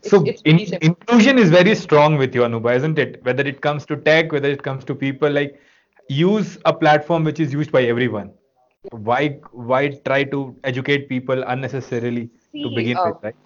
It's, 0.00 0.10
so 0.10 0.24
it's 0.24 0.42
in, 0.42 0.60
inclusion 0.80 1.38
is 1.38 1.50
very 1.50 1.74
strong 1.74 2.16
with 2.18 2.36
you 2.36 2.42
anubha 2.42 2.76
isn't 2.76 3.00
it? 3.00 3.24
Whether 3.24 3.42
it 3.42 3.60
comes 3.60 3.84
to 3.86 3.96
tech 3.96 4.30
whether 4.30 4.48
it 4.48 4.62
comes 4.62 4.84
to 4.84 4.94
people 4.94 5.28
like 5.28 5.60
use 6.08 6.56
a 6.64 6.72
platform 6.72 7.24
which 7.24 7.40
is 7.40 7.52
used 7.52 7.72
by 7.72 7.82
everyone 7.82 8.30
why 8.92 9.28
why 9.52 9.88
try 9.88 10.24
to 10.24 10.56
educate 10.64 11.08
people 11.08 11.42
unnecessarily 11.46 12.30
see, 12.52 12.62
to 12.62 12.74
begin 12.74 12.96
uh, 12.96 13.06
with 13.06 13.22
right 13.22 13.36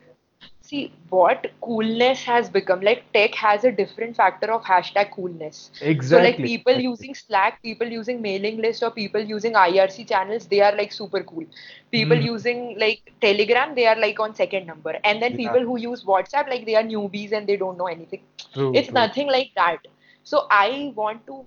see 0.63 0.93
what 1.11 1.47
coolness 1.61 2.23
has 2.23 2.49
become 2.49 2.81
like 2.81 3.01
tech 3.13 3.35
has 3.35 3.65
a 3.65 3.73
different 3.73 4.17
factor 4.17 4.51
of 4.53 4.63
hashtag 4.63 5.11
coolness 5.13 5.71
exactly 5.81 6.07
so 6.09 6.23
like 6.25 6.37
people 6.37 6.73
exactly. 6.73 6.85
using 6.85 7.15
slack 7.15 7.63
people 7.63 7.87
using 7.87 8.23
mailing 8.23 8.61
list 8.67 8.83
or 8.83 8.91
people 8.91 9.21
using 9.21 9.53
irc 9.55 10.07
channels 10.09 10.47
they 10.47 10.61
are 10.61 10.75
like 10.77 10.93
super 10.93 11.23
cool 11.25 11.45
people 11.91 12.17
mm. 12.17 12.25
using 12.25 12.79
like 12.79 13.13
telegram 13.21 13.75
they 13.75 13.87
are 13.87 13.99
like 14.05 14.21
on 14.21 14.35
second 14.35 14.67
number 14.67 14.97
and 15.05 15.21
then 15.21 15.33
yeah. 15.33 15.49
people 15.49 15.67
who 15.71 15.79
use 15.79 16.05
whatsapp 16.05 16.49
like 16.49 16.65
they 16.65 16.77
are 16.77 16.85
newbies 16.85 17.33
and 17.33 17.47
they 17.47 17.57
don't 17.57 17.77
know 17.77 17.87
anything 17.87 18.23
true, 18.55 18.73
it's 18.75 18.89
true. 18.89 18.95
nothing 18.95 19.29
like 19.29 19.51
that 19.57 19.79
so 20.23 20.47
i 20.51 20.93
want 20.95 21.27
to 21.27 21.45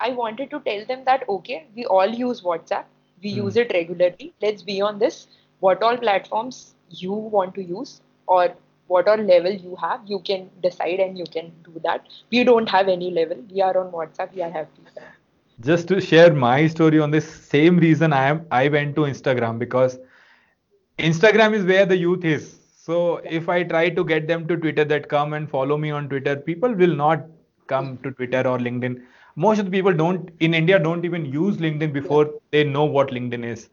i 0.00 0.10
wanted 0.10 0.50
to 0.50 0.60
tell 0.60 0.84
them 0.86 1.02
that 1.04 1.24
okay 1.28 1.66
we 1.74 1.86
all 1.86 2.08
use 2.08 2.42
whatsapp 2.42 2.84
we 3.22 3.32
mm. 3.32 3.36
use 3.36 3.56
it 3.56 3.72
regularly. 3.72 4.32
Let's 4.42 4.62
be 4.62 4.80
on 4.80 4.98
this. 4.98 5.26
What 5.60 5.82
all 5.82 5.96
platforms 5.96 6.74
you 6.90 7.12
want 7.12 7.54
to 7.54 7.62
use 7.62 8.00
or 8.26 8.54
what 8.86 9.08
all 9.08 9.16
level 9.16 9.52
you 9.52 9.76
have 9.76 10.00
you 10.06 10.20
can 10.20 10.48
decide 10.62 11.00
and 11.00 11.18
you 11.18 11.24
can 11.24 11.52
do 11.64 11.80
that. 11.82 12.06
We 12.30 12.44
don't 12.44 12.68
have 12.68 12.88
any 12.88 13.10
level. 13.10 13.38
We 13.50 13.62
are 13.62 13.76
on 13.78 13.90
whatsapp. 13.92 14.34
We 14.34 14.42
are 14.42 14.50
happy. 14.50 14.82
Just 15.60 15.88
to 15.88 16.00
share 16.00 16.32
my 16.32 16.66
story 16.66 17.00
on 17.00 17.10
this 17.10 17.26
same 17.26 17.78
reason 17.78 18.12
i 18.12 18.24
am 18.28 18.40
i 18.50 18.68
went 18.68 18.94
to 18.96 19.04
instagram 19.10 19.58
because 19.58 19.98
instagram 20.98 21.54
is 21.54 21.64
where 21.64 21.86
the 21.86 21.96
youth 21.96 22.24
is. 22.24 22.60
So 22.76 23.16
if 23.24 23.48
i 23.48 23.62
try 23.62 23.88
to 23.88 24.04
get 24.04 24.28
them 24.28 24.46
to 24.48 24.56
twitter 24.56 24.84
that 24.84 25.08
come 25.08 25.32
and 25.32 25.48
follow 25.50 25.78
me 25.78 25.90
on 25.90 26.10
twitter 26.10 26.36
people 26.36 26.74
will 26.74 26.94
not 26.94 27.24
come 27.66 27.96
to 28.02 28.10
twitter 28.10 28.46
or 28.46 28.58
linkedin 28.58 29.00
most 29.36 29.58
of 29.58 29.66
the 29.66 29.70
people 29.70 29.92
don't 29.92 30.30
in 30.40 30.54
India 30.54 30.78
don't 30.78 31.04
even 31.04 31.26
use 31.26 31.58
LinkedIn 31.58 31.92
before 31.92 32.30
they 32.50 32.64
know 32.64 32.84
what 32.84 33.10
LinkedIn 33.10 33.44
is. 33.44 33.68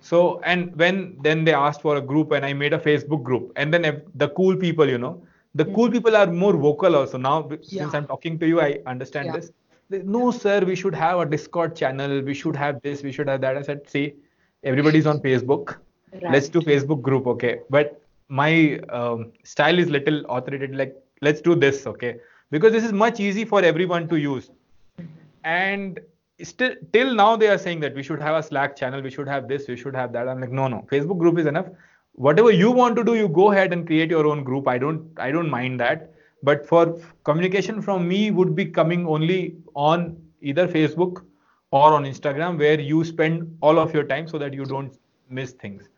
So 0.00 0.40
and 0.44 0.74
when 0.76 1.16
then 1.22 1.44
they 1.44 1.54
asked 1.54 1.82
for 1.82 1.96
a 1.96 2.00
group 2.00 2.32
and 2.32 2.44
I 2.44 2.52
made 2.52 2.74
a 2.74 2.78
Facebook 2.78 3.22
group 3.22 3.52
and 3.56 3.72
then 3.72 4.02
the 4.14 4.28
cool 4.28 4.56
people, 4.56 4.88
you 4.88 4.98
know, 4.98 5.22
the 5.54 5.64
cool 5.64 5.90
people 5.90 6.14
are 6.14 6.26
more 6.26 6.56
vocal 6.56 6.94
also 6.94 7.16
now 7.16 7.48
yeah. 7.50 7.82
since 7.82 7.94
I'm 7.94 8.06
talking 8.06 8.38
to 8.38 8.46
you, 8.46 8.60
I 8.60 8.80
understand 8.86 9.26
yeah. 9.26 9.36
this. 9.36 9.50
No, 9.90 10.30
sir, 10.30 10.60
we 10.60 10.74
should 10.76 10.94
have 10.94 11.18
a 11.20 11.24
Discord 11.24 11.74
channel. 11.74 12.20
We 12.20 12.34
should 12.34 12.54
have 12.54 12.82
this. 12.82 13.02
We 13.02 13.10
should 13.10 13.26
have 13.26 13.40
that. 13.40 13.56
I 13.56 13.62
said, 13.62 13.88
see, 13.88 14.12
everybody's 14.62 15.06
on 15.06 15.20
Facebook. 15.20 15.78
Right. 16.12 16.30
Let's 16.30 16.50
do 16.50 16.60
Facebook 16.60 17.00
group, 17.00 17.26
okay? 17.26 17.60
But 17.70 17.98
my 18.28 18.80
um, 18.90 19.32
style 19.44 19.78
is 19.78 19.88
little 19.88 20.26
authoritative. 20.26 20.76
Like, 20.76 20.94
let's 21.22 21.40
do 21.40 21.54
this, 21.54 21.86
okay? 21.86 22.16
Because 22.50 22.72
this 22.72 22.84
is 22.84 22.92
much 22.92 23.18
easy 23.18 23.46
for 23.46 23.64
everyone 23.64 24.08
to 24.08 24.16
use 24.16 24.50
and 25.48 26.00
still 26.42 26.74
till 26.92 27.14
now 27.14 27.34
they 27.36 27.48
are 27.48 27.58
saying 27.58 27.80
that 27.80 27.94
we 27.94 28.02
should 28.02 28.20
have 28.20 28.36
a 28.36 28.42
slack 28.42 28.76
channel 28.76 29.02
we 29.06 29.10
should 29.10 29.28
have 29.34 29.48
this 29.48 29.68
we 29.68 29.76
should 29.76 29.94
have 29.94 30.12
that. 30.12 30.28
I'm 30.28 30.40
like 30.40 30.50
no 30.50 30.68
no. 30.68 30.84
Facebook 30.92 31.18
group 31.18 31.38
is 31.38 31.46
enough. 31.46 31.66
Whatever 32.12 32.50
you 32.50 32.70
want 32.70 32.96
to 32.96 33.04
do 33.04 33.14
you 33.14 33.28
go 33.28 33.50
ahead 33.52 33.72
and 33.72 33.86
create 33.86 34.10
your 34.10 34.26
own 34.26 34.44
group. 34.44 34.68
I 34.68 34.78
don't 34.78 35.20
i 35.28 35.30
don't 35.30 35.50
mind 35.50 35.80
that. 35.80 36.12
But 36.42 36.66
for 36.66 36.82
communication 37.24 37.82
from 37.82 38.06
me 38.06 38.30
would 38.30 38.54
be 38.54 38.66
coming 38.66 39.06
only 39.06 39.56
on 39.74 40.16
either 40.40 40.68
facebook 40.68 41.24
or 41.70 41.92
on 41.92 42.04
instagram 42.04 42.58
where 42.58 42.80
you 42.80 43.04
spend 43.04 43.56
all 43.60 43.78
of 43.84 43.92
your 43.92 44.04
time 44.04 44.28
so 44.28 44.38
that 44.38 44.54
you 44.54 44.64
don't 44.64 44.98
miss 45.28 45.52
things. 45.52 45.88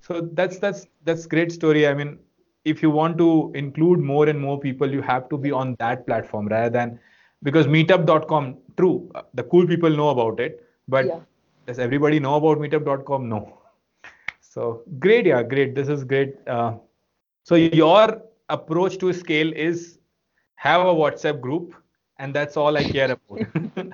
So 0.00 0.20
that's 0.32 0.58
that's 0.58 0.86
that's 1.04 1.26
great 1.26 1.52
story. 1.52 1.86
I 1.86 1.94
mean 1.94 2.18
if 2.64 2.82
you 2.82 2.90
want 2.90 3.16
to 3.18 3.52
include 3.54 4.00
more 4.00 4.28
and 4.28 4.40
more 4.46 4.60
people 4.60 4.96
you 4.98 5.00
have 5.02 5.28
to 5.28 5.38
be 5.44 5.52
on 5.58 5.76
that 5.78 6.06
platform 6.06 6.48
rather 6.48 6.70
than 6.78 6.98
because 7.42 7.66
meetup.com 7.66 8.56
true 8.76 9.10
uh, 9.14 9.22
the 9.34 9.42
cool 9.44 9.66
people 9.66 9.90
know 9.90 10.08
about 10.10 10.40
it 10.40 10.62
but 10.88 11.06
Yeah. 11.06 11.20
does 11.66 11.78
everybody 11.78 12.18
know 12.20 12.34
about 12.36 12.58
meetup.com 12.58 13.28
no 13.28 13.40
so 14.40 14.82
great 14.98 15.26
yeah 15.26 15.42
great 15.42 15.74
this 15.74 15.88
is 15.88 16.04
great 16.04 16.36
uh, 16.48 16.72
so 17.44 17.54
your 17.56 18.22
approach 18.48 18.98
to 18.98 19.12
scale 19.12 19.52
is 19.52 19.98
have 20.54 20.80
a 20.80 20.94
whatsapp 21.02 21.40
group 21.40 21.74
and 22.18 22.34
that's 22.34 22.56
all 22.56 22.76
i 22.76 22.84
care 22.84 23.10
about 23.12 23.42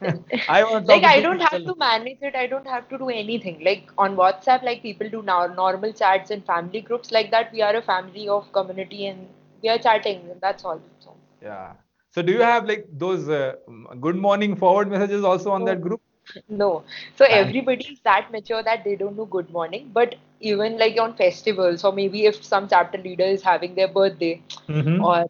i 0.48 0.62
like 0.86 1.04
I 1.04 1.20
don't 1.20 1.40
have 1.40 1.64
to 1.66 1.74
manage 1.76 2.18
it. 2.22 2.34
I 2.34 2.46
don't 2.46 2.66
have 2.66 2.88
to 2.90 2.98
do 2.98 3.08
anything. 3.08 3.62
Like 3.64 3.90
on 3.98 4.16
WhatsApp, 4.16 4.62
like 4.62 4.82
people 4.82 5.08
do 5.10 5.22
now 5.22 5.46
normal 5.46 5.92
chats 5.92 6.30
and 6.30 6.44
family 6.44 6.80
groups 6.80 7.10
like 7.12 7.30
that. 7.30 7.52
We 7.52 7.62
are 7.62 7.74
a 7.76 7.82
family 7.82 8.28
of 8.28 8.52
community 8.52 9.06
and 9.06 9.28
we 9.62 9.68
are 9.68 9.78
chatting. 9.78 10.20
And 10.30 10.40
that's 10.40 10.64
all. 10.64 10.80
So, 11.00 11.14
yeah 11.42 11.74
so 12.18 12.22
do 12.30 12.32
you 12.32 12.42
have 12.42 12.66
like 12.66 12.86
those 13.04 13.28
uh, 13.28 13.54
good 14.00 14.16
morning 14.16 14.56
forward 14.56 14.90
messages 14.90 15.24
also 15.24 15.50
on 15.50 15.64
that 15.64 15.80
group 15.80 16.02
no. 16.48 16.84
So 17.16 17.24
everybody 17.24 17.84
is 17.92 18.00
that 18.00 18.30
mature 18.32 18.62
that 18.62 18.84
they 18.84 18.96
don't 18.96 19.16
know 19.16 19.26
good 19.26 19.50
morning. 19.50 19.90
But 19.92 20.16
even 20.40 20.78
like 20.78 20.98
on 21.00 21.14
festivals 21.16 21.84
or 21.84 21.92
maybe 21.92 22.26
if 22.26 22.44
some 22.44 22.68
chapter 22.68 22.98
leader 22.98 23.24
is 23.24 23.42
having 23.42 23.74
their 23.74 23.88
birthday 23.88 24.42
Mhm. 24.68 24.98
or 24.98 25.24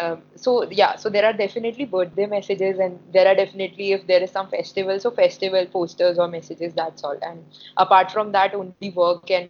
um, 0.00 0.22
so 0.36 0.68
yeah 0.70 0.96
so 0.96 1.08
there 1.08 1.24
are 1.24 1.32
definitely 1.32 1.84
birthday 1.84 2.26
messages 2.26 2.78
and 2.78 2.98
there 3.12 3.26
are 3.26 3.34
definitely 3.34 3.92
if 3.92 4.06
there 4.06 4.22
is 4.22 4.30
some 4.30 4.48
festival 4.48 5.00
so 5.00 5.10
festival 5.10 5.66
posters 5.66 6.18
or 6.18 6.28
messages 6.28 6.74
that's 6.74 7.04
all 7.04 7.18
and 7.22 7.44
apart 7.78 8.10
from 8.12 8.32
that 8.32 8.54
only 8.54 8.90
work 8.90 9.30
and 9.30 9.48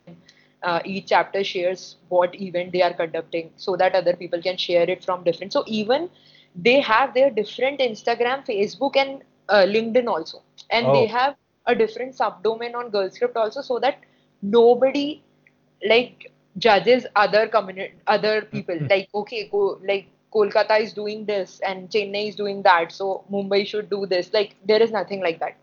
uh, 0.62 0.80
each 0.84 1.06
chapter 1.06 1.42
shares 1.44 1.96
what 2.08 2.34
event 2.40 2.72
they 2.72 2.82
are 2.82 2.92
conducting 2.92 3.50
so 3.56 3.76
that 3.76 3.94
other 3.94 4.14
people 4.16 4.40
can 4.40 4.56
share 4.56 4.88
it 4.88 5.02
from 5.04 5.22
different 5.24 5.52
so 5.52 5.64
even 5.66 6.08
they 6.56 6.80
have 6.80 7.14
their 7.14 7.30
different 7.30 7.80
instagram 7.80 8.44
facebook 8.46 8.96
and 8.96 9.22
uh, 9.48 9.64
linkedin 9.74 10.06
also 10.08 10.42
and 10.70 10.92
they 10.94 11.06
Oh. 11.06 11.06
have 11.06 11.34
a 11.66 11.74
different 11.74 12.14
subdomain 12.16 12.74
on 12.74 12.90
girlscript 12.90 13.36
also 13.36 13.60
so 13.62 13.78
that 13.78 13.98
nobody 14.42 15.22
like 15.88 16.32
judges 16.58 17.06
other 17.16 17.46
community 17.48 17.94
other 18.06 18.42
people 18.42 18.78
Mhm. 18.78 18.90
like 18.90 19.08
okay 19.14 19.48
go 19.50 19.78
like 19.90 20.06
kolkata 20.34 20.80
is 20.80 20.92
doing 20.92 21.24
this 21.26 21.60
and 21.70 21.88
chennai 21.90 22.28
is 22.28 22.36
doing 22.36 22.62
that 22.62 22.92
so 22.92 23.08
mumbai 23.34 23.60
should 23.72 23.90
do 23.90 24.06
this 24.14 24.32
like 24.32 24.54
there 24.72 24.82
is 24.82 24.90
nothing 24.90 25.20
like 25.28 25.38
that 25.40 25.56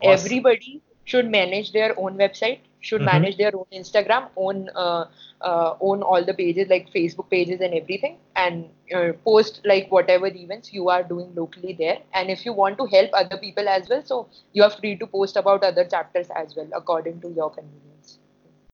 Awesome. 0.00 0.12
everybody 0.16 0.82
should 1.04 1.30
manage 1.30 1.72
their 1.72 1.98
own 1.98 2.16
website 2.16 2.60
should 2.80 3.02
Mhm. 3.02 3.06
manage 3.10 3.36
their 3.36 3.52
own 3.60 3.66
instagram 3.80 4.28
own 4.36 4.68
uh, 4.74 5.04
uh, 5.40 5.74
own 5.80 6.02
all 6.02 6.24
the 6.30 6.34
pages 6.40 6.68
like 6.74 6.88
facebook 6.96 7.28
pages 7.30 7.60
and 7.60 7.74
everything 7.80 8.16
and 8.36 8.68
uh, 8.98 9.12
post 9.30 9.60
like 9.72 9.90
whatever 9.90 10.26
events 10.26 10.72
you 10.72 10.88
are 10.88 11.02
doing 11.02 11.32
locally 11.34 11.74
there 11.82 11.98
and 12.14 12.30
if 12.30 12.44
you 12.46 12.52
want 12.52 12.78
to 12.78 12.86
help 12.96 13.10
other 13.22 13.36
people 13.46 13.68
as 13.68 13.88
well 13.88 14.02
so 14.12 14.20
you 14.52 14.62
are 14.62 14.70
free 14.78 14.96
to 14.96 15.06
post 15.06 15.36
about 15.36 15.62
other 15.72 15.84
chapters 15.96 16.28
as 16.44 16.56
well 16.56 16.68
according 16.82 17.20
to 17.20 17.28
your 17.40 17.50
convenience 17.50 18.18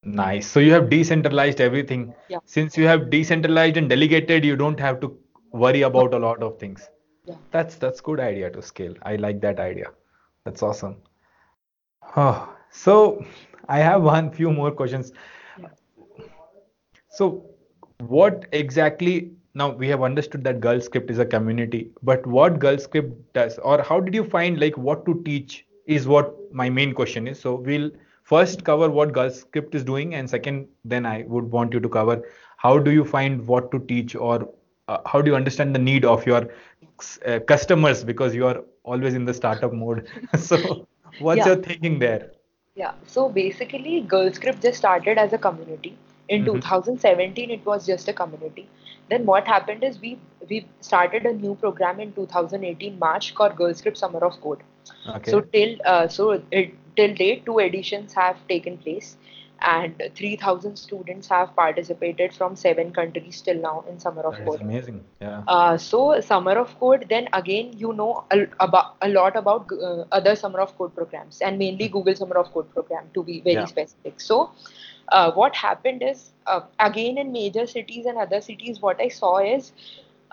Nice. 0.04 0.46
So 0.46 0.60
you 0.60 0.72
have 0.72 0.88
decentralized 0.90 1.60
everything. 1.60 2.14
Yeah. 2.28 2.38
Since 2.44 2.76
you 2.76 2.86
have 2.86 3.10
decentralized 3.10 3.76
and 3.76 3.88
delegated, 3.88 4.44
you 4.44 4.56
don't 4.56 4.78
have 4.80 5.00
to 5.00 5.18
worry 5.52 5.82
about 5.82 6.14
a 6.14 6.18
lot 6.18 6.42
of 6.42 6.58
things. 6.58 6.88
yeah 7.24 7.36
That's 7.50 7.76
that's 7.76 8.00
good 8.00 8.20
idea 8.20 8.50
to 8.50 8.62
scale. 8.62 8.94
I 9.02 9.16
like 9.16 9.40
that 9.42 9.60
idea. 9.60 9.86
That's 10.44 10.62
awesome. 10.62 10.96
Oh, 12.16 12.55
so 12.70 13.24
I 13.68 13.78
have 13.78 14.02
one 14.02 14.30
few 14.30 14.52
more 14.52 14.70
questions. 14.70 15.12
So 17.10 17.44
what 17.98 18.46
exactly 18.52 19.32
now 19.54 19.70
we 19.70 19.88
have 19.88 20.02
understood 20.02 20.44
that 20.44 20.60
GirlScript 20.60 21.10
is 21.10 21.18
a 21.18 21.24
community, 21.24 21.90
but 22.02 22.26
what 22.26 22.58
GirlScript 22.58 23.14
does 23.32 23.58
or 23.58 23.82
how 23.82 24.00
did 24.00 24.14
you 24.14 24.24
find 24.24 24.60
like 24.60 24.76
what 24.76 25.06
to 25.06 25.22
teach 25.24 25.64
is 25.86 26.06
what 26.06 26.34
my 26.52 26.68
main 26.68 26.92
question 26.92 27.26
is. 27.26 27.40
So 27.40 27.54
we'll 27.54 27.90
first 28.24 28.64
cover 28.64 28.90
what 28.90 29.12
GirlScript 29.12 29.74
is 29.74 29.84
doing 29.84 30.14
and 30.14 30.28
second 30.28 30.68
then 30.84 31.06
I 31.06 31.24
would 31.26 31.50
want 31.50 31.72
you 31.72 31.80
to 31.80 31.88
cover 31.88 32.22
how 32.58 32.78
do 32.78 32.90
you 32.90 33.04
find 33.04 33.46
what 33.46 33.70
to 33.70 33.78
teach 33.78 34.14
or 34.14 34.48
uh, 34.88 34.98
how 35.06 35.22
do 35.22 35.30
you 35.30 35.36
understand 35.36 35.74
the 35.74 35.78
need 35.78 36.04
of 36.04 36.26
your 36.26 36.50
uh, 37.26 37.40
customers 37.40 38.04
because 38.04 38.34
you 38.34 38.46
are 38.46 38.62
always 38.84 39.14
in 39.14 39.24
the 39.24 39.34
startup 39.34 39.72
mode. 39.72 40.08
so 40.38 40.86
what's 41.18 41.38
Yeah. 41.38 41.46
your 41.46 41.56
thinking 41.56 41.98
there? 41.98 42.30
Yeah, 42.76 42.92
so 43.06 43.28
basically, 43.28 44.02
GirlScript 44.06 44.62
just 44.62 44.78
started 44.78 45.18
as 45.18 45.32
a 45.32 45.38
community. 45.38 45.96
In 46.28 46.44
Mhm. 46.44 46.46
2017, 46.46 47.50
it 47.56 47.64
was 47.70 47.86
just 47.86 48.08
a 48.08 48.12
community. 48.20 48.64
Then 49.12 49.24
what 49.30 49.48
happened 49.52 49.84
is 49.88 49.98
we 50.06 50.10
we 50.50 50.58
started 50.88 51.26
a 51.30 51.32
new 51.42 51.54
program 51.64 52.00
in 52.04 52.12
2018 52.16 52.98
March 53.04 53.28
called 53.40 53.56
GirlScript 53.60 54.00
Summer 54.02 54.22
of 54.28 54.40
Code. 54.46 54.64
Okay. 55.14 55.30
So 55.34 55.40
till 55.56 55.76
uh, 55.94 56.08
so 56.16 56.28
it, 56.60 56.74
till 57.00 57.14
date, 57.22 57.44
two 57.46 57.58
editions 57.66 58.18
have 58.22 58.42
taken 58.54 58.78
place, 58.86 59.16
and 59.62 60.02
3,000 60.14 60.76
students 60.76 61.28
have 61.28 61.54
participated 61.56 62.32
from 62.34 62.56
seven 62.56 62.92
countries 62.92 63.40
till 63.40 63.56
now 63.56 63.84
in 63.88 63.98
Summer 63.98 64.22
of 64.22 64.34
code. 64.34 64.44
that 64.44 64.50
Code. 64.50 64.60
amazing. 64.60 65.04
Yeah. 65.20 65.42
Uh, 65.48 65.76
so 65.78 66.20
summer 66.20 66.52
of 66.58 66.78
code 66.78 67.06
then 67.08 67.28
again 67.32 67.72
you 67.76 67.92
know 67.92 68.24
a, 68.30 68.46
about 68.60 68.96
a 69.02 69.08
lot 69.08 69.36
about 69.36 69.66
uh, 69.72 70.04
other 70.12 70.36
summer 70.36 70.60
of 70.60 70.76
code 70.76 70.94
programs 70.94 71.40
and 71.40 71.58
mainly 71.58 71.88
google 71.88 72.14
summer 72.14 72.36
of 72.38 72.52
code 72.52 72.70
program 72.74 73.04
to 73.14 73.22
be 73.22 73.40
very 73.40 73.56
Yeah. 73.56 73.64
specific 73.64 74.20
so 74.20 74.50
uh, 75.08 75.32
what 75.32 75.54
happened 75.56 76.02
is 76.02 76.32
uh, 76.46 76.60
again 76.80 77.18
in 77.18 77.32
major 77.32 77.66
cities 77.66 78.06
and 78.06 78.18
other 78.18 78.40
cities 78.40 78.80
what 78.80 79.00
i 79.00 79.08
saw 79.08 79.38
is 79.38 79.72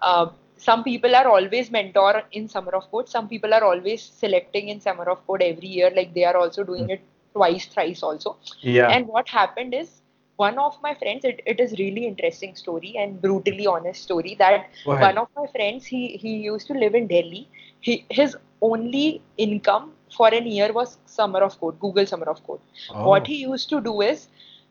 uh, 0.02 0.28
some 0.58 0.84
people 0.84 1.16
are 1.16 1.28
always 1.28 1.72
mentor 1.72 2.24
in 2.32 2.48
summer 2.48 2.72
of 2.76 2.90
code 2.92 3.10
some 3.10 3.28
people 3.28 3.54
are 3.54 3.64
always 3.64 4.02
selecting 4.04 4.70
in 4.70 4.80
summer 4.82 5.04
of 5.16 5.26
code 5.28 5.42
every 5.42 5.68
year 5.68 5.92
like 5.96 6.14
they 6.14 6.24
are 6.26 6.38
also 6.38 6.64
doing 6.64 6.90
it 6.90 7.02
twice 7.34 7.66
thrice 7.66 8.04
also 8.04 8.38
Yeah. 8.62 8.96
and 8.96 9.08
what 9.08 9.28
happened 9.30 9.74
is 9.74 10.02
one 10.36 10.58
of 10.58 10.78
my 10.82 10.94
friends 10.96 11.26
it, 11.26 11.42
it 11.46 11.60
is 11.60 11.74
really 11.80 12.06
interesting 12.08 12.56
story 12.56 12.96
and 12.98 13.22
brutally 13.22 13.68
honest 13.68 14.04
story 14.04 14.36
that 14.40 14.66
one 14.98 15.18
of 15.18 15.28
my 15.36 15.46
friends 15.56 15.86
he 15.86 16.18
he 16.24 16.36
used 16.50 16.68
to 16.68 16.74
live 16.74 16.96
in 16.96 17.08
delhi 17.08 17.48
he 17.82 18.06
his 18.10 18.36
only 18.62 19.22
income 19.38 19.92
for 20.18 20.28
an 20.34 20.48
year 20.48 20.72
was 20.74 20.98
summer 21.06 21.42
of 21.50 21.60
code 21.60 21.80
google 21.80 22.06
summer 22.06 22.30
of 22.36 22.44
code 22.48 22.60
what 23.02 23.26
Oh. 23.26 23.28
he 23.28 23.38
used 23.44 23.70
to 23.70 23.82
do 23.82 24.02
is 24.02 24.28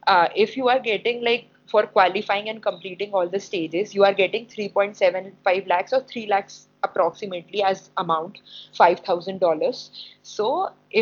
uh, 0.07 0.29
if 0.35 0.57
you 0.57 0.68
are 0.68 0.79
getting 0.81 1.22
like 1.25 1.46
for 1.72 1.82
qualifying 1.96 2.48
and 2.52 2.62
completing 2.66 3.12
all 3.18 3.28
the 3.35 3.40
stages 3.44 3.94
you 3.96 4.04
are 4.08 4.14
getting 4.20 4.46
3.75 4.46 5.68
lakhs 5.72 5.92
or 5.98 6.00
3 6.12 6.26
lakhs 6.32 6.56
approximately 6.88 7.62
as 7.70 7.82
amount 8.02 8.40
$5000 8.78 9.90
so 10.30 10.48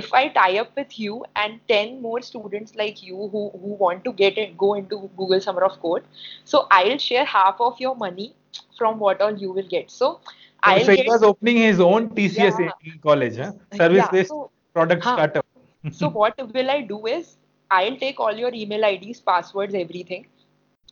if 0.01 0.13
i 0.21 0.23
tie 0.39 0.59
up 0.63 0.77
with 0.81 0.99
you 1.05 1.15
and 1.45 1.61
10 1.69 1.95
more 2.03 2.21
students 2.31 2.77
like 2.83 3.03
you 3.03 3.17
who, 3.33 3.43
who 3.63 3.77
want 3.85 4.05
to 4.05 4.13
get 4.13 4.39
it 4.45 4.57
go 4.65 4.75
into 4.75 5.01
google 5.23 5.41
summer 5.49 5.65
of 5.71 5.79
code 5.87 6.05
so 6.45 6.67
i'll 6.81 6.99
share 6.99 7.25
half 7.25 7.61
of 7.71 7.81
your 7.87 7.95
money 8.05 8.29
from 8.79 8.99
what 9.07 9.21
all 9.27 9.37
you 9.45 9.53
will 9.59 9.69
get 9.77 9.91
so 9.91 10.11
i'll 10.71 10.85
so 10.91 10.97
he 11.01 11.05
was 11.09 11.23
opening 11.23 11.57
his 11.57 11.81
own 11.81 12.09
TCS 12.11 12.59
Yeah. 12.61 12.71
in 12.85 12.99
college, 13.05 13.37
huh? 13.37 13.53
Service-based 13.77 14.29
so- 14.29 14.51
product 14.75 15.05
Huh. 15.05 15.15
startup. 15.15 15.47
so 15.91 16.09
what 16.09 16.41
will 16.55 16.71
I 16.71 16.81
do 16.83 17.07
is 17.07 17.37
I'll 17.71 17.97
take 17.97 18.19
all 18.21 18.37
your 18.43 18.51
email 18.53 18.85
IDs, 18.85 19.21
passwords, 19.21 19.75
everything. 19.75 20.27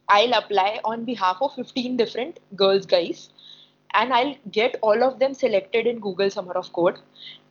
I'll 0.09 0.35
apply 0.35 0.81
on 0.85 1.05
behalf 1.05 1.39
of 1.41 1.55
15 1.55 1.97
different 1.97 2.39
girls, 2.57 2.87
guys, 2.87 3.31
and 3.95 4.13
I'll 4.13 4.35
get 4.51 4.77
all 4.83 5.03
of 5.03 5.19
them 5.19 5.35
selected 5.35 5.87
in 5.87 6.01
Google 6.01 6.31
Summer 6.31 6.53
of 6.53 6.73
Code. 6.73 6.99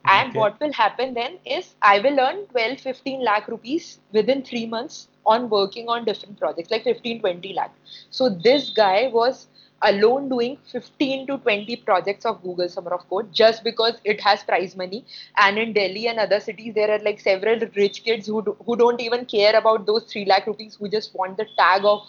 And 0.05 0.33
Okay. 0.33 0.35
what 0.35 0.59
will 0.59 0.73
happen 0.73 1.13
then 1.13 1.37
is 1.45 1.75
I 1.81 1.99
will 1.99 2.19
earn 2.19 2.45
12, 2.47 2.79
15 2.79 3.23
lakh 3.23 3.47
rupees 3.47 3.99
within 4.11 4.43
three 4.43 4.65
months 4.65 5.07
on 5.25 5.49
working 5.49 5.87
on 5.89 6.05
different 6.05 6.39
projects, 6.39 6.71
like 6.71 6.83
15, 6.83 7.19
20 7.19 7.53
lakh. 7.53 7.73
So 8.09 8.29
this 8.29 8.69
guy 8.69 9.07
was 9.13 9.47
alone 9.81 10.29
doing 10.29 10.57
15 10.71 11.27
to 11.27 11.37
20 11.39 11.75
projects 11.75 12.25
of 12.25 12.41
Google 12.41 12.69
Summer 12.69 12.93
of 12.93 13.07
Code 13.09 13.31
just 13.33 13.63
because 13.63 13.99
it 14.03 14.21
has 14.21 14.43
prize 14.43 14.75
money. 14.75 15.05
And 15.37 15.57
in 15.57 15.73
Delhi 15.73 16.07
and 16.07 16.19
other 16.19 16.39
cities, 16.39 16.73
there 16.75 16.91
are 16.91 16.99
like 16.99 17.19
several 17.19 17.59
rich 17.75 18.03
kids 18.03 18.27
who, 18.27 18.41
do, 18.43 18.55
who 18.65 18.75
don't 18.75 19.01
even 19.01 19.25
care 19.25 19.55
about 19.57 19.85
those 19.85 20.03
3 20.05 20.25
lakh 20.25 20.47
rupees, 20.47 20.75
who 20.75 20.87
just 20.89 21.13
want 21.15 21.37
the 21.37 21.45
tag 21.57 21.83
of 21.85 22.07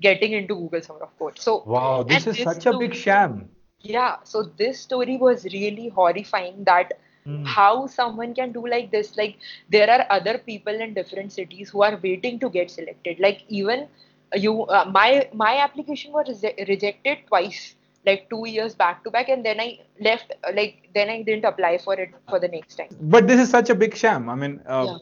getting 0.00 0.32
into 0.32 0.54
Google 0.54 0.82
Summer 0.82 1.00
of 1.02 1.18
Code. 1.18 1.38
So 1.38 1.62
Wow, 1.66 2.02
this 2.02 2.26
is 2.26 2.38
such 2.42 2.66
a 2.66 2.72
big 2.72 2.94
sham. 2.94 3.48
Yeah, 3.80 4.16
so 4.24 4.42
this 4.42 4.80
story 4.80 5.16
was 5.16 5.44
really 5.44 5.88
horrifying 5.88 6.64
that 6.64 6.92
Hmm. 7.24 7.44
how 7.44 7.86
someone 7.86 8.34
can 8.34 8.52
do 8.52 8.66
like 8.66 8.90
this. 8.90 9.16
Like 9.16 9.36
there 9.68 9.90
are 9.94 10.06
other 10.10 10.38
people 10.38 10.80
in 10.86 10.94
different 10.94 11.32
cities 11.32 11.68
who 11.70 11.82
are 11.82 11.98
waiting 12.02 12.38
to 12.40 12.48
get 12.50 12.70
selected. 12.70 13.20
Like 13.20 13.42
even 13.48 13.86
you, 14.34 14.62
uh, 14.64 14.84
my 14.90 15.28
my 15.32 15.58
application 15.58 16.12
was 16.12 16.28
rese- 16.28 16.66
rejected 16.68 17.18
twice, 17.28 17.74
like 18.06 18.28
two 18.30 18.46
years 18.48 18.74
back 18.74 19.04
to 19.04 19.10
back, 19.10 19.28
and 19.28 19.44
then 19.44 19.60
I 19.60 19.68
left. 20.00 20.32
uh, 20.44 20.52
Like 20.54 20.88
then 20.94 21.10
I 21.10 21.22
didn't 21.22 21.44
apply 21.44 21.78
for 21.78 21.94
it 21.94 22.10
for 22.28 22.38
the 22.40 22.48
next 22.48 22.76
time. 22.76 22.88
But 23.00 23.26
this 23.26 23.40
is 23.40 23.50
such 23.50 23.70
a 23.70 23.74
big 23.74 23.94
sham. 23.94 24.28
I 24.28 24.34
mean, 24.34 24.60
uh, 24.66 24.86
Yeah. 24.88 24.98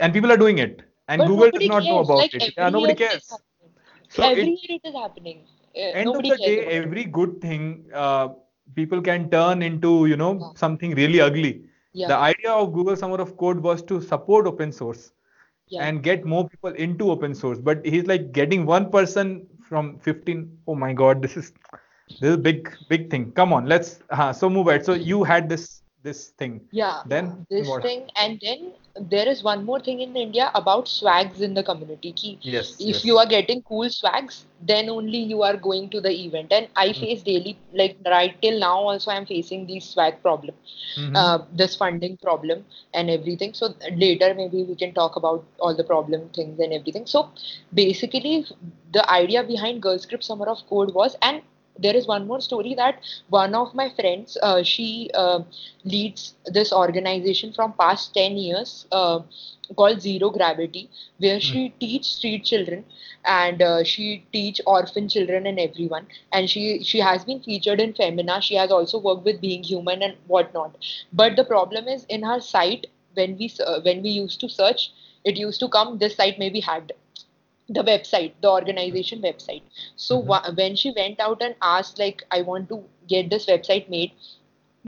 and 0.00 0.12
people 0.12 0.32
are 0.32 0.36
doing 0.44 0.58
it, 0.58 0.82
and 1.08 1.18
But 1.18 1.26
Google 1.26 1.50
does 1.50 1.66
not 1.66 1.84
know 1.84 1.98
about 2.00 2.18
Like 2.18 2.34
it. 2.34 2.54
Yeah, 2.56 2.68
nobody 2.70 2.94
year 2.94 2.96
it 3.00 3.00
is 3.00 3.08
cares. 3.08 3.42
So 4.08 4.22
every 4.22 4.52
it, 4.52 4.58
year 4.62 4.78
it 4.82 4.88
is 4.88 4.94
happening. 4.94 5.44
Uh, 5.76 5.80
end 5.80 6.16
of 6.16 6.26
the 6.28 6.36
day, 6.36 6.64
every 6.66 7.04
good 7.04 7.40
thing 7.40 7.86
uh, 7.94 8.28
people 8.74 9.00
can 9.02 9.30
turn 9.30 9.62
into 9.62 10.06
you 10.06 10.16
know 10.16 10.32
Yeah. 10.40 10.52
something 10.54 10.94
really 10.94 11.20
ugly. 11.20 11.64
Yeah. 11.92 12.08
The 12.08 12.16
idea 12.16 12.50
of 12.52 12.72
Google 12.72 12.96
Summer 12.96 13.16
of 13.20 13.36
Code 13.36 13.60
was 13.60 13.82
to 13.84 14.00
support 14.00 14.46
open 14.46 14.72
source 14.72 15.12
Yeah. 15.68 15.82
and 15.82 16.02
get 16.02 16.24
more 16.24 16.48
people 16.48 16.70
into 16.70 17.10
open 17.10 17.34
source. 17.34 17.58
But 17.58 17.84
he's 17.84 18.06
like 18.06 18.32
getting 18.32 18.66
one 18.66 18.90
person 18.90 19.46
from 19.62 19.98
15. 19.98 20.58
Oh 20.66 20.74
my 20.74 20.92
God, 20.92 21.22
this 21.22 21.36
is 21.36 21.52
this 22.20 22.30
is 22.30 22.34
a 22.34 22.38
big 22.38 22.70
big 22.88 23.10
thing. 23.10 23.32
Come 23.32 23.52
on, 23.52 23.66
let's. 23.66 24.02
Uh, 24.10 24.32
so 24.32 24.48
move 24.48 24.68
ahead. 24.68 24.84
So 24.84 24.94
you 24.94 25.24
had 25.24 25.48
this 25.48 25.82
this 26.02 26.28
thing. 26.30 26.60
Yeah, 26.70 27.02
Then 27.04 27.46
this 27.50 27.68
thing, 27.82 28.08
and 28.16 28.38
then 28.40 28.72
there 29.00 29.28
is 29.28 29.42
one 29.42 29.64
more 29.64 29.80
thing 29.80 30.00
in 30.00 30.16
India 30.16 30.50
about 30.54 30.88
swags 30.88 31.40
in 31.40 31.54
the 31.54 31.62
community. 31.62 32.12
Ki 32.12 32.38
Yes. 32.42 32.76
if 32.78 33.04
yes. 33.04 33.04
you 33.04 33.18
are 33.18 33.26
getting 33.26 33.62
cool 33.62 33.88
swags, 33.90 34.46
then 34.60 34.88
only 34.88 35.18
you 35.18 35.42
are 35.42 35.56
going 35.56 35.88
to 35.90 36.00
the 36.00 36.10
event. 36.26 36.52
And 36.52 36.68
I 36.76 36.92
Hmm. 36.92 37.02
face 37.02 37.22
daily, 37.22 37.58
like 37.72 37.96
right 38.06 38.40
till 38.42 38.58
now, 38.58 38.76
also 38.92 39.10
I'm 39.10 39.26
facing 39.26 39.66
these 39.66 39.84
swag 39.88 40.20
problem, 40.22 40.54
Mhm. 40.96 41.14
uh, 41.14 41.38
this 41.52 41.76
funding 41.76 42.16
problem 42.16 42.64
and 42.94 43.10
everything. 43.10 43.54
So 43.54 43.74
later 43.94 44.34
maybe 44.34 44.62
we 44.64 44.74
can 44.76 44.92
talk 44.92 45.16
about 45.16 45.44
all 45.60 45.74
the 45.74 45.84
problem 45.84 46.28
things 46.34 46.58
and 46.58 46.72
everything. 46.72 47.06
So 47.06 47.28
basically, 47.72 48.46
the 48.92 49.08
idea 49.10 49.42
behind 49.44 49.82
GirlScript 49.82 50.22
Summer 50.24 50.46
of 50.46 50.66
Code 50.68 50.94
was, 50.94 51.16
and 51.22 51.42
there 51.78 51.96
is 51.96 52.06
one 52.06 52.26
more 52.26 52.40
story 52.40 52.74
that 52.74 53.00
one 53.28 53.54
of 53.54 53.74
my 53.74 53.88
friends, 53.90 54.36
uh, 54.42 54.62
she 54.62 55.10
uh, 55.14 55.40
leads 55.84 56.34
this 56.46 56.72
organization 56.72 57.52
from 57.52 57.72
past 57.74 58.14
10 58.14 58.36
years 58.36 58.86
uh, 58.92 59.20
called 59.76 60.00
Zero 60.00 60.30
Gravity, 60.30 60.88
where 61.18 61.40
she 61.40 61.70
teach 61.80 62.04
street 62.04 62.44
children 62.44 62.84
and 63.24 63.62
uh, 63.62 63.84
she 63.84 64.24
teach 64.32 64.60
orphan 64.66 65.08
children 65.08 65.46
and 65.46 65.58
everyone. 65.58 66.06
And 66.32 66.48
she 66.50 66.82
she 66.82 66.98
has 67.00 67.24
been 67.24 67.40
featured 67.40 67.80
in 67.80 67.92
Femina. 67.94 68.40
She 68.40 68.54
has 68.54 68.70
also 68.70 68.98
worked 68.98 69.24
with 69.24 69.40
Being 69.40 69.62
Human 69.62 70.02
and 70.02 70.16
whatnot. 70.26 70.76
But 71.12 71.36
the 71.36 71.44
problem 71.44 71.88
is 71.88 72.04
in 72.08 72.22
her 72.22 72.40
site 72.40 72.86
when 73.14 73.36
we 73.38 73.50
uh, 73.66 73.80
when 73.82 74.02
we 74.02 74.10
used 74.10 74.40
to 74.40 74.48
search, 74.48 74.90
it 75.24 75.36
used 75.36 75.60
to 75.60 75.68
come 75.68 75.98
this 75.98 76.16
site 76.16 76.38
may 76.38 76.48
be 76.50 76.60
hacked 76.60 76.92
the 77.68 77.82
website 77.82 78.32
the 78.40 78.50
organization 78.50 79.20
website. 79.22 79.62
So 79.96 80.18
Mhm. 80.18 80.32
wha- 80.32 80.50
when 80.56 80.76
she 80.76 80.90
went 80.96 81.20
out 81.20 81.42
and 81.42 81.54
asked 81.62 81.98
like 81.98 82.24
i 82.30 82.42
want 82.42 82.68
to 82.70 82.82
get 83.08 83.30
this 83.30 83.46
website 83.46 83.88
made 83.88 84.12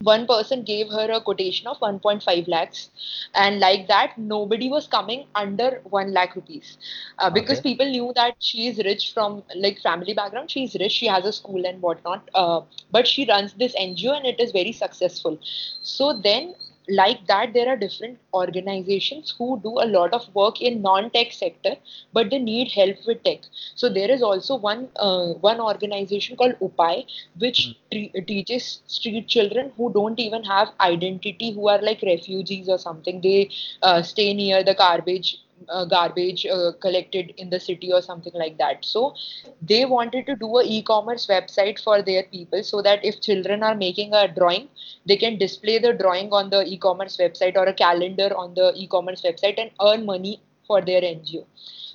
one 0.02 0.26
person 0.26 0.62
gave 0.62 0.88
her 0.90 1.10
a 1.12 1.20
quotation 1.20 1.66
of 1.66 1.78
1.5 1.80 2.46
lakhs. 2.48 2.90
And 3.34 3.60
like 3.60 3.86
that 3.88 4.16
nobody 4.18 4.68
was 4.68 4.86
coming 4.86 5.26
under 5.34 5.80
1 5.90 6.12
lakh 6.12 6.34
rupees. 6.36 6.78
Uh, 7.18 7.30
because 7.30 7.60
Okay. 7.60 7.60
people 7.60 7.86
knew 7.88 8.12
that 8.16 8.34
she 8.38 8.66
is 8.68 8.78
rich 8.78 9.12
from 9.12 9.42
like 9.54 9.78
family 9.80 10.12
background. 10.12 10.50
She 10.50 10.64
is 10.64 10.76
rich. 10.80 10.92
She 10.92 11.06
has 11.06 11.24
a 11.24 11.32
school 11.32 11.64
and 11.66 11.80
whatnot. 11.82 12.28
Uh, 12.34 12.60
but 12.90 13.06
she 13.06 13.26
runs 13.26 13.54
this 13.54 13.74
ngo 13.76 14.16
and 14.16 14.26
it 14.26 14.40
is 14.40 14.52
very 14.52 14.72
successful. 14.72 15.38
So 15.82 16.12
then 16.12 16.54
like 16.90 17.26
that 17.26 17.52
there 17.54 17.68
are 17.68 17.76
different 17.76 18.18
organizations 18.34 19.34
who 19.38 19.60
do 19.62 19.70
a 19.82 19.86
lot 19.96 20.12
of 20.12 20.22
work 20.34 20.60
in 20.60 20.82
non-tech 20.82 21.32
sector 21.32 21.74
but 22.12 22.30
they 22.30 22.38
need 22.38 22.70
help 22.72 22.96
with 23.06 23.22
tech. 23.24 23.40
So 23.74 23.88
there 23.88 24.10
is 24.10 24.22
also 24.22 24.56
one 24.56 24.88
uh, 24.96 25.34
one 25.48 25.60
organization 25.60 26.36
called 26.36 26.56
upay 26.60 27.04
which 27.38 27.74
tre- 27.92 28.12
teaches 28.26 28.82
street 28.86 29.28
children 29.28 29.72
who 29.76 29.92
don't 29.92 30.18
even 30.18 30.42
have 30.44 30.72
identity 30.80 31.52
who 31.52 31.68
are 31.68 31.80
like 31.82 32.02
refugees 32.02 32.68
or 32.68 32.78
something. 32.78 33.20
They 33.20 33.50
uh, 33.82 34.02
stay 34.02 34.32
near 34.34 34.62
the 34.64 34.74
garbage 34.74 35.38
uh, 35.68 35.84
garbage 35.84 36.46
uh, 36.46 36.72
collected 36.80 37.32
in 37.36 37.50
the 37.50 37.60
city 37.60 37.92
or 37.92 38.00
something 38.02 38.32
like 38.34 38.56
that. 38.58 38.84
So 38.84 39.14
they 39.60 39.84
wanted 39.84 40.26
to 40.26 40.36
do 40.36 40.58
a 40.58 40.62
e-commerce 40.64 41.26
website 41.26 41.82
for 41.82 42.02
their 42.02 42.24
people 42.24 42.62
so 42.62 42.82
that 42.82 43.04
if 43.04 43.20
children 43.20 43.62
are 43.62 43.74
making 43.74 44.14
a 44.14 44.26
drawing 44.28 44.68
they 45.06 45.16
can 45.16 45.38
display 45.38 45.78
the 45.78 45.92
drawing 45.92 46.32
on 46.32 46.50
the 46.50 46.64
e-commerce 46.66 47.16
website 47.16 47.56
or 47.56 47.64
a 47.64 47.72
calendar 47.72 48.30
on 48.36 48.54
the 48.54 48.72
e-commerce 48.76 49.22
website 49.22 49.58
and 49.58 49.70
earn 49.80 50.04
money 50.04 50.40
for 50.70 50.80
their 50.90 51.02
ngo 51.14 51.44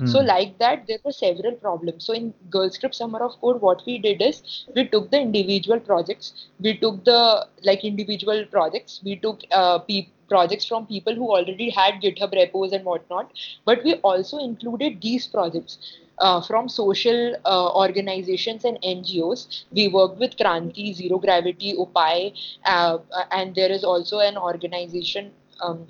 so 0.03 0.19
Hmm. 0.19 0.28
like 0.28 0.57
that, 0.59 0.88
there 0.88 0.99
were 1.03 1.11
several 1.11 1.53
problems. 1.53 2.05
So 2.05 2.13
in 2.13 2.34
GirlScript 2.49 2.95
Summer 2.95 3.23
of 3.23 3.39
Code, 3.39 3.61
what 3.61 3.82
we 3.86 3.97
did 3.97 4.21
is 4.21 4.65
we 4.76 4.86
took 4.88 5.09
the 5.09 5.19
individual 5.19 5.80
projects, 5.80 6.47
we 6.59 6.78
took 6.78 7.03
the 7.05 7.47
like 7.63 7.84
individual 7.86 8.45
projects, 8.51 8.99
we 9.05 9.15
took 9.15 9.41
uh, 9.51 9.80
pe- 9.80 10.07
projects 10.28 10.65
from 10.65 10.86
people 10.86 11.15
who 11.15 11.30
already 11.30 11.69
had 11.69 12.01
GitHub 12.01 12.34
repos 12.34 12.73
and 12.73 12.84
whatnot, 12.84 13.32
but 13.63 13.84
we 13.84 13.95
also 13.95 14.38
included 14.39 15.01
these 15.01 15.28
projects. 15.28 15.78
Uh, 16.17 16.41
from 16.41 16.69
social 16.69 17.36
uh, 17.45 17.73
organizations 17.76 18.63
and 18.63 18.78
NGOs, 18.84 19.65
we 19.71 19.89
worked 19.89 20.17
with 20.17 20.38
Kranti, 20.38 20.93
Zero 20.93 21.19
Gravity, 21.19 21.73
Upay, 21.73 22.34
uh, 22.65 22.99
uh, 23.11 23.23
and 23.32 23.53
there 23.53 23.69
is 23.69 23.84
also 23.84 24.19
an 24.19 24.38
organization. 24.38 25.32
Um, 25.61 25.88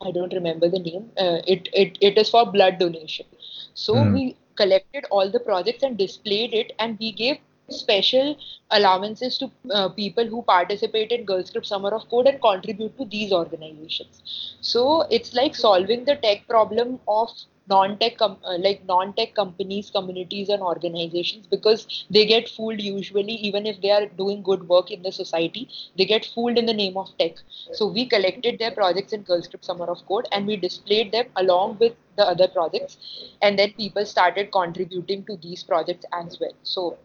I 0.00 0.10
don't 0.10 0.32
remember 0.32 0.68
the 0.68 0.78
name. 0.78 1.10
Uh, 1.18 1.40
it, 1.46 1.68
it 1.72 1.98
it 2.00 2.18
is 2.18 2.30
for 2.30 2.44
blood 2.50 2.78
donation. 2.78 3.26
So 3.74 4.02
Hmm. 4.02 4.16
we 4.16 4.36
collected 4.56 5.04
all 5.10 5.30
the 5.30 5.40
projects 5.40 5.82
and 5.82 5.96
displayed 5.96 6.54
it, 6.54 6.72
and 6.78 6.98
we 6.98 7.12
gave 7.12 7.38
special 7.70 8.36
allowances 8.70 9.38
to 9.38 9.50
uh, 9.72 9.88
people 9.88 10.26
who 10.26 10.42
participate 10.42 11.12
in 11.12 11.24
GirlScript 11.26 11.66
Summer 11.66 11.90
of 11.94 12.08
Code 12.10 12.26
and 12.26 12.40
contribute 12.40 12.96
to 12.98 13.04
these 13.06 13.32
organizations. 13.32 14.22
So 14.60 15.02
it's 15.10 15.34
like 15.34 15.54
solving 15.54 16.04
the 16.04 16.16
tech 16.16 16.46
problem 16.48 17.00
of 17.08 17.28
non-tech 17.68 18.18
com- 18.18 18.38
uh, 18.44 18.58
like 18.58 18.84
non-tech 18.86 19.34
companies 19.34 19.90
communities 19.90 20.48
and 20.48 20.62
organizations 20.62 21.46
because 21.46 22.04
they 22.10 22.24
get 22.26 22.48
fooled 22.48 22.80
usually 22.80 23.36
even 23.48 23.66
if 23.66 23.80
they 23.80 23.90
are 23.90 24.06
doing 24.06 24.42
good 24.42 24.68
work 24.68 24.90
in 24.90 25.02
the 25.02 25.12
society 25.12 25.68
they 25.96 26.04
get 26.04 26.24
fooled 26.34 26.58
in 26.58 26.66
the 26.66 26.74
name 26.74 26.96
of 26.96 27.08
tech. 27.18 27.36
So 27.72 27.86
we 27.86 28.06
collected 28.06 28.58
their 28.58 28.70
projects 28.70 29.12
in 29.12 29.24
GirlScript 29.24 29.64
Summer 29.64 29.86
of 29.86 30.04
Code 30.06 30.26
and 30.32 30.46
we 30.46 30.56
displayed 30.56 31.12
them 31.12 31.26
along 31.36 31.78
with 31.80 31.94
the 32.16 32.26
other 32.26 32.48
projects. 32.48 32.98
And 33.42 33.58
then 33.58 33.72
people 33.72 34.04
started 34.06 34.50
contributing 34.52 35.24
to 35.24 35.36
these 35.36 35.62
projects 35.62 36.04
as 36.12 36.38
well. 36.40 36.54
So 36.62 36.98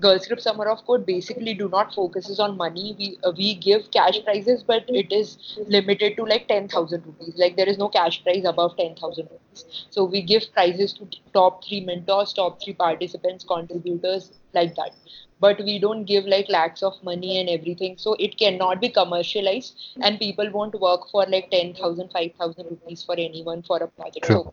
GirlScript 0.00 0.40
Summer 0.40 0.68
of 0.68 0.84
Code 0.84 1.06
basically 1.06 1.54
do 1.54 1.68
not 1.68 1.94
focuses 1.94 2.40
on 2.40 2.56
money. 2.56 2.94
We 2.98 3.18
uh, 3.22 3.32
we 3.36 3.54
give 3.54 3.90
cash 3.90 4.18
prizes 4.24 4.62
but 4.62 4.84
it 4.88 5.12
is 5.12 5.36
limited 5.68 6.16
to 6.16 6.24
like 6.24 6.48
10000 6.48 7.06
rupees. 7.06 7.34
Like 7.36 7.56
there 7.56 7.68
is 7.68 7.78
no 7.78 7.88
cash 7.88 8.22
prize 8.24 8.44
above 8.44 8.76
10000 8.76 9.28
rupees. 9.30 9.86
So 9.90 10.04
we 10.04 10.22
give 10.22 10.52
prizes 10.52 10.92
to 10.94 11.08
top 11.32 11.64
3 11.64 11.80
mentors 11.80 12.32
top 12.32 12.62
3 12.62 12.74
participants 12.74 13.44
contributors 13.44 14.30
like 14.54 14.74
that 14.76 14.92
but 15.40 15.58
we 15.68 15.78
don't 15.78 16.04
give 16.04 16.24
like 16.32 16.48
lakhs 16.48 16.82
of 16.88 16.94
money 17.02 17.38
and 17.40 17.48
everything 17.48 17.96
so 17.98 18.14
it 18.26 18.36
cannot 18.38 18.80
be 18.80 18.88
commercialized 18.88 19.74
and 20.02 20.18
people 20.18 20.50
won't 20.50 20.78
work 20.80 21.08
for 21.10 21.24
like 21.26 21.50
10000 21.50 22.10
5000 22.12 22.64
rupees 22.70 23.02
for 23.02 23.14
anyone 23.18 23.62
for 23.62 23.78
a 23.78 23.88
project 23.88 24.26
True. 24.26 24.44
so 24.44 24.52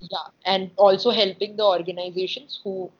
yeah 0.00 0.26
and 0.44 0.70
also 0.76 1.10
helping 1.10 1.56
the 1.56 1.64
organizations 1.64 2.60
who 2.64 2.90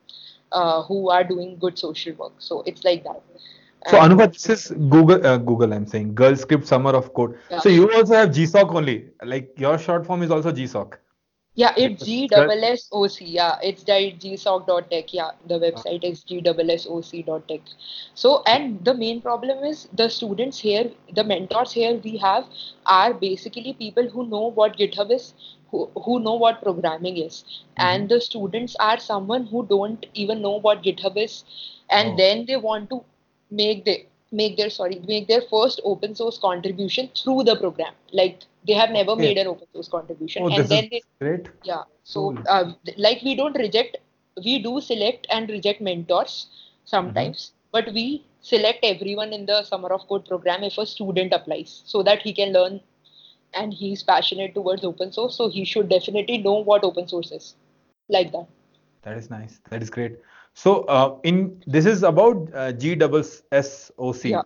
uh, 0.51 0.83
who 0.83 1.09
are 1.09 1.23
doing 1.23 1.57
good 1.59 1.77
social 1.77 2.13
work 2.13 2.33
so 2.39 2.63
it's 2.73 2.83
like 2.91 3.03
that 3.03 3.21
So 3.89 3.97
And- 4.03 4.19
this 4.19 4.45
is 4.51 4.61
Google. 4.91 5.25
Uh, 5.31 5.37
Google, 5.47 5.73
I'm 5.73 5.83
saying 5.89 6.07
GirlScript 6.19 6.65
Summer 6.69 6.93
of 6.99 7.09
Code. 7.17 7.33
Yeah. 7.51 7.59
So 7.65 7.69
you 7.73 7.83
also 7.97 8.15
have 8.19 8.29
GSOC 8.37 8.71
only. 8.79 8.95
Like 9.33 9.51
your 9.63 9.73
short 9.83 10.07
form 10.07 10.23
is 10.27 10.31
also 10.37 10.53
GSOC. 10.59 10.95
Yeah, 11.55 11.73
it's 11.77 12.03
Because 12.03 12.05
G 12.05 12.27
double 12.27 12.63
S 12.65 12.89
O 12.91 13.07
C. 13.07 13.25
Yeah, 13.25 13.57
it's 13.63 13.83
di- 13.83 14.15
gsoc.tech. 14.19 15.13
Yeah, 15.13 15.31
the 15.47 15.59
website 15.59 16.03
is 16.03 16.23
G 16.23 16.41
double 16.41 16.69
S 16.71 16.85
O 16.89 17.01
C 17.01 17.21
dot 17.23 17.47
tech. 17.47 17.61
So, 18.13 18.43
and 18.45 18.83
the 18.83 18.93
main 18.93 19.21
problem 19.21 19.63
is 19.63 19.87
the 19.93 20.09
students 20.09 20.59
here, 20.59 20.91
the 21.13 21.23
mentors 21.23 21.71
here 21.71 21.95
we 22.03 22.17
have 22.17 22.45
are 22.85 23.13
basically 23.13 23.73
people 23.73 24.09
who 24.09 24.25
know 24.27 24.51
what 24.51 24.77
GitHub 24.77 25.11
is, 25.11 25.33
who, 25.71 25.89
who 26.05 26.19
know 26.19 26.33
what 26.35 26.61
programming 26.61 27.17
is, 27.17 27.43
mm-hmm. 27.43 27.81
and 27.87 28.09
the 28.09 28.19
students 28.21 28.75
are 28.79 28.99
someone 28.99 29.45
who 29.45 29.65
don't 29.65 30.05
even 30.13 30.41
know 30.41 30.59
what 30.59 30.83
GitHub 30.83 31.17
is, 31.17 31.43
and 31.89 32.13
Oh. 32.13 32.17
then 32.17 32.45
they 32.45 32.57
want 32.57 32.89
to 32.89 33.03
make 33.49 33.85
the 33.85 34.05
make 34.31 34.57
their 34.57 34.69
sorry 34.69 34.99
make 35.07 35.27
their 35.27 35.41
first 35.49 35.81
open 35.83 36.15
source 36.15 36.37
contribution 36.37 37.09
through 37.21 37.43
the 37.43 37.55
program 37.55 37.93
like 38.11 38.43
they 38.67 38.73
have 38.73 38.89
never 38.91 39.11
Okay. 39.11 39.21
made 39.27 39.37
an 39.37 39.47
open 39.47 39.67
source 39.73 39.87
contribution 39.87 40.43
Oh, 40.43 40.47
and 40.49 40.67
then 40.69 40.87
they 40.91 41.01
great. 41.19 41.47
yeah. 41.63 41.83
So, 42.03 42.33
Cool. 42.33 42.43
uh, 42.49 42.73
like 42.97 43.21
we 43.23 43.35
don't 43.35 43.57
reject, 43.57 43.97
we 44.43 44.59
do 44.59 44.79
select 44.81 45.27
and 45.31 45.49
reject 45.49 45.81
mentors 45.81 46.47
sometimes, 46.85 47.51
but 47.71 47.91
we 47.93 48.25
select 48.41 48.79
everyone 48.83 49.33
in 49.33 49.45
the 49.45 49.63
Summer 49.63 49.89
of 49.93 50.07
Code 50.07 50.25
program 50.25 50.63
if 50.63 50.77
a 50.77 50.85
student 50.85 51.33
applies 51.33 51.81
so 51.85 52.03
that 52.03 52.21
he 52.21 52.33
can 52.33 52.53
learn 52.53 52.79
and 53.53 53.73
he's 53.73 54.03
passionate 54.03 54.53
towards 54.53 54.83
open 54.83 55.11
source. 55.11 55.35
So, 55.35 55.49
he 55.49 55.65
should 55.65 55.89
definitely 55.89 56.37
know 56.39 56.55
what 56.55 56.83
open 56.83 57.07
source 57.07 57.31
is. 57.31 57.55
Like 58.09 58.31
that. 58.33 58.47
That 59.03 59.17
is 59.17 59.29
nice. 59.29 59.59
That 59.69 59.81
is 59.81 59.89
great. 59.89 60.17
So 60.55 60.83
uh, 60.83 61.17
in 61.23 61.61
this 61.67 61.85
is 61.85 62.03
about 62.03 62.49
uh, 62.53 62.71
G 62.71 62.95
double 62.95 63.23
S 63.51 63.91
O 63.99 64.11
C, 64.13 64.29
Yeah. 64.29 64.41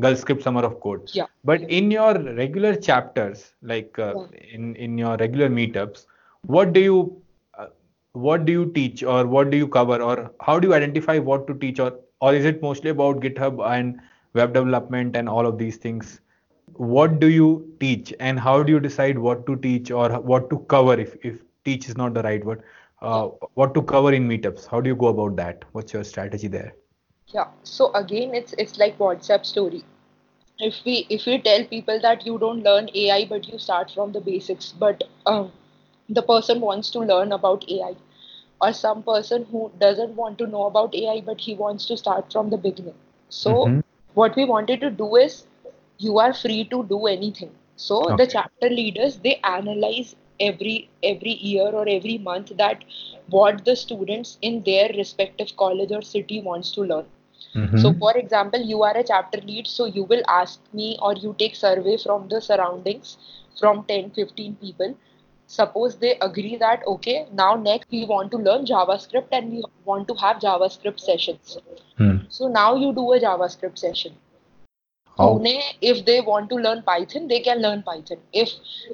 GirlScript 0.00 0.42
Summer 0.42 0.62
of 0.64 0.80
Code. 0.80 1.10
Yeah. 1.12 1.26
But 1.44 1.62
in 1.62 1.90
your 1.90 2.14
regular 2.34 2.74
chapters, 2.76 3.52
like 3.62 3.98
uh, 3.98 4.14
in 4.52 4.76
in 4.76 4.96
your 4.96 5.16
regular 5.16 5.48
meetups, 5.48 6.06
what 6.46 6.72
do 6.72 6.80
you 6.80 7.22
uh, 7.58 7.66
what 8.12 8.44
do 8.44 8.52
you 8.52 8.66
teach 8.78 9.02
or 9.02 9.26
what 9.26 9.50
do 9.50 9.56
you 9.56 9.68
cover 9.68 10.00
or 10.10 10.30
how 10.40 10.58
do 10.60 10.68
you 10.68 10.74
identify 10.74 11.18
what 11.18 11.46
to 11.48 11.54
teach 11.64 11.80
or 11.80 11.92
or 12.20 12.34
is 12.34 12.44
it 12.44 12.62
mostly 12.62 12.90
about 12.90 13.20
GitHub 13.26 13.64
and 13.74 14.00
web 14.34 14.54
development 14.54 15.16
and 15.16 15.28
all 15.28 15.46
of 15.46 15.58
these 15.58 15.76
things 15.76 16.20
what 16.74 17.18
do 17.20 17.28
you 17.28 17.46
teach 17.80 18.12
and 18.20 18.38
how 18.38 18.62
do 18.62 18.72
you 18.72 18.80
decide 18.80 19.18
what 19.18 19.46
to 19.46 19.56
teach 19.56 19.90
or 19.90 20.08
what 20.20 20.48
to 20.50 20.58
cover 20.74 20.94
if, 20.94 21.16
if 21.24 21.42
teach 21.64 21.88
is 21.88 21.96
not 21.96 22.14
the 22.14 22.22
right 22.22 22.44
word 22.44 22.62
uh, 23.02 23.28
what 23.54 23.74
to 23.74 23.82
cover 23.82 24.12
in 24.12 24.28
meetups? 24.28 24.66
How 24.66 24.80
do 24.80 24.88
you 24.88 24.96
go 24.96 25.08
about 25.08 25.36
that? 25.36 25.64
What's 25.72 25.92
your 25.92 26.04
strategy 26.04 26.48
there? 26.48 26.74
Yeah 27.34 27.48
so 27.62 27.92
again 27.94 28.34
it's 28.34 28.54
it's 28.58 28.78
like 28.78 28.98
whatsapp 28.98 29.44
story. 29.46 29.84
If 30.58 30.76
we 30.84 31.06
if 31.16 31.26
we 31.26 31.38
tell 31.38 31.64
people 31.64 32.00
that 32.00 32.26
you 32.26 32.38
don't 32.38 32.62
learn 32.62 32.88
ai 32.94 33.24
but 33.32 33.48
you 33.48 33.58
start 33.58 33.90
from 33.96 34.12
the 34.12 34.20
basics 34.20 34.72
but 34.84 35.04
um, 35.26 35.52
the 36.08 36.22
person 36.22 36.60
wants 36.60 36.90
to 36.90 37.00
learn 37.00 37.32
about 37.32 37.68
ai 37.76 37.94
or 38.60 38.72
some 38.72 39.02
person 39.02 39.44
who 39.52 39.70
doesn't 39.78 40.16
want 40.16 40.38
to 40.38 40.46
know 40.46 40.64
about 40.66 40.94
ai 40.94 41.20
but 41.20 41.40
he 41.40 41.54
wants 41.54 41.86
to 41.86 41.96
start 41.96 42.32
from 42.32 42.50
the 42.50 42.56
beginning. 42.56 42.98
So 43.28 43.52
mm-hmm. 43.52 43.80
what 44.14 44.34
we 44.34 44.44
wanted 44.44 44.80
to 44.80 44.90
do 44.90 45.14
is 45.16 45.46
you 45.98 46.18
are 46.18 46.32
free 46.32 46.64
to 46.72 46.84
do 46.84 47.06
anything. 47.06 47.50
So 47.76 48.02
okay. 48.04 48.24
the 48.24 48.30
chapter 48.32 48.70
leaders 48.70 49.18
they 49.18 49.36
analyze 49.44 50.16
every 50.40 50.88
every 51.02 51.34
year 51.50 51.68
or 51.80 51.88
every 51.88 52.18
month 52.18 52.52
that 52.56 52.84
what 53.30 53.64
the 53.64 53.74
students 53.76 54.38
in 54.42 54.62
their 54.64 54.88
respective 54.96 55.54
college 55.56 55.92
or 55.92 56.02
city 56.02 56.40
wants 56.40 56.72
to 56.72 56.82
learn 56.82 57.06
mm-hmm. 57.54 57.78
so 57.78 57.92
for 57.94 58.16
example 58.16 58.60
you 58.60 58.82
are 58.82 58.96
a 58.96 59.04
chapter 59.04 59.40
lead 59.40 59.66
so 59.66 59.86
you 59.86 60.04
will 60.04 60.22
ask 60.28 60.60
me 60.72 60.96
or 61.02 61.14
you 61.14 61.34
take 61.38 61.54
survey 61.54 61.96
from 61.96 62.28
the 62.28 62.40
surroundings 62.40 63.16
from 63.60 63.84
10 63.84 64.10
15 64.10 64.56
people 64.56 64.96
suppose 65.46 65.96
they 65.96 66.14
agree 66.20 66.56
that 66.56 66.82
okay 66.86 67.26
now 67.32 67.54
next 67.54 67.90
we 67.90 68.04
want 68.04 68.30
to 68.30 68.38
learn 68.48 68.64
javascript 68.70 69.28
and 69.32 69.50
we 69.50 69.62
want 69.84 70.06
to 70.08 70.14
have 70.22 70.36
javascript 70.46 71.00
sessions 71.00 71.58
hmm. 71.96 72.16
so 72.28 72.48
now 72.48 72.74
you 72.76 72.92
do 72.92 73.12
a 73.12 73.20
javascript 73.20 73.78
session 73.78 74.12
Pune, 75.18 75.60
if 75.80 76.04
they 76.04 76.20
want 76.20 76.48
to 76.50 76.56
learn 76.56 76.82
Python, 76.82 77.28
they 77.28 77.40
can 77.40 77.60
learn 77.60 77.82
Python. 77.82 78.18
If 78.32 78.50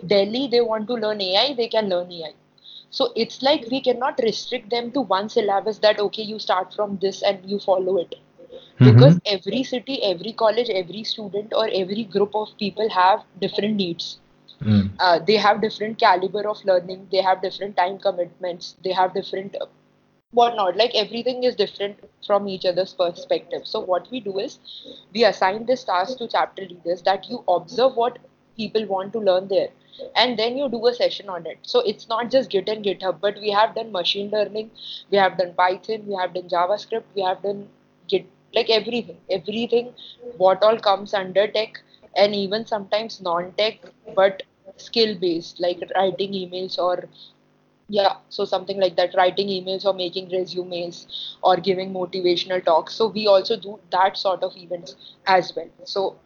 Delhi, 0.07 0.49
they 0.49 0.61
want 0.61 0.89
to 0.89 0.95
learn 0.95 1.21
AI, 1.21 1.55
they 1.55 1.69
can 1.69 1.89
learn 1.89 2.11
AI. 2.11 2.33
So 2.91 3.13
it's 3.17 3.43
like 3.43 3.67
we 3.71 3.81
cannot 3.81 4.21
restrict 4.23 4.71
them 4.71 4.93
to 4.93 5.01
one 5.01 5.29
syllabus 5.29 5.79
that, 5.79 5.99
okay, 5.99 6.23
you 6.23 6.39
start 6.39 6.73
from 6.73 6.99
this 7.03 7.23
and 7.23 7.39
you 7.45 7.59
follow 7.59 7.97
it. 7.99 8.15
Mm-hmm. 8.81 8.93
Because 8.93 9.21
every 9.27 9.63
city, 9.65 10.03
every 10.03 10.33
college, 10.33 10.71
every 10.71 11.05
student, 11.05 11.53
or 11.55 11.69
every 11.73 12.05
group 12.05 12.35
of 12.35 12.49
people 12.59 12.89
have 12.91 13.23
different 13.41 13.77
needs. 13.77 14.19
Mm. 14.63 14.91
Uh, 14.99 15.19
they 15.19 15.37
have 15.37 15.61
different 15.61 15.99
caliber 15.99 16.49
of 16.49 16.65
learning, 16.65 17.09
they 17.11 17.21
have 17.21 17.43
different 17.43 17.77
time 17.77 17.99
commitments, 17.99 18.77
they 18.85 18.93
have 18.93 19.13
different 19.13 19.57
whatnot 20.35 20.77
like 20.77 20.95
everything 20.95 21.45
is 21.45 21.55
different 21.57 21.99
from 22.27 22.49
each 22.49 22.65
other's 22.67 22.93
perspective. 22.95 23.63
So 23.67 23.81
what 23.81 24.11
we 24.11 24.21
do 24.21 24.39
is 24.39 24.59
we 25.15 25.25
assign 25.25 25.67
this 25.67 25.85
task 25.85 26.19
to 26.19 26.29
chapter 26.29 26.63
leaders 26.63 27.03
that 27.03 27.29
you 27.31 27.45
observe 27.49 27.97
what 27.97 28.19
people 28.57 28.87
want 28.87 29.13
to 29.15 29.19
learn 29.19 29.49
there. 29.49 29.69
And 30.17 30.39
then 30.39 30.57
you 30.57 30.69
do 30.69 30.87
a 30.87 30.95
session 30.95 31.29
on 31.29 31.47
it. 31.47 31.59
So 31.63 31.81
it's 31.81 32.09
not 32.09 32.31
just 32.31 32.51
git 32.51 32.69
and 32.69 32.85
github 32.85 33.21
but 33.21 33.37
we 33.41 33.51
have 33.51 33.75
done 33.75 33.93
machine 33.93 34.31
learning 34.31 34.71
we 35.11 35.19
have 35.19 35.39
done 35.39 35.55
python 35.55 36.07
we 36.07 36.15
have 36.15 36.35
done 36.35 36.49
javascript 36.49 37.05
we 37.15 37.23
have 37.23 37.43
done 37.43 37.69
git 38.09 38.27
like 38.55 38.71
everything. 38.71 39.19
Everything 39.31 39.93
what 40.37 40.63
all 40.63 40.79
comes 40.79 41.15
under 41.15 41.47
tech 41.47 41.83
and 42.17 42.35
even 42.35 42.67
sometimes 42.67 43.21
non-tech 43.21 43.79
but 44.15 44.43
skill 44.77 45.15
based 45.19 45.61
like 45.61 45.81
writing 45.97 46.33
emails 46.33 46.79
or 46.79 47.09
yeah 47.89 48.17
so 48.29 48.45
something 48.45 48.81
like 48.81 48.97
that 48.97 49.15
writing 49.15 49.49
emails 49.49 49.85
or 49.85 49.93
making 49.93 50.29
resumes 50.31 51.37
or 51.43 51.57
giving 51.57 51.93
motivational 51.93 52.65
talks. 52.65 52.95
So 52.95 53.09
we 53.09 53.27
also 53.27 53.57
do 53.57 53.79
that 53.91 54.17
sort 54.17 54.43
of 54.43 54.57
events 54.57 54.97
as 55.27 55.53
well. 55.55 55.69
So 55.85 56.17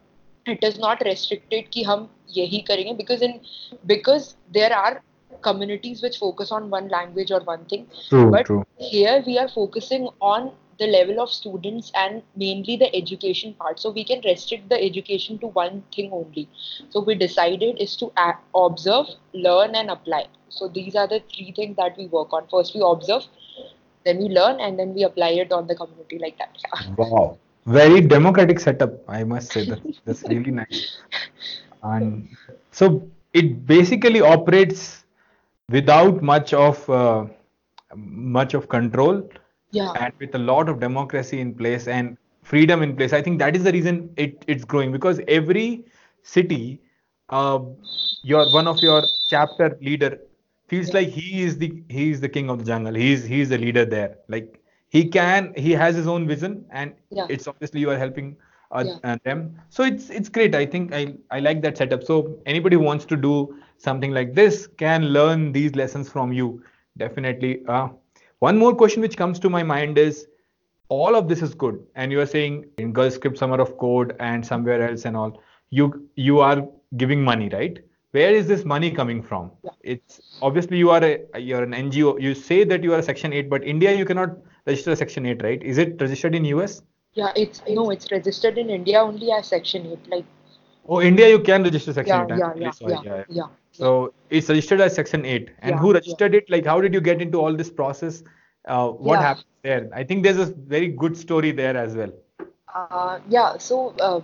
it 0.45 0.63
is 0.63 0.79
not 0.79 1.01
restricted 1.05 1.69
ki 1.71 1.83
hum 1.83 2.09
yahi 2.27 2.63
karenge 2.69 2.97
because 2.97 3.21
in 3.21 3.39
because 3.85 4.35
there 4.53 4.73
are 4.73 5.01
communities 5.41 6.01
which 6.01 6.17
focus 6.17 6.51
on 6.51 6.69
one 6.69 6.87
language 6.87 7.31
or 7.31 7.41
one 7.41 7.65
thing. 7.65 7.87
True, 8.07 8.31
but 8.31 8.45
true. 8.45 8.65
here 8.77 9.21
we 9.25 9.37
are 9.37 9.49
focusing 9.49 10.09
on 10.21 10.51
the 10.79 10.87
level 10.87 11.19
of 11.19 11.29
students 11.29 11.91
and 11.93 12.23
mainly 12.37 12.77
the 12.77 12.93
education 12.95 13.53
part. 13.53 13.79
So 13.79 13.91
we 13.91 14.03
can 14.05 14.21
restrict 14.23 14.69
the 14.69 14.81
education 14.81 15.37
to 15.39 15.47
one 15.47 15.83
thing 15.93 16.11
only. 16.13 16.47
So 16.89 17.01
we 17.01 17.15
decided 17.15 17.81
is 17.81 17.97
to 17.97 18.11
observe 18.55 19.07
learn 19.33 19.75
and 19.75 19.89
apply 19.89 20.27
so 20.49 20.67
these 20.67 20.95
are 20.95 21.07
the 21.07 21.21
three 21.33 21.51
things 21.55 21.75
that 21.77 21.97
we 21.97 22.07
work 22.07 22.33
on. 22.33 22.47
First 22.49 22.75
we 22.75 22.81
observe, 22.83 23.23
then 24.05 24.17
we 24.17 24.29
learn, 24.29 24.59
and 24.59 24.77
then 24.79 24.93
we 24.93 25.03
apply 25.03 25.29
it 25.29 25.51
on 25.51 25.67
the 25.67 25.75
community 25.75 26.19
like 26.19 26.37
that. 26.37 26.57
Yeah. 26.63 26.95
Wow, 26.97 27.37
very 27.65 28.01
democratic 28.01 28.59
setup. 28.59 28.93
I 29.07 29.23
must 29.23 29.51
say 29.51 29.65
that 29.65 29.81
that's 30.05 30.23
really 30.23 30.51
nice. 30.51 30.97
And 31.83 32.29
so 32.71 33.07
it 33.33 33.65
basically 33.65 34.21
operates 34.21 35.05
without 35.69 36.21
much 36.21 36.53
of 36.53 36.89
uh, 36.89 37.25
much 37.95 38.53
of 38.53 38.69
control. 38.69 39.29
Yeah. 39.71 39.91
And 39.99 40.13
with 40.19 40.33
a 40.33 40.39
lot 40.39 40.67
of 40.67 40.79
democracy 40.79 41.39
in 41.39 41.53
place 41.53 41.87
and 41.87 42.17
freedom 42.43 42.81
in 42.81 42.95
place. 42.95 43.13
I 43.13 43.21
think 43.21 43.39
that 43.39 43.55
is 43.55 43.63
the 43.63 43.71
reason 43.71 44.11
it, 44.17 44.43
it's 44.47 44.65
growing 44.65 44.91
because 44.91 45.21
every 45.27 45.85
city, 46.23 46.81
uh, 47.29 47.59
your 48.23 48.51
one 48.51 48.67
of 48.67 48.79
your 48.79 49.03
chapter 49.29 49.77
leader 49.81 50.19
feels 50.69 50.93
like 50.93 51.09
he 51.09 51.43
is 51.43 51.57
the 51.57 51.83
he 51.89 52.11
is 52.11 52.19
the 52.19 52.29
king 52.29 52.49
of 52.49 52.59
the 52.59 52.65
jungle. 52.65 52.93
He's 52.93 53.23
he's 53.23 53.49
the 53.49 53.57
leader 53.57 53.85
there. 53.85 54.17
Like 54.27 54.61
he 54.89 55.05
can 55.05 55.53
he 55.55 55.71
has 55.71 55.95
his 55.95 56.07
own 56.07 56.27
vision, 56.27 56.65
and 56.71 56.93
yeah. 57.09 57.27
it's 57.29 57.47
obviously 57.47 57.81
you 57.81 57.89
are 57.91 57.97
helping 57.97 58.37
uh, 58.71 58.85
yeah. 58.85 59.17
them. 59.23 59.59
So 59.69 59.83
it's 59.83 60.09
it's 60.09 60.29
great. 60.29 60.55
I 60.55 60.65
think 60.65 60.93
I 60.93 61.15
I 61.31 61.39
like 61.39 61.61
that 61.63 61.77
setup. 61.77 62.03
So 62.03 62.37
anybody 62.45 62.75
who 62.75 62.83
wants 62.83 63.05
to 63.05 63.17
do 63.17 63.57
something 63.77 64.11
like 64.11 64.35
this 64.35 64.67
can 64.67 65.07
learn 65.19 65.51
these 65.51 65.75
lessons 65.75 66.09
from 66.09 66.33
you. 66.33 66.63
Definitely. 66.97 67.63
Uh, 67.67 67.89
one 68.39 68.57
more 68.57 68.75
question 68.75 69.01
which 69.01 69.17
comes 69.17 69.39
to 69.39 69.49
my 69.49 69.63
mind 69.63 69.97
is 69.97 70.27
all 70.89 71.15
of 71.15 71.27
this 71.27 71.41
is 71.41 71.53
good 71.53 71.85
and 71.95 72.11
you 72.11 72.19
are 72.19 72.25
saying 72.25 72.65
in 72.79 72.91
girlscript 72.93 73.37
summer 73.37 73.61
of 73.61 73.77
code 73.77 74.15
and 74.19 74.45
somewhere 74.45 74.89
else 74.89 75.05
and 75.05 75.15
all 75.15 75.41
you 75.69 76.09
you 76.15 76.39
are 76.39 76.67
giving 76.97 77.23
money 77.23 77.49
right 77.49 77.79
where 78.11 78.33
is 78.33 78.47
this 78.47 78.65
money 78.65 78.91
coming 78.91 79.21
from? 79.21 79.51
Yeah. 79.63 79.71
it's 79.83 80.21
obviously 80.41 80.77
you 80.77 80.89
are 80.89 81.03
a 81.03 81.39
you're 81.39 81.63
an 81.63 81.73
ngo 81.73 82.19
you 82.21 82.33
say 82.33 82.63
that 82.63 82.83
you 82.83 82.93
are 82.93 82.99
a 82.99 83.03
section 83.03 83.33
8 83.33 83.49
but 83.49 83.63
india 83.63 83.93
you 83.93 84.05
cannot 84.05 84.37
register 84.65 84.95
section 84.95 85.25
8 85.25 85.43
right? 85.43 85.63
Is 85.63 85.77
it 85.77 86.01
registered 86.01 86.35
in 86.35 86.45
us 86.45 86.81
yeah 87.13 87.31
it's 87.35 87.61
no 87.69 87.89
it's 87.91 88.11
registered 88.11 88.57
in 88.57 88.69
india 88.69 89.01
only 89.01 89.31
as 89.31 89.47
section 89.47 89.85
8 89.85 90.11
like. 90.15 90.25
Oh 90.87 91.01
india 91.01 91.29
you 91.29 91.39
can 91.39 91.63
register 91.63 91.93
section 91.93 92.29
yeah, 92.29 92.51
8 92.55 92.61
yeah, 92.61 92.71
yeah, 92.81 92.87
yeah, 92.89 93.01
yeah, 93.03 93.23
yeah, 93.39 93.49
so 93.71 94.13
it's 94.29 94.49
registered 94.49 94.81
as 94.81 94.95
section 94.95 95.25
8 95.25 95.51
and 95.61 95.79
who 95.79 95.93
registered 95.93 96.35
it? 96.35 96.49
Like 96.49 96.65
how 96.65 96.81
did 96.81 96.93
you 96.93 97.01
get 97.01 97.21
into 97.21 97.39
all 97.39 97.55
this 97.55 97.69
process? 97.69 98.23
Uh, 98.67 98.89
what 98.89 99.19
happened 99.19 99.45
there? 99.63 99.89
I 99.93 100.03
think 100.03 100.23
there's 100.23 100.37
a 100.37 100.45
very 100.45 100.87
good 100.87 101.15
story 101.17 101.51
there 101.51 101.77
as 101.77 101.95
well. 101.95 102.11
Uh, 102.73 103.19
yeah 103.29 103.57
so 103.57 103.93
uh, 103.99 104.19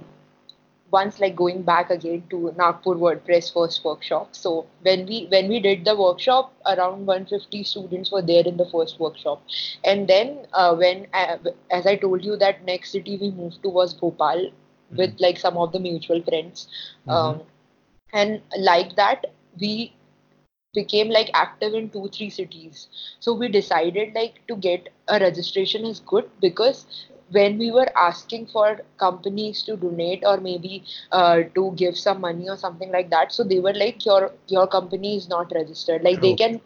once 0.96 1.20
like 1.20 1.36
going 1.36 1.62
back 1.70 1.90
again 1.96 2.24
to 2.34 2.52
Nagpur 2.58 2.96
WordPress 3.04 3.54
first 3.54 3.84
workshop. 3.86 4.36
So 4.36 4.54
when 4.82 5.06
we 5.06 5.26
when 5.34 5.50
we 5.54 5.60
did 5.60 5.86
the 5.86 5.96
workshop, 6.02 6.54
around 6.74 7.06
150 7.06 7.64
students 7.64 8.12
were 8.12 8.22
there 8.22 8.46
in 8.54 8.58
the 8.58 8.70
first 8.76 9.00
workshop, 9.00 9.44
and 9.84 10.08
then 10.14 10.38
uh, 10.54 10.76
when 10.76 11.08
uh, 11.14 11.38
as 11.80 11.92
I 11.94 11.96
told 12.06 12.24
you 12.30 12.38
that 12.46 12.64
next 12.72 12.92
city 12.98 13.18
we 13.26 13.32
moved 13.32 13.62
to 13.64 13.74
was 13.80 13.94
Bhopal 13.94 14.46
mm-hmm. 14.46 14.98
with 15.04 15.20
like 15.28 15.44
some 15.48 15.58
of 15.66 15.72
the 15.72 15.84
mutual 15.90 16.24
friends, 16.32 16.68
mm-hmm. 16.68 17.12
um, 17.12 17.42
and 18.14 18.42
like 18.72 18.96
that 18.96 19.28
we 19.60 19.94
became 20.76 21.10
like 21.10 21.30
active 21.34 21.74
in 21.74 21.90
two 21.90 22.08
three 22.16 22.30
cities 22.30 22.88
so 23.26 23.34
we 23.42 23.48
decided 23.48 24.14
like 24.14 24.42
to 24.50 24.58
get 24.58 24.90
a 25.08 25.20
registration 25.20 25.86
is 25.86 26.02
good 26.14 26.30
because 26.42 26.82
when 27.38 27.58
we 27.58 27.72
were 27.72 27.88
asking 27.98 28.46
for 28.48 28.80
companies 28.98 29.64
to 29.64 29.76
donate 29.78 30.24
or 30.26 30.38
maybe 30.38 30.84
uh, 31.12 31.40
to 31.56 31.72
give 31.76 31.98
some 31.98 32.22
money 32.22 32.50
or 32.50 32.58
something 32.58 32.92
like 32.92 33.10
that 33.10 33.32
so 33.32 33.44
they 33.44 33.60
were 33.60 33.74
like 33.74 34.06
your 34.06 34.32
your 34.48 34.68
company 34.68 35.16
is 35.18 35.30
not 35.30 35.52
registered. 35.54 36.04
Like 36.04 36.22
they 36.22 36.34
can 36.34 36.62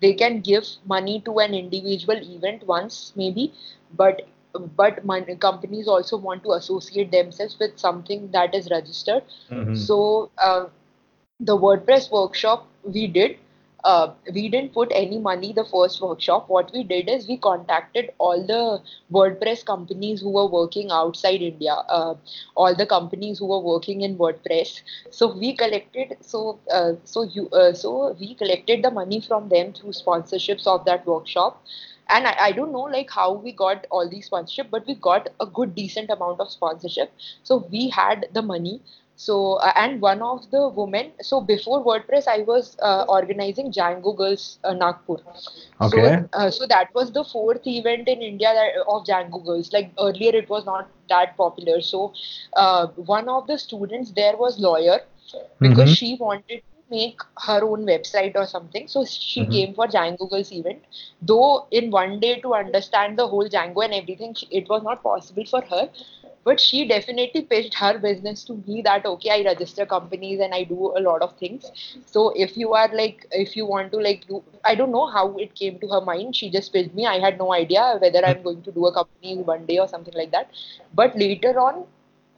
they 0.00 0.14
can 0.14 0.40
give 0.40 0.64
money 0.86 1.20
to 1.26 1.38
an 1.38 1.54
individual 1.54 2.16
event 2.36 2.66
once 2.66 3.12
maybe 3.16 3.52
but 3.96 4.22
but 4.76 5.04
money, 5.04 5.36
companies 5.36 5.88
also 5.88 6.16
want 6.16 6.42
to 6.44 6.52
associate 6.52 7.10
themselves 7.10 7.58
with 7.58 7.78
something 7.78 8.30
that 8.32 8.54
is 8.54 8.68
registered. 8.70 9.22
Mm-hmm. 9.50 9.74
so 9.74 10.30
uh, 10.38 10.66
the 11.40 11.56
wordpress 11.56 12.10
workshop 12.10 12.66
we 12.84 13.06
did 13.06 13.36
uh, 13.84 14.12
we 14.34 14.48
didn't 14.48 14.72
put 14.72 14.90
any 14.94 15.18
money 15.18 15.52
the 15.52 15.64
first 15.64 16.00
workshop. 16.00 16.48
What 16.48 16.72
we 16.72 16.82
did 16.84 17.08
is 17.08 17.28
we 17.28 17.36
contacted 17.36 18.12
all 18.18 18.46
the 18.46 18.80
WordPress 19.12 19.64
companies 19.64 20.20
who 20.20 20.30
were 20.30 20.46
working 20.46 20.90
outside 20.90 21.42
India, 21.42 21.74
uh, 21.74 22.14
all 22.56 22.74
the 22.74 22.86
companies 22.86 23.38
who 23.38 23.46
were 23.46 23.60
working 23.60 24.02
in 24.02 24.16
WordPress. 24.18 24.80
So 25.10 25.32
we 25.36 25.54
collected 25.54 26.16
so 26.20 26.58
uh, 26.70 26.92
so 27.04 27.22
you 27.22 27.48
uh, 27.50 27.72
so 27.74 28.16
we 28.20 28.34
collected 28.34 28.82
the 28.82 28.90
money 28.90 29.20
from 29.20 29.48
them 29.48 29.72
through 29.72 29.92
sponsorships 29.92 30.66
of 30.66 30.84
that 30.86 31.06
workshop. 31.06 31.62
and 32.14 32.26
I, 32.28 32.32
I 32.46 32.52
don't 32.52 32.72
know 32.72 32.82
like 32.94 33.10
how 33.10 33.32
we 33.44 33.52
got 33.52 33.86
all 33.90 34.08
these 34.08 34.26
sponsorship 34.26 34.70
but 34.70 34.86
we 34.86 34.94
got 35.06 35.28
a 35.40 35.46
good 35.58 35.74
decent 35.74 36.10
amount 36.10 36.40
of 36.40 36.50
sponsorship 36.50 37.12
so 37.42 37.56
we 37.70 37.88
had 37.88 38.26
the 38.38 38.42
money 38.42 38.80
so 39.16 39.54
uh, 39.54 39.72
and 39.76 40.00
one 40.00 40.22
of 40.22 40.50
the 40.50 40.68
women 40.68 41.10
so 41.20 41.40
before 41.40 41.84
wordpress 41.84 42.26
i 42.28 42.38
was 42.50 42.76
uh, 42.82 43.04
organizing 43.08 43.70
django 43.72 44.16
girls 44.16 44.58
uh, 44.64 44.72
nagpur 44.74 45.16
Okay. 45.80 45.88
so 45.90 46.26
uh, 46.32 46.50
so 46.50 46.66
that 46.66 46.88
was 46.94 47.12
the 47.12 47.24
fourth 47.24 47.66
event 47.66 48.08
in 48.08 48.22
india 48.22 48.52
that, 48.58 48.72
of 48.94 49.04
django 49.04 49.44
girls 49.44 49.72
like 49.72 49.90
earlier 50.00 50.32
it 50.42 50.48
was 50.48 50.64
not 50.66 50.88
that 51.08 51.36
popular 51.36 51.80
so 51.80 52.12
uh, 52.56 52.86
one 53.16 53.28
of 53.28 53.46
the 53.46 53.58
students 53.58 54.12
there 54.12 54.36
was 54.36 54.58
lawyer 54.60 55.00
because 55.62 55.88
Mm-hmm. 55.88 55.98
she 55.98 56.16
wanted 56.20 56.60
to 56.70 56.82
make 56.90 57.20
her 57.46 57.62
own 57.64 57.84
website 57.86 58.34
or 58.36 58.46
something. 58.46 58.86
So 58.86 59.04
she 59.04 59.46
Mm-hmm. 59.46 59.46
came 59.46 59.74
for 59.74 59.86
Django 59.86 60.28
Girls 60.30 60.52
event. 60.52 60.82
Though 61.22 61.66
in 61.70 61.90
one 61.90 62.20
day 62.20 62.40
to 62.40 62.54
understand 62.54 63.18
the 63.18 63.26
whole 63.26 63.48
Django 63.48 63.84
and 63.84 63.94
everything, 63.94 64.34
it 64.50 64.68
was 64.68 64.82
not 64.82 65.02
possible 65.02 65.44
for 65.44 65.62
her. 65.62 65.88
But 66.44 66.60
she 66.60 66.86
definitely 66.86 67.42
pitched 67.42 67.74
her 67.74 67.98
business 67.98 68.44
to 68.44 68.54
me 68.66 68.82
that 68.82 69.06
okay, 69.06 69.30
I 69.30 69.42
register 69.44 69.86
companies 69.86 70.40
and 70.40 70.54
I 70.54 70.64
do 70.64 70.92
a 70.96 71.00
lot 71.00 71.22
of 71.22 71.36
things. 71.38 71.70
So 72.06 72.30
if 72.36 72.56
you 72.56 72.74
are 72.74 72.88
like, 72.94 73.26
if 73.32 73.56
you 73.56 73.66
want 73.66 73.92
to 73.92 73.98
like 73.98 74.26
do, 74.28 74.42
I 74.64 74.74
don't 74.74 74.92
know 74.92 75.06
how 75.06 75.36
it 75.38 75.54
came 75.54 75.78
to 75.80 75.88
her 75.88 76.00
mind. 76.02 76.36
She 76.36 76.50
just 76.50 76.72
pitched 76.72 76.94
me. 76.94 77.06
I 77.06 77.18
had 77.18 77.38
no 77.38 77.52
idea 77.52 77.96
whether 78.00 78.24
I'm 78.24 78.42
going 78.42 78.62
to 78.62 78.72
do 78.72 78.86
a 78.86 78.92
company 78.92 79.36
one 79.38 79.66
day 79.66 79.78
or 79.78 79.88
something 79.88 80.14
like 80.14 80.30
that. 80.32 80.50
But 80.94 81.16
later 81.16 81.58
on, 81.58 81.84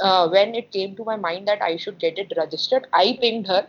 uh, 0.00 0.28
when 0.28 0.54
it 0.54 0.70
came 0.70 0.94
to 0.96 1.04
my 1.04 1.16
mind 1.16 1.48
that 1.48 1.62
I 1.62 1.76
should 1.76 1.98
get 1.98 2.18
it 2.18 2.32
registered, 2.36 2.86
I 2.92 3.18
pinged 3.20 3.46
her 3.48 3.66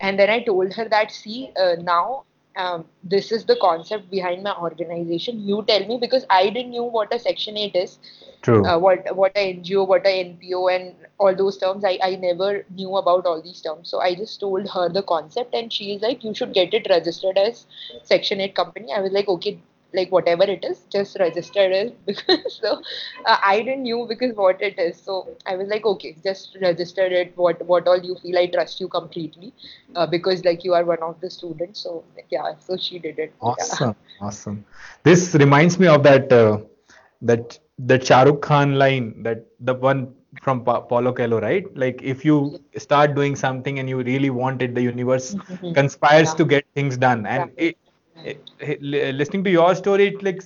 and 0.00 0.18
then 0.18 0.30
I 0.30 0.42
told 0.42 0.72
her 0.74 0.88
that, 0.88 1.10
see, 1.12 1.50
uh, 1.60 1.76
now 1.80 2.24
um, 2.58 2.84
this 3.04 3.30
is 3.30 3.44
the 3.44 3.56
concept 3.56 4.10
behind 4.10 4.42
my 4.42 4.54
organization. 4.56 5.40
You 5.40 5.64
tell 5.66 5.86
me 5.86 5.96
because 6.00 6.26
I 6.28 6.50
didn't 6.50 6.72
know 6.72 6.84
what 6.84 7.14
a 7.14 7.18
Section 7.18 7.56
8 7.56 7.76
is, 7.76 7.98
True. 8.42 8.64
uh, 8.64 8.78
what 8.78 9.14
what 9.16 9.32
a 9.36 9.54
NGO, 9.54 9.86
what 9.86 10.06
a 10.06 10.24
NPO, 10.24 10.74
and 10.74 10.94
all 11.18 11.34
those 11.34 11.56
terms. 11.56 11.84
I, 11.84 11.98
I 12.02 12.16
never 12.16 12.64
knew 12.70 12.96
about 12.96 13.26
all 13.26 13.40
these 13.40 13.60
terms. 13.60 13.88
So 13.88 14.00
I 14.00 14.14
just 14.16 14.40
told 14.40 14.68
her 14.70 14.88
the 14.88 15.02
concept, 15.02 15.54
and 15.54 15.72
she 15.72 15.92
is 15.94 16.02
like, 16.02 16.24
you 16.24 16.34
should 16.34 16.52
get 16.52 16.74
it 16.74 16.88
registered 16.90 17.38
as 17.38 17.66
Section 18.02 18.40
8 18.40 18.54
company. 18.56 18.92
I 18.92 19.00
was 19.00 19.12
like, 19.12 19.28
okay, 19.28 19.60
like 19.94 20.10
whatever 20.12 20.44
it 20.44 20.64
is, 20.64 20.82
just 20.90 21.16
register 21.18 21.64
it 21.80 21.96
because 22.06 22.58
so 22.60 22.80
uh, 23.26 23.36
I 23.42 23.60
didn't 23.62 23.82
knew 23.82 24.06
because 24.08 24.34
what 24.34 24.60
it 24.62 24.78
is. 24.78 25.00
So 25.00 25.28
I 25.46 25.56
was 25.56 25.68
like, 25.68 25.84
okay, 25.86 26.16
just 26.22 26.56
register 26.60 27.04
it. 27.06 27.32
What 27.36 27.64
what 27.66 27.86
all 27.88 28.00
you 28.00 28.16
feel, 28.16 28.38
I 28.38 28.46
trust 28.46 28.80
you 28.80 28.88
completely 28.88 29.52
uh, 29.94 30.06
because 30.06 30.44
like 30.44 30.64
you 30.64 30.74
are 30.74 30.84
one 30.84 31.02
of 31.02 31.20
the 31.20 31.30
students. 31.30 31.80
So 31.80 32.04
yeah, 32.30 32.54
so 32.58 32.76
she 32.76 32.98
did 32.98 33.18
it. 33.18 33.32
Yeah. 33.58 33.66
Awesome, 33.66 33.94
awesome. 34.20 34.64
This 35.04 35.34
reminds 35.34 35.78
me 35.78 35.86
of 35.86 36.02
that 36.04 36.32
uh, 36.32 36.58
that 37.22 37.58
that 37.78 38.04
Shah 38.06 38.22
Rukh 38.22 38.40
Khan 38.42 38.74
line, 38.78 39.22
that 39.22 39.46
the 39.60 39.74
one 39.74 40.14
from 40.42 40.64
pa 40.64 40.80
Paulo 40.80 41.12
Coelho, 41.12 41.40
right? 41.40 41.64
Like 41.76 42.00
if 42.02 42.24
you 42.24 42.60
start 42.76 43.14
doing 43.14 43.36
something 43.36 43.78
and 43.78 43.88
you 43.88 43.98
really 44.02 44.30
want 44.30 44.62
it, 44.62 44.74
the 44.74 44.82
universe 44.82 45.36
conspires 45.74 46.32
Yeah. 46.32 46.34
to 46.34 46.44
get 46.44 46.64
things 46.74 46.96
done. 46.96 47.26
And 47.26 47.50
it, 47.56 47.56
it, 47.56 47.76
it- 47.76 47.76
li- 47.76 47.87
Eh, 48.24 48.34
eh, 48.60 48.76
listening 49.12 49.44
to 49.44 49.50
your 49.50 49.74
story, 49.74 50.08
it 50.08 50.22
like 50.22 50.42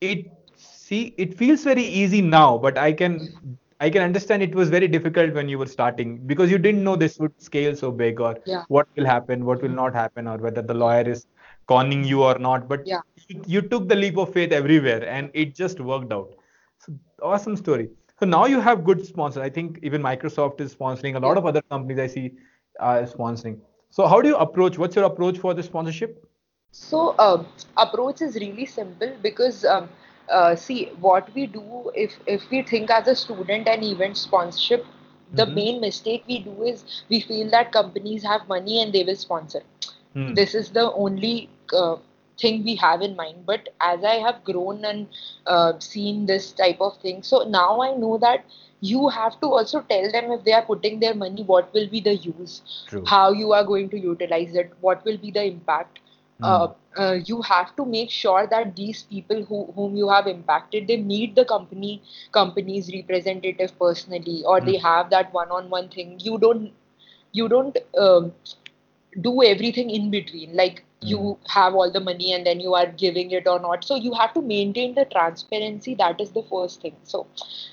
it 0.00 0.26
see 0.56 1.14
it 1.18 1.34
feels 1.34 1.64
very 1.64 1.82
easy 1.82 2.20
now, 2.22 2.56
but 2.58 2.78
I 2.78 2.92
can 2.92 3.28
I 3.80 3.90
can 3.90 4.02
understand 4.02 4.42
it 4.42 4.54
was 4.54 4.70
very 4.70 4.88
difficult 4.88 5.34
when 5.34 5.48
you 5.48 5.58
were 5.58 5.66
starting 5.66 6.18
because 6.26 6.50
you 6.50 6.58
didn't 6.58 6.82
know 6.84 6.96
this 6.96 7.18
would 7.18 7.32
scale 7.40 7.74
so 7.76 7.90
big 7.90 8.20
or 8.20 8.36
Yeah. 8.46 8.64
what 8.68 8.86
will 8.96 9.04
happen, 9.04 9.44
what 9.44 9.62
will 9.62 9.76
not 9.80 9.94
happen, 9.94 10.26
or 10.28 10.38
whether 10.38 10.62
the 10.62 10.74
lawyer 10.74 11.08
is 11.08 11.26
conning 11.68 12.04
you 12.04 12.22
or 12.22 12.38
not. 12.38 12.68
But 12.68 12.86
Yeah. 12.86 13.00
you, 13.28 13.42
you 13.46 13.60
took 13.62 13.88
the 13.88 13.96
leap 13.96 14.16
of 14.16 14.32
faith 14.32 14.52
everywhere 14.52 15.06
and 15.08 15.30
it 15.34 15.54
just 15.54 15.80
worked 15.80 16.12
out. 16.12 16.30
So 16.78 16.94
awesome 17.22 17.56
story. 17.56 17.90
So 18.18 18.26
now 18.26 18.46
you 18.46 18.60
have 18.60 18.84
good 18.84 19.04
sponsors. 19.04 19.42
I 19.42 19.50
think 19.50 19.78
even 19.82 20.02
Microsoft 20.02 20.60
is 20.60 20.74
sponsoring. 20.74 21.16
A 21.16 21.20
lot 21.20 21.32
Yeah. 21.32 21.38
of 21.38 21.46
other 21.46 21.62
companies 21.70 21.98
I 21.98 22.06
see 22.06 22.32
are 22.80 23.02
sponsoring. 23.02 23.58
So 23.90 24.06
how 24.06 24.20
do 24.22 24.28
you 24.28 24.36
approach? 24.36 24.78
What's 24.78 24.96
your 24.96 25.04
approach 25.04 25.38
for 25.38 25.54
the 25.54 25.62
sponsorship? 25.62 26.24
So 26.72 27.14
um, 27.18 27.46
approach 27.76 28.20
is 28.22 28.34
really 28.36 28.66
simple 28.66 29.12
because 29.22 29.64
um, 29.64 29.88
uh, 30.28 30.54
see 30.56 30.86
what 31.00 31.32
we 31.34 31.46
do 31.46 31.90
if 31.94 32.18
if 32.26 32.48
we 32.50 32.62
think 32.62 32.90
as 32.90 33.08
a 33.08 33.14
student 33.14 33.68
and 33.68 33.84
event 33.84 34.16
sponsorship, 34.18 34.86
the 35.40 35.46
Mhm. 35.46 35.54
main 35.58 35.80
mistake 35.80 36.24
we 36.32 36.38
do 36.48 36.54
is 36.72 36.84
we 37.10 37.20
feel 37.20 37.50
that 37.56 37.72
companies 37.78 38.24
have 38.32 38.48
money 38.54 38.80
and 38.82 38.92
they 38.98 39.04
will 39.10 39.20
sponsor. 39.24 39.62
Hmm. 40.14 40.34
This 40.40 40.54
is 40.62 40.70
the 40.78 40.86
only 41.04 41.48
uh, 41.82 41.96
thing 42.38 42.62
we 42.64 42.74
have 42.76 43.02
in 43.02 43.16
mind. 43.16 43.44
But 43.46 43.68
as 43.80 44.04
I 44.04 44.14
have 44.26 44.42
grown 44.44 44.84
and 44.84 45.06
uh, 45.46 45.72
seen 45.78 46.26
this 46.26 46.50
type 46.52 46.80
of 46.80 46.96
thing, 47.06 47.22
so 47.22 47.42
now 47.56 47.80
I 47.82 47.92
know 48.04 48.16
that 48.18 48.44
you 48.80 49.08
have 49.08 49.40
to 49.40 49.52
also 49.60 49.80
tell 49.94 50.10
them 50.12 50.30
if 50.32 50.44
they 50.44 50.52
are 50.52 50.64
putting 50.72 51.00
their 51.00 51.14
money, 51.14 51.42
what 51.54 51.72
will 51.74 51.88
be 51.88 52.00
the 52.00 52.16
use, 52.16 52.62
True. 52.88 53.04
how 53.06 53.32
you 53.32 53.52
are 53.52 53.64
going 53.64 53.88
to 53.90 53.98
utilize 53.98 54.54
it, 54.64 54.72
what 54.80 55.04
will 55.04 55.18
be 55.18 55.30
the 55.30 55.44
impact. 55.44 56.00
Uh, 56.42 56.68
uh, 56.98 57.16
you 57.26 57.40
have 57.42 57.74
to 57.76 57.84
make 57.84 58.10
sure 58.10 58.46
that 58.46 58.74
these 58.76 59.02
people 59.04 59.42
who 59.44 59.58
whom 59.76 59.96
you 59.96 60.08
have 60.08 60.26
impacted 60.26 60.86
they 60.88 60.96
meet 60.96 61.34
the 61.36 61.44
company 61.44 62.02
company's 62.32 62.90
representative 62.94 63.72
personally 63.78 64.42
or 64.46 64.60
they 64.60 64.76
have 64.76 65.10
that 65.10 65.32
one-on-one 65.32 65.88
thing. 65.88 66.16
You 66.20 66.38
don't 66.38 66.72
you 67.32 67.48
don't 67.48 67.78
um, 67.98 68.32
do 69.20 69.42
everything 69.42 69.90
in 69.90 70.10
between. 70.10 70.56
Like 70.56 70.84
you 71.02 71.38
have 71.48 71.74
all 71.74 71.90
the 71.90 72.00
money 72.00 72.32
and 72.32 72.46
then 72.46 72.60
you 72.60 72.74
are 72.74 72.86
giving 72.86 73.30
it 73.32 73.46
or 73.46 73.58
not. 73.60 73.84
So 73.84 73.96
you 73.96 74.12
have 74.14 74.32
to 74.34 74.42
maintain 74.42 74.94
the 74.94 75.04
transparency. 75.04 75.94
That 75.94 76.20
is 76.20 76.30
the 76.32 76.42
first 76.42 76.80
thing. 76.82 76.96
So 77.04 77.26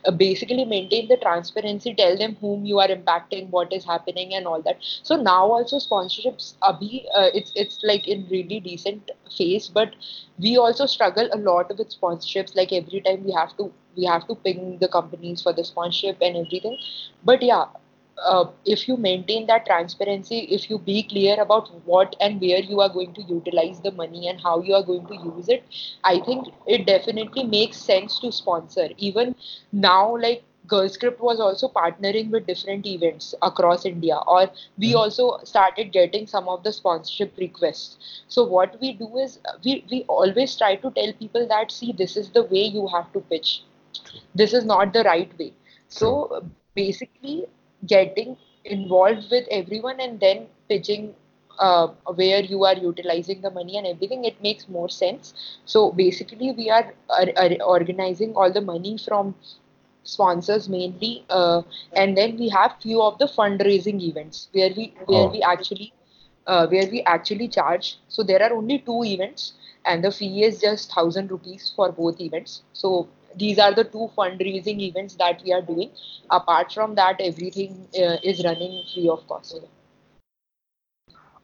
uh, 0.05 0.11
basically 0.11 0.65
maintain 0.65 1.07
the 1.07 1.17
transparency. 1.17 1.93
Tell 1.93 2.17
them 2.17 2.35
whom 2.41 2.65
you 2.65 2.79
are 2.79 2.87
impacting 2.87 3.49
what 3.49 3.73
is 3.73 3.85
happening 3.85 4.33
and 4.33 4.47
all 4.47 4.61
that. 4.63 4.77
So 5.03 5.15
now 5.15 5.45
also 5.57 5.77
sponsorships 5.77 6.53
abhi 6.71 7.03
uh, 7.15 7.29
it's 7.33 7.51
it's 7.55 7.83
like 7.83 8.07
in 8.07 8.25
really 8.29 8.59
decent 8.59 9.11
phase 9.37 9.67
but 9.79 9.93
we 10.39 10.57
also 10.57 10.85
struggle 10.85 11.29
a 11.33 11.37
lot 11.37 11.69
with 11.77 11.89
sponsorships. 11.99 12.55
Like 12.55 12.73
every 12.73 13.01
time 13.01 13.23
we 13.23 13.31
have 13.33 13.55
to 13.57 13.71
we 13.95 14.05
have 14.05 14.27
to 14.27 14.35
ping 14.35 14.77
the 14.79 14.87
companies 14.87 15.41
for 15.41 15.53
the 15.53 15.63
sponsorship 15.63 16.17
and 16.21 16.37
everything. 16.45 16.77
But 17.23 17.41
yeah 17.41 17.65
uh, 18.25 18.45
if 18.65 18.87
you 18.87 18.97
maintain 18.97 19.47
that 19.47 19.65
transparency, 19.65 20.39
if 20.51 20.69
you 20.69 20.77
be 20.79 21.03
clear 21.03 21.41
about 21.41 21.69
what 21.85 22.15
and 22.19 22.41
where 22.41 22.59
you 22.59 22.81
are 22.81 22.89
going 22.89 23.13
to 23.13 23.21
utilize 23.23 23.79
the 23.81 23.91
money 23.91 24.27
and 24.27 24.39
how 24.41 24.61
you 24.61 24.73
are 24.73 24.83
going 24.83 25.05
to 25.07 25.15
use 25.15 25.49
it, 25.49 25.63
I 26.03 26.19
think 26.19 26.47
it 26.67 26.85
definitely 26.85 27.43
makes 27.43 27.77
sense 27.77 28.19
to 28.19 28.31
sponsor. 28.31 28.89
Even 28.97 29.35
now, 29.71 30.17
like 30.17 30.43
GirlScript 30.67 31.19
was 31.19 31.39
also 31.39 31.67
partnering 31.67 32.29
with 32.29 32.45
different 32.45 32.85
events 32.85 33.33
across 33.41 33.85
India, 33.85 34.17
or 34.27 34.49
we 34.77 34.93
also 34.93 35.39
started 35.43 35.91
getting 35.91 36.27
some 36.27 36.47
of 36.47 36.63
the 36.63 36.71
sponsorship 36.71 37.35
requests. 37.37 38.23
So 38.27 38.43
what 38.43 38.79
we 38.79 38.93
do 38.93 39.17
is 39.17 39.39
we, 39.65 39.83
we 39.89 40.03
always 40.07 40.55
try 40.55 40.75
to 40.75 40.91
tell 40.91 41.13
people 41.13 41.47
that 41.47 41.71
see 41.71 41.91
this 41.91 42.15
is 42.17 42.29
the 42.29 42.43
way 42.43 42.63
you 42.63 42.87
have 42.87 43.11
to 43.13 43.19
pitch. 43.21 43.63
This 44.35 44.53
is 44.53 44.65
not 44.65 44.93
the 44.93 45.03
right 45.03 45.31
way. 45.39 45.53
So 45.87 46.45
basically 46.75 47.47
getting 47.85 48.37
involved 48.65 49.29
with 49.31 49.45
everyone 49.51 49.99
and 49.99 50.19
then 50.19 50.47
pitching 50.69 51.13
uh, 51.59 51.87
where 52.15 52.41
you 52.41 52.63
are 52.65 52.75
utilizing 52.75 53.41
the 53.41 53.49
money 53.51 53.77
and 53.77 53.87
everything 53.87 54.23
it 54.25 54.41
makes 54.41 54.67
more 54.69 54.89
sense. 54.89 55.33
So 55.65 55.91
basically 55.91 56.51
we 56.51 56.69
are, 56.69 56.93
are, 57.09 57.27
are 57.37 57.51
organizing 57.65 58.33
all 58.35 58.51
the 58.51 58.61
money 58.61 58.97
from 58.97 59.35
sponsors 60.03 60.67
mainly 60.69 61.23
uh, 61.29 61.61
and 61.93 62.17
then 62.17 62.37
we 62.37 62.49
have 62.49 62.73
few 62.81 63.01
of 63.01 63.17
the 63.19 63.25
fundraising 63.25 64.01
events 64.01 64.47
where 64.51 64.69
we 64.75 64.93
where 65.05 65.27
Oh. 65.27 65.29
we 65.29 65.41
actually 65.41 65.93
uh, 66.47 66.67
where 66.67 66.87
we 66.89 67.01
actually 67.03 67.47
charge. 67.47 67.97
So 68.07 68.23
there 68.23 68.41
are 68.43 68.53
only 68.53 68.79
two 68.79 69.03
events 69.03 69.53
and 69.85 70.03
the 70.03 70.11
fee 70.11 70.43
is 70.43 70.61
just 70.61 70.89
1000 70.89 71.31
rupees 71.31 71.71
for 71.75 71.91
both 71.91 72.19
events. 72.21 72.63
So 72.73 73.07
these 73.39 73.59
are 73.59 73.73
the 73.73 73.83
two 73.83 74.09
fundraising 74.17 74.81
events 74.89 75.15
that 75.15 75.41
we 75.45 75.53
are 75.53 75.61
doing 75.61 75.91
apart 76.39 76.71
from 76.73 76.95
that 76.95 77.19
everything 77.29 77.87
uh, 78.03 78.17
is 78.23 78.43
running 78.45 78.83
free 78.93 79.07
of 79.09 79.27
cost 79.27 79.59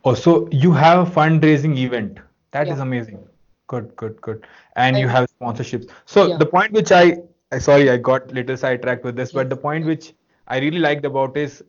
Oh, 0.03 0.13
so 0.13 0.47
you 0.51 0.71
have 0.73 1.07
a 1.07 1.11
fundraising 1.11 1.77
event. 1.77 2.19
That 2.51 2.71
is 2.71 2.77
Yeah. 2.77 2.83
amazing. 2.83 3.27
Good, 3.67 3.95
good, 3.95 4.21
good. 4.21 4.45
And 4.75 4.97
you 4.99 5.07
have 5.07 5.27
sponsorships. 5.39 5.89
So 6.05 6.27
Yeah. 6.27 6.37
the 6.37 6.45
point 6.45 6.71
which 6.73 6.91
I, 6.91 7.17
I 7.51 7.59
sorry, 7.59 7.89
I 7.89 7.97
got 7.97 8.31
little 8.31 8.57
sidetracked 8.57 9.03
with 9.03 9.15
this, 9.15 9.31
but 9.31 9.49
the 9.49 9.57
point 9.57 9.85
which 9.85 10.13
I 10.47 10.59
really 10.59 10.79
liked 10.79 11.05
about 11.05 11.37
is 11.37 11.63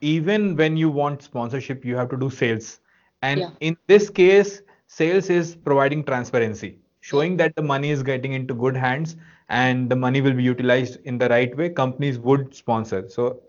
even 0.00 0.56
when 0.56 0.76
you 0.76 0.90
want 0.90 1.22
sponsorship, 1.22 1.84
you 1.84 1.96
have 1.96 2.10
to 2.10 2.16
do 2.16 2.30
sales. 2.30 2.80
And 3.22 3.40
Yeah. 3.40 3.50
in 3.60 3.76
this 3.86 4.10
case, 4.10 4.62
sales 4.86 5.30
is 5.30 5.56
providing 5.56 6.04
transparency, 6.04 6.78
showing 7.02 7.36
that 7.36 7.54
the 7.56 7.62
money 7.62 7.90
is 7.90 8.02
getting 8.02 8.32
into 8.32 8.54
good 8.54 8.76
hands 8.76 9.16
and 9.48 9.90
the 9.90 9.96
money 9.96 10.20
will 10.20 10.32
be 10.32 10.42
utilized 10.42 10.98
in 11.04 11.18
the 11.18 11.28
right 11.28 11.56
way. 11.56 11.68
Companies 11.68 12.18
would 12.18 12.54
sponsor. 12.54 13.08
So 13.08 13.40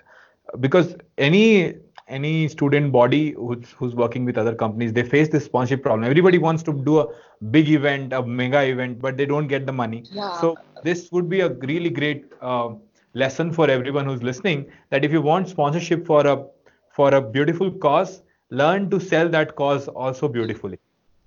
because 0.59 0.95
any 1.17 1.75
any 2.09 2.47
student 2.49 2.91
body 2.91 3.31
who's, 3.31 3.71
who's 3.77 3.95
working 3.95 4.25
with 4.25 4.37
other 4.37 4.53
companies, 4.53 4.91
they 4.91 5.03
face 5.03 5.29
this 5.29 5.45
sponsorship 5.45 5.81
problem. 5.83 6.03
Everybody 6.03 6.37
wants 6.37 6.61
to 6.63 6.73
do 6.73 6.99
a 6.99 7.07
big 7.51 7.69
event, 7.69 8.11
a 8.11 8.21
mega 8.21 8.61
event, 8.63 8.99
but 8.99 9.15
they 9.17 9.25
don't 9.25 9.47
get 9.47 9.65
the 9.65 9.71
money. 9.71 10.03
Yeah. 10.11 10.39
So 10.41 10.57
this 10.83 11.11
would 11.11 11.29
be 11.29 11.39
a 11.41 11.49
really 11.49 11.89
great 11.89 12.25
uh, 12.41 12.71
lesson 13.13 13.53
for 13.53 13.69
everyone 13.69 14.05
who's 14.05 14.21
listening 14.21 14.65
that 14.89 15.05
if 15.05 15.11
you 15.11 15.21
want 15.21 15.47
sponsorship 15.47 16.05
for 16.05 16.27
a 16.27 16.45
for 16.89 17.13
a 17.13 17.21
beautiful 17.21 17.71
cause, 17.71 18.21
learn 18.49 18.89
to 18.89 18.99
sell 18.99 19.29
that 19.29 19.55
cause 19.55 19.87
also 19.87 20.27
beautifully, 20.27 20.79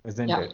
isn't 0.05 0.29
Yeah. 0.29 0.41
it? 0.41 0.53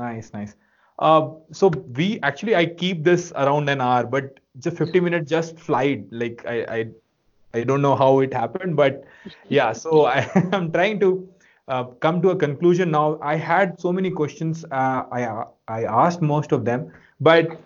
Nice, 0.00 0.32
nice. 0.32 0.56
Uh, 0.98 1.30
so 1.52 1.68
we 1.96 2.18
actually 2.22 2.56
I 2.56 2.66
keep 2.66 3.04
this 3.04 3.32
around 3.32 3.68
an 3.68 3.80
hour, 3.80 4.04
but 4.04 4.40
just 4.58 4.76
50 4.78 5.00
minutes 5.00 5.30
just 5.30 5.58
flied. 5.58 6.06
Like 6.10 6.44
I, 6.46 6.56
I 6.78 6.86
I 7.54 7.64
don't 7.64 7.82
know 7.82 7.96
how 7.96 8.20
it 8.20 8.32
happened, 8.32 8.76
but 8.76 9.04
yeah. 9.48 9.72
So 9.72 10.04
I 10.18 10.30
am 10.52 10.72
trying 10.72 11.00
to 11.00 11.10
uh, 11.68 11.84
come 12.06 12.22
to 12.22 12.30
a 12.30 12.36
conclusion 12.36 12.90
now. 12.90 13.18
I 13.20 13.36
had 13.36 13.78
so 13.80 13.92
many 13.92 14.10
questions. 14.10 14.64
Uh, 14.70 15.02
I 15.20 15.44
I 15.68 15.84
asked 15.84 16.22
most 16.22 16.52
of 16.52 16.64
them, 16.64 16.90
but 17.20 17.60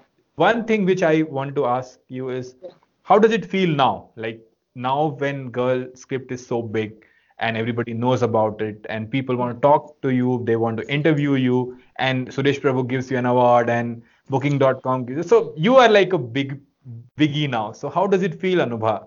one 0.47 0.65
thing 0.65 0.85
which 0.85 1.03
I 1.03 1.23
want 1.23 1.55
to 1.57 1.67
ask 1.67 1.99
you 2.09 2.31
is, 2.31 2.55
how 3.03 3.19
does 3.19 3.33
it 3.33 3.47
feel 3.57 3.77
now? 3.85 4.11
Like 4.17 4.41
now 4.75 4.99
when 5.25 5.53
GirlScript 5.53 6.33
is 6.33 6.47
so 6.47 6.63
big 6.63 7.05
and 7.39 7.57
everybody 7.57 7.93
knows 7.95 8.23
about 8.23 8.61
it 8.61 8.85
and 8.89 9.11
people 9.11 9.37
want 9.37 9.55
to 9.57 9.61
talk 9.61 10.01
to 10.03 10.11
you, 10.11 10.43
they 10.45 10.57
want 10.57 10.77
to 10.79 10.89
interview 10.93 11.35
you, 11.35 11.77
and 11.97 12.29
Suresh 12.29 12.61
Prabhu 12.61 12.87
gives 12.89 13.11
you 13.11 13.19
an 13.19 13.27
award 13.27 13.69
and 13.71 14.03
Booking.com 14.29 15.05
gives. 15.07 15.17
You. 15.19 15.23
so 15.25 15.53
you 15.57 15.77
are 15.77 15.89
like 15.89 16.13
a 16.13 16.19
big 16.19 16.61
biggie 17.19 17.49
now. 17.49 17.73
So 17.73 17.89
how 17.91 18.07
does 18.07 18.23
it 18.23 18.41
feel, 18.41 18.59
Anubha? 18.59 19.07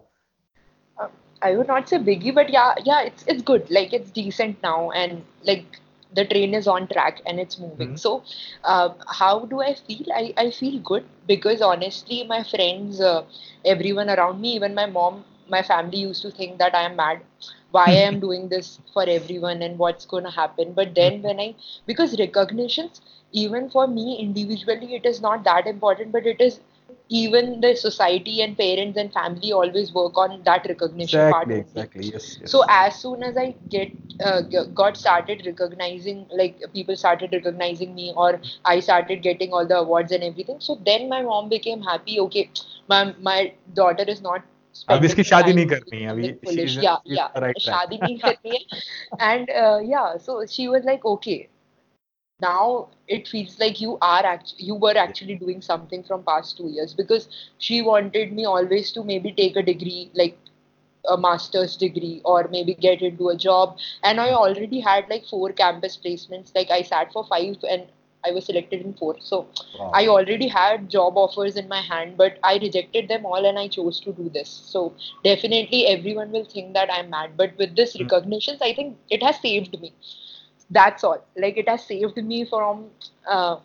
Uh, 0.97 1.07
I 1.41 1.55
would 1.55 1.67
not 1.67 1.88
say 1.89 1.97
biggie, 1.97 2.34
but 2.34 2.49
yeah, 2.49 2.73
yeah, 2.84 3.01
it's 3.01 3.23
it's 3.28 3.41
good. 3.41 3.69
Like 3.69 3.93
it's 3.93 4.11
decent 4.11 4.61
now, 4.63 4.91
and 4.91 5.23
like 5.43 5.80
the 6.13 6.25
train 6.25 6.53
is 6.53 6.67
on 6.67 6.88
track 6.88 7.21
and 7.25 7.39
it's 7.39 7.59
moving. 7.59 7.93
Mhm. 7.93 7.99
So, 8.03 8.23
uh, 8.63 8.89
how 9.21 9.34
do 9.53 9.61
I 9.61 9.73
feel? 9.73 10.11
I 10.21 10.34
I 10.45 10.49
feel 10.59 10.80
good 10.91 11.05
because 11.34 11.61
honestly, 11.71 12.23
my 12.34 12.41
friends, 12.53 13.01
uh, 13.11 13.23
everyone 13.75 14.09
around 14.17 14.41
me, 14.41 14.53
even 14.59 14.75
my 14.82 14.86
mom, 14.97 15.23
my 15.57 15.61
family 15.71 15.99
used 16.07 16.21
to 16.28 16.32
think 16.41 16.57
that 16.65 16.75
I 16.75 16.84
am 16.91 16.95
mad. 17.03 17.21
Why 17.72 17.88
I 17.89 18.03
am 18.09 18.20
doing 18.20 18.47
this 18.49 18.80
for 18.93 19.03
everyone 19.07 19.61
and 19.61 19.78
what's 19.78 20.05
going 20.05 20.24
to 20.24 20.32
happen. 20.32 20.74
But 20.74 20.95
then 20.95 21.22
when 21.22 21.39
I, 21.39 21.55
because 21.86 22.18
recognitions, 22.20 23.01
even 23.32 23.70
for 23.70 23.88
me 23.88 24.18
individually, 24.20 24.95
it 24.95 25.05
is 25.05 25.22
not 25.22 25.43
that 25.45 25.68
important, 25.68 26.11
but 26.11 26.26
it 26.26 26.41
is 26.41 26.59
even 27.09 27.61
the 27.61 27.76
society 27.76 28.41
and 28.41 28.57
parents 28.57 28.97
and 28.97 29.11
family 29.13 29.51
always 29.51 29.93
work 29.93 30.18
on 30.18 30.41
that 30.43 30.65
recognition 30.68 31.26
part 31.28 31.49
Exactly, 31.49 31.53
only. 31.53 31.88
exactly. 31.88 32.05
Yes, 32.11 32.38
yes. 32.41 32.53
So 32.53 32.63
as 32.70 32.95
soon 32.99 33.24
as 33.24 33.38
I 33.38 33.55
get 33.70 33.91
uh, 34.24 34.41
got 34.74 34.97
started 34.97 35.43
recognizing, 35.45 36.26
like 36.32 36.61
people 36.74 36.95
started 36.95 37.32
recognizing 37.34 37.93
me, 37.95 38.13
or 38.15 38.39
I 38.65 38.80
started 38.80 39.22
getting 39.22 39.53
all 39.53 39.65
the 39.68 39.78
awards 39.78 40.11
and 40.11 40.24
everything. 40.24 40.59
So 40.59 40.80
then 40.86 41.09
my 41.09 41.22
mom 41.22 41.49
became 41.49 41.82
happy. 41.82 42.20
Okay, 42.22 42.49
my 42.88 43.13
my 43.20 43.53
daughter 43.74 44.03
is 44.07 44.22
not 44.22 44.43
अब 44.90 45.04
इसकी 45.04 45.22
spending 45.22 45.28
शादी 45.32 45.52
time 45.52 45.58
नहीं 45.58 45.66
doing 45.66 45.74
करनी 45.74 46.02
है 46.02 46.08
अभी 46.10 46.28
something 46.28 46.38
she 46.44 46.62
foolish. 46.62 46.76
is 46.80 46.86
Yeah, 46.86 46.96
she's 47.06 47.18
yeah, 47.18 47.28
on 47.28 47.34
the 47.34 47.40
right 47.46 47.58
track. 47.64 47.82
शादी 47.82 47.98
नहीं 48.02 48.18
करनी 48.24 48.54
है. 48.54 48.60
And 49.30 49.50
uh, 49.50 49.78
yeah, 49.92 50.16
so 50.18 50.44
she 50.46 50.68
was 50.68 50.84
like, 50.84 51.04
okay, 51.14 51.48
now 52.40 52.88
it 53.06 53.28
feels 53.28 53.58
like 53.60 53.80
you 53.80 53.96
are 54.02 54.24
actually 54.24 54.64
you 54.64 54.74
were 54.74 54.96
actually 54.96 55.34
doing 55.36 55.60
something 55.60 56.02
from 56.02 56.22
past 56.24 56.56
two 56.56 56.68
years 56.68 56.94
because 56.94 57.28
she 57.58 57.80
wanted 57.82 58.32
me 58.32 58.44
always 58.44 58.90
to 58.92 59.04
maybe 59.04 59.32
take 59.32 59.56
a 59.56 59.62
degree 59.62 60.10
like 60.14 60.38
a 61.08 61.16
master's 61.16 61.76
degree 61.76 62.20
or 62.24 62.48
maybe 62.50 62.74
get 62.74 63.02
into 63.02 63.28
a 63.28 63.36
job 63.36 63.76
and 64.02 64.20
i 64.20 64.30
already 64.30 64.80
had 64.80 65.08
like 65.08 65.24
four 65.26 65.50
campus 65.52 65.96
placements 66.04 66.54
like 66.54 66.70
i 66.70 66.82
sat 66.82 67.12
for 67.12 67.24
five 67.24 67.56
and 67.70 67.86
i 68.26 68.32
was 68.32 68.45
selected 68.45 68.82
in 68.82 68.93
four 68.93 69.15
so 69.20 69.39
Wow. 69.74 69.99
i 69.99 70.07
already 70.07 70.47
had 70.47 70.89
job 70.95 71.18
offers 71.24 71.55
in 71.61 71.68
my 71.68 71.82
hand 71.89 72.15
but 72.18 72.38
i 72.43 72.57
rejected 72.63 73.07
them 73.07 73.26
all 73.26 73.45
and 73.51 73.59
i 73.59 73.68
chose 73.68 73.99
to 73.99 74.11
do 74.20 74.30
this 74.38 74.49
so 74.74 74.84
definitely 75.24 75.86
everyone 75.88 76.32
will 76.32 76.45
think 76.55 76.74
that 76.74 76.91
i'm 76.97 77.09
mad 77.09 77.32
but 77.38 77.57
with 77.57 77.76
this 77.76 77.97
Mm. 77.99 78.05
recognitions 78.05 78.61
i 78.61 78.74
think 78.74 78.97
it 79.09 79.24
has 79.24 79.39
saved 79.39 79.80
me 79.82 79.93
that's 80.70 81.03
all 81.03 81.22
like 81.38 81.57
it 81.57 81.68
has 81.70 81.84
saved 81.84 82.18
me 82.32 82.43
from 82.45 82.86
uh, 83.28 83.57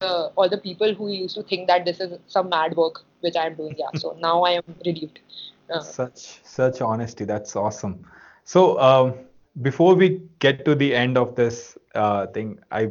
uh, 0.00 0.28
all 0.36 0.48
the 0.48 0.58
people 0.58 0.94
who 0.94 1.08
used 1.08 1.34
to 1.36 1.42
think 1.42 1.66
that 1.68 1.84
this 1.84 2.00
is 2.00 2.18
some 2.26 2.48
mad 2.48 2.76
work 2.76 3.04
which 3.20 3.36
i'm 3.36 3.54
doing 3.54 3.74
yeah 3.78 3.92
so 3.94 4.16
now 4.20 4.42
i 4.42 4.50
am 4.52 4.62
relieved 4.84 5.20
uh, 5.72 5.84
Such 5.84 6.18
such 6.44 6.80
honesty. 6.80 7.24
That's 7.24 7.56
awesome. 7.56 8.04
So 8.44 8.78
um, 8.80 9.14
before 9.60 9.94
we 9.94 10.22
get 10.38 10.64
to 10.64 10.74
the 10.74 10.94
end 10.94 11.16
of 11.18 11.34
this 11.34 11.76
uh, 11.94 12.26
thing, 12.28 12.58
I 12.70 12.88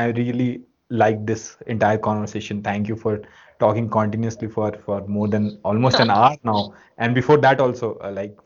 I 0.00 0.06
really 0.18 0.62
like 0.90 1.24
this 1.26 1.56
entire 1.66 1.98
conversation. 1.98 2.62
Thank 2.62 2.88
you 2.88 2.96
for 2.96 3.20
talking 3.58 3.88
continuously 3.88 4.48
for 4.48 4.72
for 4.86 5.00
more 5.06 5.28
than 5.28 5.58
almost 5.64 6.00
an 6.00 6.10
hour 6.18 6.36
now. 6.44 6.74
And 6.98 7.14
before 7.14 7.38
that 7.38 7.60
also, 7.60 7.98
uh, 8.04 8.12
like, 8.20 8.38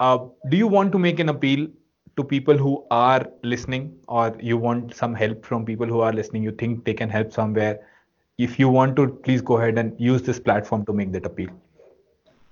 uh, 0.00 0.18
do 0.48 0.56
you 0.56 0.66
want 0.66 0.92
to 0.92 0.98
make 0.98 1.20
an 1.20 1.28
appeal 1.28 1.68
to 2.16 2.24
people 2.24 2.56
who 2.66 2.74
are 2.90 3.26
listening, 3.54 3.88
or 4.08 4.36
you 4.40 4.58
want 4.58 4.94
some 5.02 5.14
help 5.14 5.44
from 5.52 5.64
people 5.72 5.86
who 5.96 6.00
are 6.00 6.12
listening? 6.12 6.42
You 6.50 6.52
think 6.64 6.84
they 6.84 6.94
can 7.02 7.10
help 7.18 7.32
somewhere? 7.32 7.80
If 8.38 8.58
you 8.58 8.68
want 8.68 8.96
to, 8.96 9.08
please 9.28 9.42
go 9.42 9.58
ahead 9.58 9.78
and 9.78 9.98
use 10.00 10.22
this 10.22 10.40
platform 10.40 10.86
to 10.86 10.92
make 11.02 11.12
that 11.18 11.26
appeal. 11.26 11.50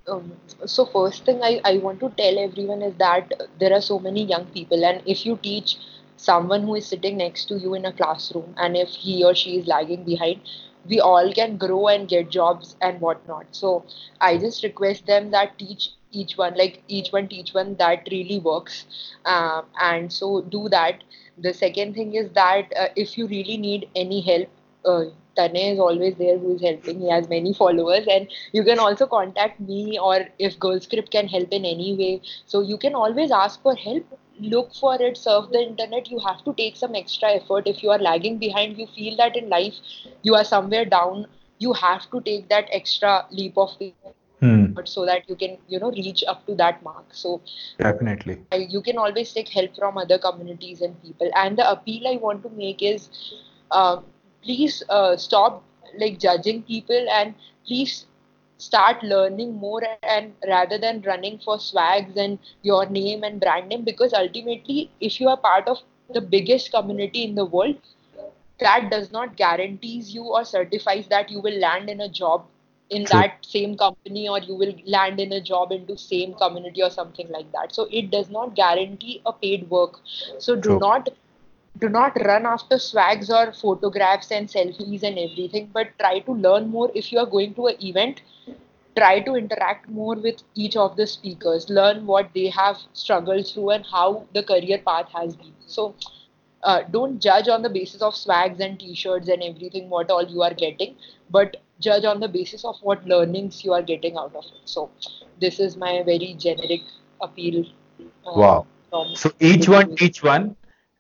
um, 0.09 0.33
so 0.67 0.87
first 0.87 1.25
thing 1.25 1.43
I, 1.43 1.61
I 1.65 1.79
want 1.79 2.01
to 2.01 2.11
tell 2.17 2.39
everyone 2.39 2.83
is 2.83 2.95
that 2.99 3.33
there 3.61 3.73
are 3.73 3.81
so 3.81 3.99
many 3.99 4.25
young 4.25 4.47
people 4.47 4.85
and 4.85 5.03
if 5.07 5.25
you 5.27 5.39
teach 5.43 5.77
someone 6.19 6.63
who 6.63 6.75
is 6.77 6.87
sitting 6.87 7.17
next 7.19 7.47
to 7.47 7.59
you 7.59 7.75
in 7.75 7.87
a 7.87 7.93
classroom 7.93 8.55
and 8.59 8.77
if 8.77 8.89
he 8.91 9.25
or 9.25 9.35
she 9.35 9.59
is 9.59 9.67
lagging 9.67 10.05
behind 10.05 10.41
we 10.89 11.01
all 11.01 11.33
can 11.33 11.57
grow 11.57 11.89
and 11.89 12.09
get 12.09 12.31
jobs 12.31 12.77
and 12.81 13.01
whatnot 13.01 13.47
so 13.53 13.85
i 14.21 14.37
just 14.37 14.63
request 14.65 15.07
them 15.07 15.31
that 15.31 15.59
teach 15.59 15.91
each 16.13 16.37
one 16.39 16.55
like 16.57 16.83
each 16.89 17.13
one 17.13 17.29
teach 17.29 17.53
one 17.55 17.75
that 17.77 18.09
really 18.11 18.39
works 18.39 18.87
um, 19.27 19.65
and 19.81 20.13
so 20.13 20.43
do 20.43 20.69
that 20.69 21.03
the 21.39 21.53
second 21.55 21.95
thing 21.95 22.15
is 22.15 22.31
that 22.33 22.73
uh, 22.77 22.89
if 22.97 23.19
you 23.19 23.27
really 23.27 23.57
need 23.57 23.89
any 23.97 24.21
help 24.21 24.49
uh, 24.85 25.05
Tanay 25.37 25.73
is 25.75 25.79
always 25.79 26.17
there 26.17 26.37
who 26.39 26.57
is 26.57 26.63
helping. 26.63 27.01
He 27.01 27.11
has 27.11 27.29
many 27.29 27.55
followers, 27.55 28.07
and 28.11 28.29
you 28.53 28.65
can 28.65 28.81
also 28.81 29.07
contact 29.07 29.61
me 29.61 29.99
or 29.99 30.27
if 30.39 30.59
GirlScript 30.59 31.11
can 31.11 31.29
help 31.29 31.53
in 31.53 31.65
any 31.65 31.95
way. 31.97 32.23
So 32.47 32.61
you 32.61 32.77
can 32.77 32.95
always 32.97 33.31
ask 33.31 33.63
for 33.63 33.77
help. 33.77 34.19
Look 34.41 34.75
for 34.75 35.01
it, 35.01 35.17
surf 35.17 35.47
the 35.53 35.61
internet. 35.61 36.11
You 36.11 36.19
have 36.21 36.45
to 36.45 36.53
take 36.55 36.77
some 36.77 36.95
extra 36.95 37.31
effort. 37.33 37.67
If 37.67 37.83
you 37.83 37.91
are 37.91 37.99
lagging 37.99 38.39
behind, 38.39 38.79
you 38.79 38.87
feel 38.87 39.17
that 39.17 39.37
in 39.37 39.49
life 39.49 39.75
you 40.23 40.35
are 40.35 40.45
somewhere 40.45 40.85
down, 40.85 41.27
you 41.59 41.73
have 41.75 42.11
to 42.11 42.21
take 42.21 42.49
that 42.49 42.69
extra 42.73 43.27
leap 43.31 43.57
of 43.59 43.77
faith 43.79 43.99
Hmm. 44.41 44.67
so 44.85 45.05
that 45.05 45.29
you 45.29 45.35
can, 45.35 45.59
you 45.69 45.79
know, 45.79 45.91
reach 45.91 46.25
up 46.29 46.47
to 46.47 46.55
that 46.57 46.83
mark. 46.83 47.07
So 47.13 47.41
Definitely. 47.79 48.47
You 48.51 48.81
can 48.81 48.99
always 48.99 49.33
take 49.33 49.49
help 49.49 49.75
from 49.77 49.97
other 49.99 50.19
communities 50.19 50.81
and 50.81 51.01
people 51.03 51.31
and 51.35 51.59
the 51.59 51.67
appeal 51.71 52.07
i 52.09 52.17
want 52.17 52.43
to 52.45 52.51
make 52.51 52.83
is 52.83 53.09
uh, 53.71 53.97
please 54.43 54.83
uh, 54.89 55.17
stop 55.17 55.63
like 55.99 56.19
judging 56.19 56.63
people 56.63 57.07
and 57.19 57.35
please 57.67 58.07
start 58.59 59.03
learning 59.03 59.55
more 59.55 59.83
and 59.91 60.19
rather 60.35 60.79
than 60.79 60.89
running 60.91 61.39
for 61.39 61.59
swags 61.59 62.17
and 62.17 62.39
your 62.63 62.85
name 62.87 63.23
and 63.23 63.41
brand 63.41 63.69
name 63.69 63.85
because 63.85 64.13
ultimately 64.13 64.91
if 65.01 65.21
you 65.21 65.29
are 65.29 65.37
part 65.37 65.69
of 65.69 65.79
the 66.13 66.21
biggest 66.21 66.71
community 66.73 67.25
in 67.25 67.35
the 67.35 67.45
world 67.45 67.77
that 68.61 68.91
does 68.91 69.11
not 69.13 69.37
guarantees 69.37 70.15
you 70.15 70.23
or 70.25 70.45
certifies 70.45 71.07
that 71.09 71.31
you 71.31 71.41
will 71.41 71.59
land 71.61 71.89
in 71.91 72.01
a 72.01 72.09
job 72.09 72.45
in 72.91 73.07
True. 73.07 73.25
that 73.25 73.37
same 73.45 73.77
company 73.77 74.29
or 74.29 74.39
you 74.39 74.55
will 74.55 74.75
land 74.87 75.21
in 75.21 75.33
a 75.33 75.41
job 75.41 75.73
into 75.73 75.97
same 75.97 76.35
community 76.35 76.83
or 76.83 76.91
something 76.91 77.29
like 77.31 77.51
that 77.53 77.75
so 77.75 77.87
it 77.91 78.11
does 78.11 78.31
not 78.31 78.55
guarantee 78.55 79.21
a 79.27 79.33
paid 79.33 79.69
work 79.71 80.01
so 80.39 80.57
do 80.57 80.77
True. 80.77 80.87
not 80.87 81.09
do 81.81 81.89
not 81.89 82.17
run 82.25 82.47
after 82.47 82.79
swags 82.79 83.31
or 83.31 83.53
photographs 83.53 84.31
and 84.31 84.49
selfies 84.49 85.03
and 85.03 85.19
everything 85.19 85.71
but 85.73 85.89
try 85.99 86.19
to 86.21 86.33
learn 86.33 86.69
more. 86.69 86.91
If 86.95 87.13
you 87.13 87.19
are 87.19 87.27
going 87.27 87.55
to 87.55 87.67
an 87.69 87.77
event 87.83 88.23
try 88.97 89.21
to 89.21 89.35
interact 89.37 89.89
more 89.89 90.17
with 90.17 90.43
each 90.55 90.77
of 90.77 90.97
the 90.97 91.07
speakers. 91.07 91.69
Learn 91.71 92.07
what 92.07 92.31
they 92.35 92.49
have 92.49 92.79
struggled 92.93 93.47
through 93.47 93.71
and 93.71 93.87
how 93.87 94.27
the 94.35 94.43
career 94.43 94.79
path 94.79 95.09
has 95.15 95.37
been. 95.37 95.55
So 95.67 95.95
uh, 96.63 96.83
don't 96.91 97.21
judge 97.21 97.49
on 97.49 97.63
the 97.63 97.71
basis 97.71 98.03
of 98.03 98.17
swags 98.17 98.61
and 98.61 98.79
t-shirts 98.79 99.29
and 99.29 99.43
everything 99.43 99.89
what 99.89 100.11
all 100.11 100.27
you 100.27 100.43
are 100.43 100.55
getting 100.55 100.97
but 101.31 101.57
judge 101.81 102.05
on 102.05 102.19
the 102.21 102.29
basis 102.29 102.65
of 102.65 102.77
what 102.83 103.05
learnings 103.07 103.65
you 103.65 103.73
are 103.73 103.83
getting 103.83 104.17
out 104.17 104.35
of 104.35 104.45
it. 104.45 104.63
So 104.65 104.91
this 105.41 105.61
is 105.61 105.77
my 105.77 106.03
very 106.05 106.35
generic 106.39 106.81
appeal 107.21 107.65
uh, 108.27 108.33
Wow. 108.35 108.67
So 109.15 109.31
each 109.39 109.69
one 109.69 109.95
each 110.01 110.23
one, 110.23 110.57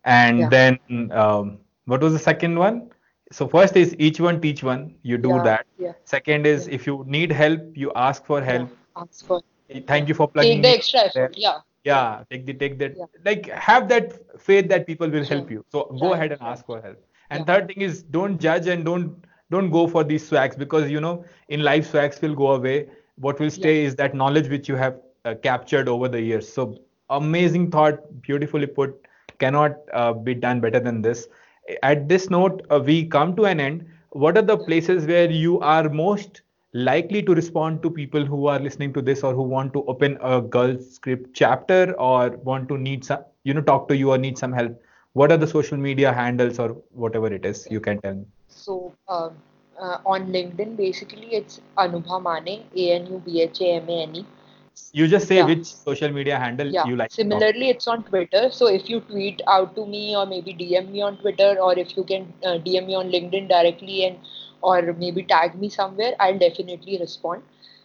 and 0.08 0.50
Yeah. 0.50 0.50
then 0.50 0.78
um, 1.12 1.58
what 1.86 2.02
was 2.02 2.12
the 2.12 2.18
second 2.18 2.58
one? 2.58 2.90
So 3.32 3.48
first 3.48 3.76
is 3.76 3.94
each 3.98 4.20
one 4.20 4.40
teach 4.40 4.62
one. 4.62 4.94
You 5.02 5.18
do 5.18 5.38
Yeah, 5.38 5.40
that. 5.40 5.66
yeah, 5.78 5.92
Second 6.04 6.46
is 6.46 6.68
if 6.68 6.86
you 6.86 7.04
need 7.06 7.32
help, 7.32 7.60
you 7.76 7.92
ask 7.94 8.24
for 8.24 8.40
help. 8.42 8.70
ask 8.96 9.24
for 9.26 9.40
Thank 9.86 10.08
you 10.08 10.14
for 10.14 10.28
plugging 10.28 10.62
take 10.62 10.62
the 10.62 10.68
extra 10.68 11.00
effort. 11.00 11.34
yeah. 11.36 11.60
Yeah 11.84 12.22
take 12.30 12.46
the 12.46 12.54
take 12.54 12.78
that. 12.78 12.98
Like 13.24 13.46
have 13.48 13.88
that 13.88 14.12
faith 14.40 14.68
that 14.68 14.86
people 14.86 15.08
will 15.10 15.24
help 15.24 15.50
you. 15.50 15.64
So 15.70 15.84
go 16.00 16.14
ahead 16.14 16.32
and 16.32 16.40
ask 16.42 16.66
for 16.66 16.80
help. 16.80 17.04
And 17.30 17.46
third 17.46 17.68
thing 17.68 17.82
is 17.82 18.02
don't 18.02 18.40
judge 18.40 18.66
and 18.68 18.84
don't 18.84 19.24
don't 19.50 19.70
go 19.70 19.86
for 19.86 20.04
these 20.04 20.26
swags 20.26 20.56
because 20.56 20.90
you 20.90 21.00
know 21.00 21.24
in 21.48 21.62
life 21.62 21.86
swags 21.90 22.20
will 22.22 22.34
go 22.34 22.52
away. 22.52 22.88
What 23.16 23.40
will 23.40 23.50
stay 23.50 23.84
is 23.84 23.96
that 23.96 24.14
knowledge 24.14 24.48
which 24.48 24.68
you 24.68 24.76
have 24.76 25.00
uh, 25.24 25.34
captured 25.42 25.88
over 25.88 26.08
the 26.08 26.20
years. 26.20 26.48
So 26.52 26.78
amazing 27.10 27.70
thought 27.70 28.22
beautifully 28.22 28.66
put 28.66 29.07
cannot 29.38 29.76
uh, 29.92 30.12
be 30.12 30.34
done 30.34 30.60
better 30.60 30.80
than 30.80 31.02
this. 31.02 31.28
At 31.82 32.08
this 32.08 32.30
note 32.30 32.62
uh, 32.70 32.80
we 32.84 33.06
come 33.06 33.36
to 33.36 33.46
an 33.46 33.60
end. 33.60 33.86
What 34.10 34.36
are 34.38 34.42
the 34.42 34.56
places 34.56 35.06
where 35.06 35.30
you 35.30 35.60
are 35.60 35.88
most 35.88 36.42
likely 36.72 37.22
to 37.22 37.34
respond 37.34 37.82
to 37.82 37.90
people 37.90 38.24
who 38.24 38.46
are 38.46 38.58
listening 38.58 38.92
to 38.92 39.02
this 39.02 39.22
or 39.22 39.34
who 39.34 39.42
want 39.42 39.72
to 39.72 39.84
open 39.86 40.18
a 40.20 40.40
girls 40.40 40.94
script 40.94 41.30
chapter 41.34 41.94
or 41.98 42.30
want 42.38 42.68
to 42.68 42.78
need 42.78 43.04
some 43.04 43.24
you 43.44 43.54
know 43.54 43.62
talk 43.62 43.88
to 43.88 43.96
you 43.96 44.10
or 44.12 44.18
need 44.18 44.38
some 44.38 44.52
help? 44.52 44.80
What 45.14 45.32
are 45.32 45.36
the 45.36 45.46
social 45.46 45.78
media 45.78 46.12
handles 46.12 46.58
or 46.58 46.76
whatever 46.90 47.32
it 47.32 47.44
is? 47.44 47.66
You 47.70 47.80
can 47.80 48.00
tell 48.00 48.14
me. 48.14 48.26
So 48.48 48.92
uh, 49.08 49.30
uh, 49.80 49.98
on 50.04 50.32
linkedin 50.32 50.76
basically 50.76 51.34
it's 51.34 51.60
anubha 51.76 52.22
mane 52.22 52.54
a 52.76 52.90
n 52.92 53.06
u 53.06 53.18
b 53.24 53.42
h 53.42 53.60
a 53.62 53.76
m 53.80 53.88
a 53.88 54.02
n 54.04 54.16
e 54.16 54.24
you 54.92 55.06
just 55.06 55.28
say 55.28 55.36
yeah. 55.36 55.44
which 55.44 55.66
social 55.66 56.10
media 56.10 56.38
handle 56.38 56.66
yeah. 56.66 56.86
you 56.86 56.96
like 56.96 57.12
similarly 57.12 57.68
it's 57.68 57.86
on 57.86 58.02
twitter 58.04 58.48
so 58.50 58.66
if 58.66 58.88
you 58.88 59.00
tweet 59.00 59.40
out 59.46 59.74
to 59.76 59.86
me 59.86 60.16
or 60.16 60.24
maybe 60.26 60.54
dm 60.54 60.90
me 60.90 61.02
on 61.02 61.16
twitter 61.18 61.56
or 61.60 61.78
if 61.78 61.96
you 61.96 62.04
can 62.04 62.32
uh, 62.44 62.58
dm 62.66 62.86
me 62.86 62.94
on 62.94 63.10
linkedin 63.10 63.48
directly 63.48 64.04
and 64.06 64.18
or 64.62 64.92
maybe 64.94 65.22
tag 65.22 65.54
me 65.54 65.68
somewhere, 65.68 66.14
I'll 66.18 66.38
definitely 66.38 66.98
respond. 66.98 67.42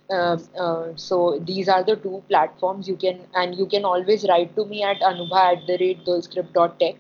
Uh, 0.10 0.38
uh, 0.60 0.94
so 0.96 1.40
these 1.46 1.70
are 1.70 1.84
the 1.84 1.96
two 1.96 2.24
platforms 2.28 2.88
you 2.88 2.98
can 2.98 3.22
and 3.36 3.56
you 3.56 3.66
can 3.66 3.86
always 3.86 4.26
write 4.28 4.54
to 4.54 4.66
me 4.66 4.84
at 4.84 5.00
anubha 5.00 5.54
at 5.54 5.66
the 5.66 5.78
rate 5.80 6.04
girlscript.tech 6.06 6.96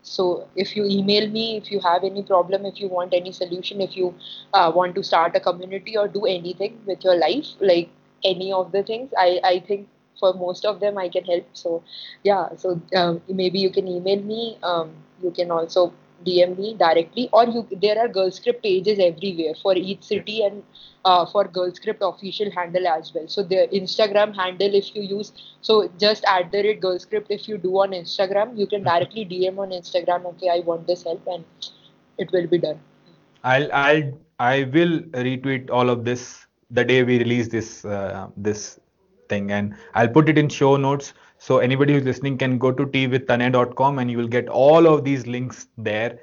so 0.00 0.48
if 0.56 0.74
you 0.74 0.86
email 0.86 1.28
me 1.28 1.58
if 1.58 1.70
you 1.70 1.78
have 1.78 2.04
any 2.04 2.22
problem 2.22 2.64
if 2.64 2.80
you 2.80 2.88
want 2.88 3.12
any 3.12 3.32
solution 3.32 3.82
if 3.82 3.94
you 3.98 4.14
uh, 4.54 4.72
want 4.74 4.94
to 4.94 5.02
start 5.02 5.36
a 5.36 5.40
community 5.40 5.94
or 5.94 6.08
do 6.08 6.24
anything 6.24 6.80
with 6.86 7.04
your 7.04 7.16
life 7.16 7.48
like 7.60 7.90
any 8.24 8.52
of 8.52 8.72
the 8.72 8.82
things 8.82 9.12
i 9.18 9.40
i 9.44 9.58
think 9.60 9.88
for 10.20 10.34
most 10.34 10.64
of 10.64 10.80
them 10.80 10.98
i 10.98 11.08
can 11.08 11.24
help 11.24 11.46
so 11.52 11.82
yeah 12.24 12.48
so 12.56 12.80
um, 12.96 13.20
maybe 13.28 13.58
you 13.58 13.70
can 13.70 13.86
email 13.86 14.20
me 14.22 14.58
um, 14.62 14.90
you 15.22 15.30
can 15.30 15.50
also 15.50 15.92
DM 16.24 16.58
me 16.58 16.74
directly, 16.74 17.28
or 17.32 17.44
you 17.44 17.66
there 17.80 17.98
are 17.98 18.08
GirlScript 18.08 18.62
pages 18.62 18.98
everywhere 18.98 19.54
for 19.62 19.74
each 19.76 20.02
city 20.02 20.42
and 20.44 20.62
uh, 21.04 21.24
for 21.26 21.44
GirlScript 21.44 22.00
official 22.00 22.50
handle 22.50 22.86
as 22.88 23.12
well. 23.14 23.28
So 23.28 23.42
the 23.42 23.68
Instagram 23.72 24.34
handle, 24.34 24.74
if 24.74 24.94
you 24.94 25.02
use, 25.02 25.32
so 25.60 25.90
just 25.98 26.24
add 26.24 26.50
the 26.50 26.62
rate 26.62 26.80
GirlScript. 26.80 27.26
If 27.28 27.48
you 27.48 27.58
do 27.58 27.78
on 27.80 27.92
Instagram, 27.92 28.58
you 28.58 28.66
can 28.66 28.82
directly 28.82 29.24
DM 29.32 29.58
on 29.58 29.70
Instagram. 29.70 30.24
Okay, 30.32 30.48
I 30.48 30.60
want 30.60 30.86
this 30.86 31.04
help, 31.04 31.22
and 31.26 31.44
it 32.18 32.32
will 32.32 32.46
be 32.46 32.58
done. 32.58 32.80
I'll 33.44 33.72
I'll 33.72 34.12
I 34.40 34.64
will 34.64 35.00
retweet 35.26 35.70
all 35.70 35.88
of 35.88 36.04
this 36.04 36.47
the 36.70 36.84
day 36.84 37.02
we 37.02 37.18
release 37.18 37.48
this 37.48 37.84
uh, 37.84 38.28
this 38.36 38.78
thing, 39.28 39.50
and 39.52 39.74
I'll 39.94 40.08
put 40.08 40.28
it 40.28 40.38
in 40.38 40.48
show 40.48 40.76
notes 40.76 41.14
so 41.38 41.58
anybody 41.58 41.94
who's 41.94 42.04
listening 42.04 42.36
can 42.36 42.58
go 42.58 42.72
to 42.72 42.84
teawithtanay.com 42.84 43.98
and 44.00 44.10
you 44.10 44.18
will 44.18 44.28
get 44.28 44.48
all 44.48 44.86
of 44.86 45.04
these 45.04 45.26
links 45.26 45.68
there 45.78 46.18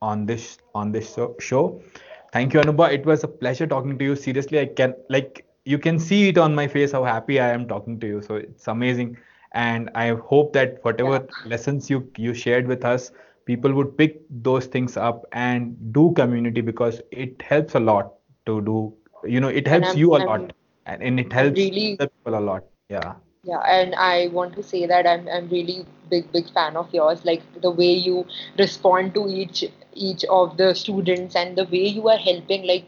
on 0.00 0.26
this 0.26 0.58
on 0.74 0.92
this 0.92 1.18
show. 1.40 1.82
Thank 2.32 2.54
you, 2.54 2.60
Anubha. 2.60 2.92
It 2.92 3.04
was 3.04 3.24
a 3.24 3.28
pleasure 3.28 3.66
talking 3.66 3.98
to 3.98 4.04
you. 4.04 4.16
Seriously, 4.16 4.60
I 4.60 4.66
can 4.66 4.94
like 5.08 5.44
you 5.64 5.78
can 5.78 5.98
see 5.98 6.28
it 6.28 6.38
on 6.38 6.54
my 6.54 6.68
face 6.68 6.92
how 6.92 7.04
happy 7.04 7.40
I 7.40 7.50
am 7.50 7.66
talking 7.66 7.98
to 8.00 8.06
you. 8.06 8.22
So 8.22 8.36
it's 8.36 8.68
amazing. 8.68 9.18
And 9.52 9.90
I 9.96 10.14
hope 10.14 10.52
that 10.52 10.78
whatever 10.84 11.14
yeah. 11.14 11.48
lessons 11.50 11.90
you 11.90 12.08
you 12.16 12.32
shared 12.32 12.68
with 12.68 12.84
us, 12.84 13.10
people 13.44 13.72
would 13.72 13.98
pick 13.98 14.22
those 14.30 14.66
things 14.66 14.96
up 14.96 15.26
and 15.32 15.92
do 15.92 16.12
community 16.12 16.60
because 16.60 17.02
it 17.10 17.42
helps 17.42 17.74
a 17.74 17.80
lot 17.80 18.14
to 18.46 18.60
do. 18.60 18.94
You 19.24 19.40
know, 19.40 19.48
it 19.48 19.66
helps 19.66 19.96
you 19.96 20.14
a 20.14 20.20
I'm, 20.20 20.26
lot, 20.26 20.52
and, 20.86 21.02
and 21.02 21.20
it 21.20 21.32
helps 21.32 21.58
really, 21.58 21.96
the 21.96 22.08
people 22.08 22.38
a 22.38 22.40
lot. 22.40 22.64
Yeah 22.88 23.14
yeah 23.44 23.60
and 23.60 23.94
i 23.94 24.26
want 24.28 24.54
to 24.54 24.62
say 24.62 24.86
that 24.86 25.06
i'm 25.06 25.26
i'm 25.28 25.48
really 25.48 25.86
big 26.10 26.30
big 26.32 26.50
fan 26.52 26.76
of 26.76 26.92
yours 26.92 27.24
like 27.24 27.42
the 27.62 27.70
way 27.70 27.92
you 27.92 28.26
respond 28.58 29.14
to 29.14 29.26
each 29.28 29.64
each 29.94 30.24
of 30.24 30.56
the 30.58 30.74
students 30.74 31.34
and 31.34 31.56
the 31.56 31.64
way 31.64 31.86
you 31.86 32.08
are 32.08 32.18
helping 32.18 32.66
like 32.66 32.84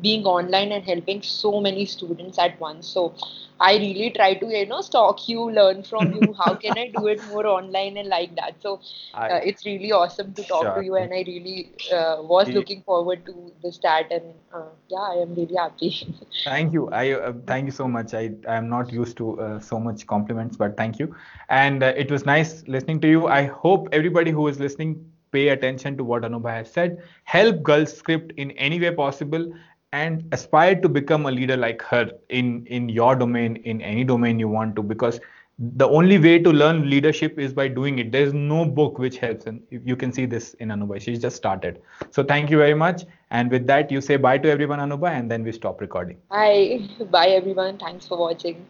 being 0.00 0.24
online 0.24 0.72
and 0.72 0.84
helping 0.84 1.22
so 1.22 1.60
many 1.60 1.86
students 1.86 2.38
at 2.38 2.58
once. 2.60 2.86
So 2.88 3.14
i 3.58 3.76
really 3.82 4.10
try 4.10 4.34
to 4.40 4.46
you 4.52 4.66
know 4.66 4.80
stalk 4.82 5.28
you 5.28 5.50
learn 5.50 5.82
from 5.82 6.12
you. 6.12 6.34
How 6.38 6.54
can 6.54 6.78
i 6.78 6.88
do 6.88 7.06
it 7.06 7.22
more 7.24 7.46
online 7.46 7.96
and 7.96 8.08
like 8.08 8.34
that? 8.36 8.60
So 8.60 8.80
uh, 9.14 9.40
it's 9.42 9.64
really 9.64 9.92
awesome 9.92 10.34
to 10.34 10.44
talk 10.44 10.62
sure. 10.64 10.74
to 10.74 10.84
you 10.84 10.96
and 10.96 11.12
i 11.12 11.22
really 11.26 11.72
uh, 11.92 12.16
was 12.34 12.52
looking 12.52 12.82
forward 12.82 13.24
to 13.26 13.52
the 13.62 13.72
start 13.72 14.06
and 14.10 14.34
uh, 14.52 14.68
yeah 14.88 15.08
i 15.12 15.14
am 15.14 15.34
really 15.34 15.56
happy. 15.56 15.90
Thank 16.44 16.72
you. 16.72 16.88
I 16.90 17.12
uh, 17.12 17.32
thank 17.46 17.66
you 17.66 17.72
so 17.72 17.88
much. 17.88 18.14
I 18.14 18.30
i 18.48 18.56
am 18.56 18.68
not 18.68 18.92
used 18.92 19.16
to 19.18 19.40
uh, 19.40 19.58
so 19.58 19.78
much 19.80 20.06
compliments 20.06 20.56
but 20.56 20.76
thank 20.76 20.98
you. 20.98 21.14
And 21.48 21.82
uh, 21.82 21.92
it 22.04 22.10
was 22.10 22.24
nice 22.26 22.66
listening 22.68 23.00
to 23.00 23.08
you. 23.08 23.26
I 23.26 23.44
hope 23.46 23.88
everybody 23.92 24.30
who 24.30 24.46
is 24.48 24.60
listening 24.60 24.94
pay 25.32 25.48
attention 25.48 25.96
to 25.96 26.04
what 26.04 26.22
Anubha 26.22 26.50
has 26.50 26.70
said. 26.70 27.02
Help 27.24 27.62
Girls 27.62 27.96
Script 27.96 28.32
in 28.36 28.52
any 28.52 28.78
way 28.80 28.94
possible 28.94 29.52
and 29.92 30.24
aspire 30.32 30.74
to 30.80 30.88
become 30.88 31.26
a 31.26 31.30
leader 31.30 31.56
like 31.56 31.82
her 31.82 32.10
in 32.28 32.66
in 32.66 32.88
your 32.88 33.14
domain 33.16 33.56
in 33.56 33.80
any 33.80 34.04
domain 34.04 34.38
you 34.38 34.48
want 34.48 34.76
to 34.76 34.82
because 34.82 35.20
the 35.58 35.88
only 35.88 36.18
way 36.18 36.38
to 36.38 36.50
learn 36.50 36.88
leadership 36.90 37.38
is 37.38 37.52
by 37.54 37.66
doing 37.66 37.98
it. 37.98 38.12
There's 38.12 38.34
no 38.34 38.64
book 38.66 38.98
which 38.98 39.16
helps 39.18 39.46
and 39.46 39.62
you 39.70 39.96
can 39.96 40.12
see 40.12 40.26
this 40.26 40.52
in 40.54 40.68
anubha 40.68 41.00
she's 41.00 41.18
just 41.18 41.36
started. 41.36 41.80
So 42.10 42.22
thank 42.22 42.50
you 42.50 42.58
very 42.58 42.74
much. 42.74 43.04
And 43.30 43.50
with 43.50 43.66
that 43.68 43.90
you 43.90 44.00
say 44.00 44.16
bye 44.16 44.38
to 44.38 44.50
everyone 44.50 44.80
anubha 44.80 45.10
and 45.10 45.30
then 45.30 45.42
we 45.42 45.52
stop 45.52 45.80
recording. 45.80 46.18
Bye 46.28 46.88
bye 47.10 47.28
everyone. 47.28 47.78
Thanks 47.78 48.06
for 48.06 48.18
watching 48.18 48.66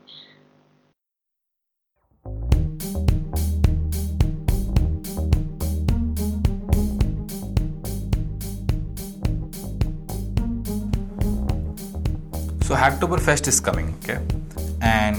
So 12.67 12.75
Hacktoberfest 12.75 13.47
is 13.47 13.61
coming, 13.61 13.95
okay, 14.03 14.19
and 14.83 15.17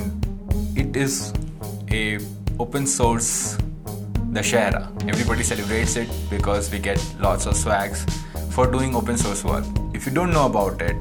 it 0.76 0.98
is 0.98 1.32
a 1.90 2.20
open 2.60 2.86
source 2.86 3.56
Dussehra. 4.34 4.82
Everybody 5.08 5.44
celebrates 5.44 5.96
it 5.96 6.10
because 6.30 6.70
we 6.70 6.80
get 6.80 7.02
lots 7.22 7.46
of 7.46 7.56
swags 7.56 8.06
for 8.50 8.70
doing 8.70 8.94
open 8.96 9.16
source 9.16 9.46
work. 9.46 9.64
If 9.94 10.06
you 10.06 10.12
don't 10.12 10.34
know 10.34 10.46
about 10.48 10.82
it, 10.82 10.98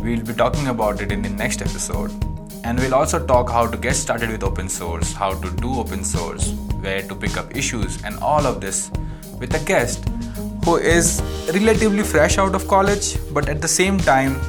we'll 0.00 0.24
be 0.24 0.32
talking 0.32 0.68
about 0.68 1.02
it 1.02 1.12
in 1.12 1.20
the 1.20 1.28
next 1.28 1.60
episode. 1.60 2.10
And 2.64 2.80
we'll 2.80 2.94
also 2.94 3.22
talk 3.26 3.50
how 3.50 3.66
to 3.66 3.76
get 3.76 3.96
started 3.96 4.30
with 4.30 4.42
open 4.42 4.70
source, 4.70 5.12
how 5.12 5.34
to 5.42 5.50
do 5.56 5.74
open 5.78 6.04
source, 6.04 6.52
where 6.80 7.02
to 7.02 7.14
pick 7.14 7.36
up 7.36 7.54
issues, 7.54 8.02
and 8.02 8.18
all 8.20 8.46
of 8.46 8.62
this 8.62 8.90
with 9.38 9.54
a 9.54 9.62
guest 9.66 10.08
who 10.64 10.78
is 10.78 11.22
relatively 11.52 12.02
fresh 12.02 12.38
out 12.38 12.54
of 12.54 12.66
college, 12.66 13.18
but 13.34 13.50
at 13.50 13.60
the 13.60 13.68
same 13.68 13.98
time 13.98 14.40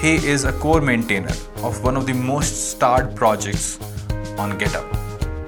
he 0.00 0.14
is 0.14 0.44
a 0.44 0.52
core 0.52 0.80
maintainer 0.80 1.34
of 1.62 1.84
one 1.84 1.96
of 1.96 2.06
the 2.06 2.14
most 2.14 2.70
starred 2.70 3.14
projects 3.14 3.78
on 4.38 4.58
GitHub. 4.58 4.86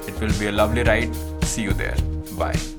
It 0.06 0.20
will 0.20 0.38
be 0.38 0.48
a 0.48 0.52
lovely 0.52 0.82
ride. 0.82 1.14
See 1.44 1.62
you 1.62 1.72
there. 1.72 1.96
Bye. 2.38 2.71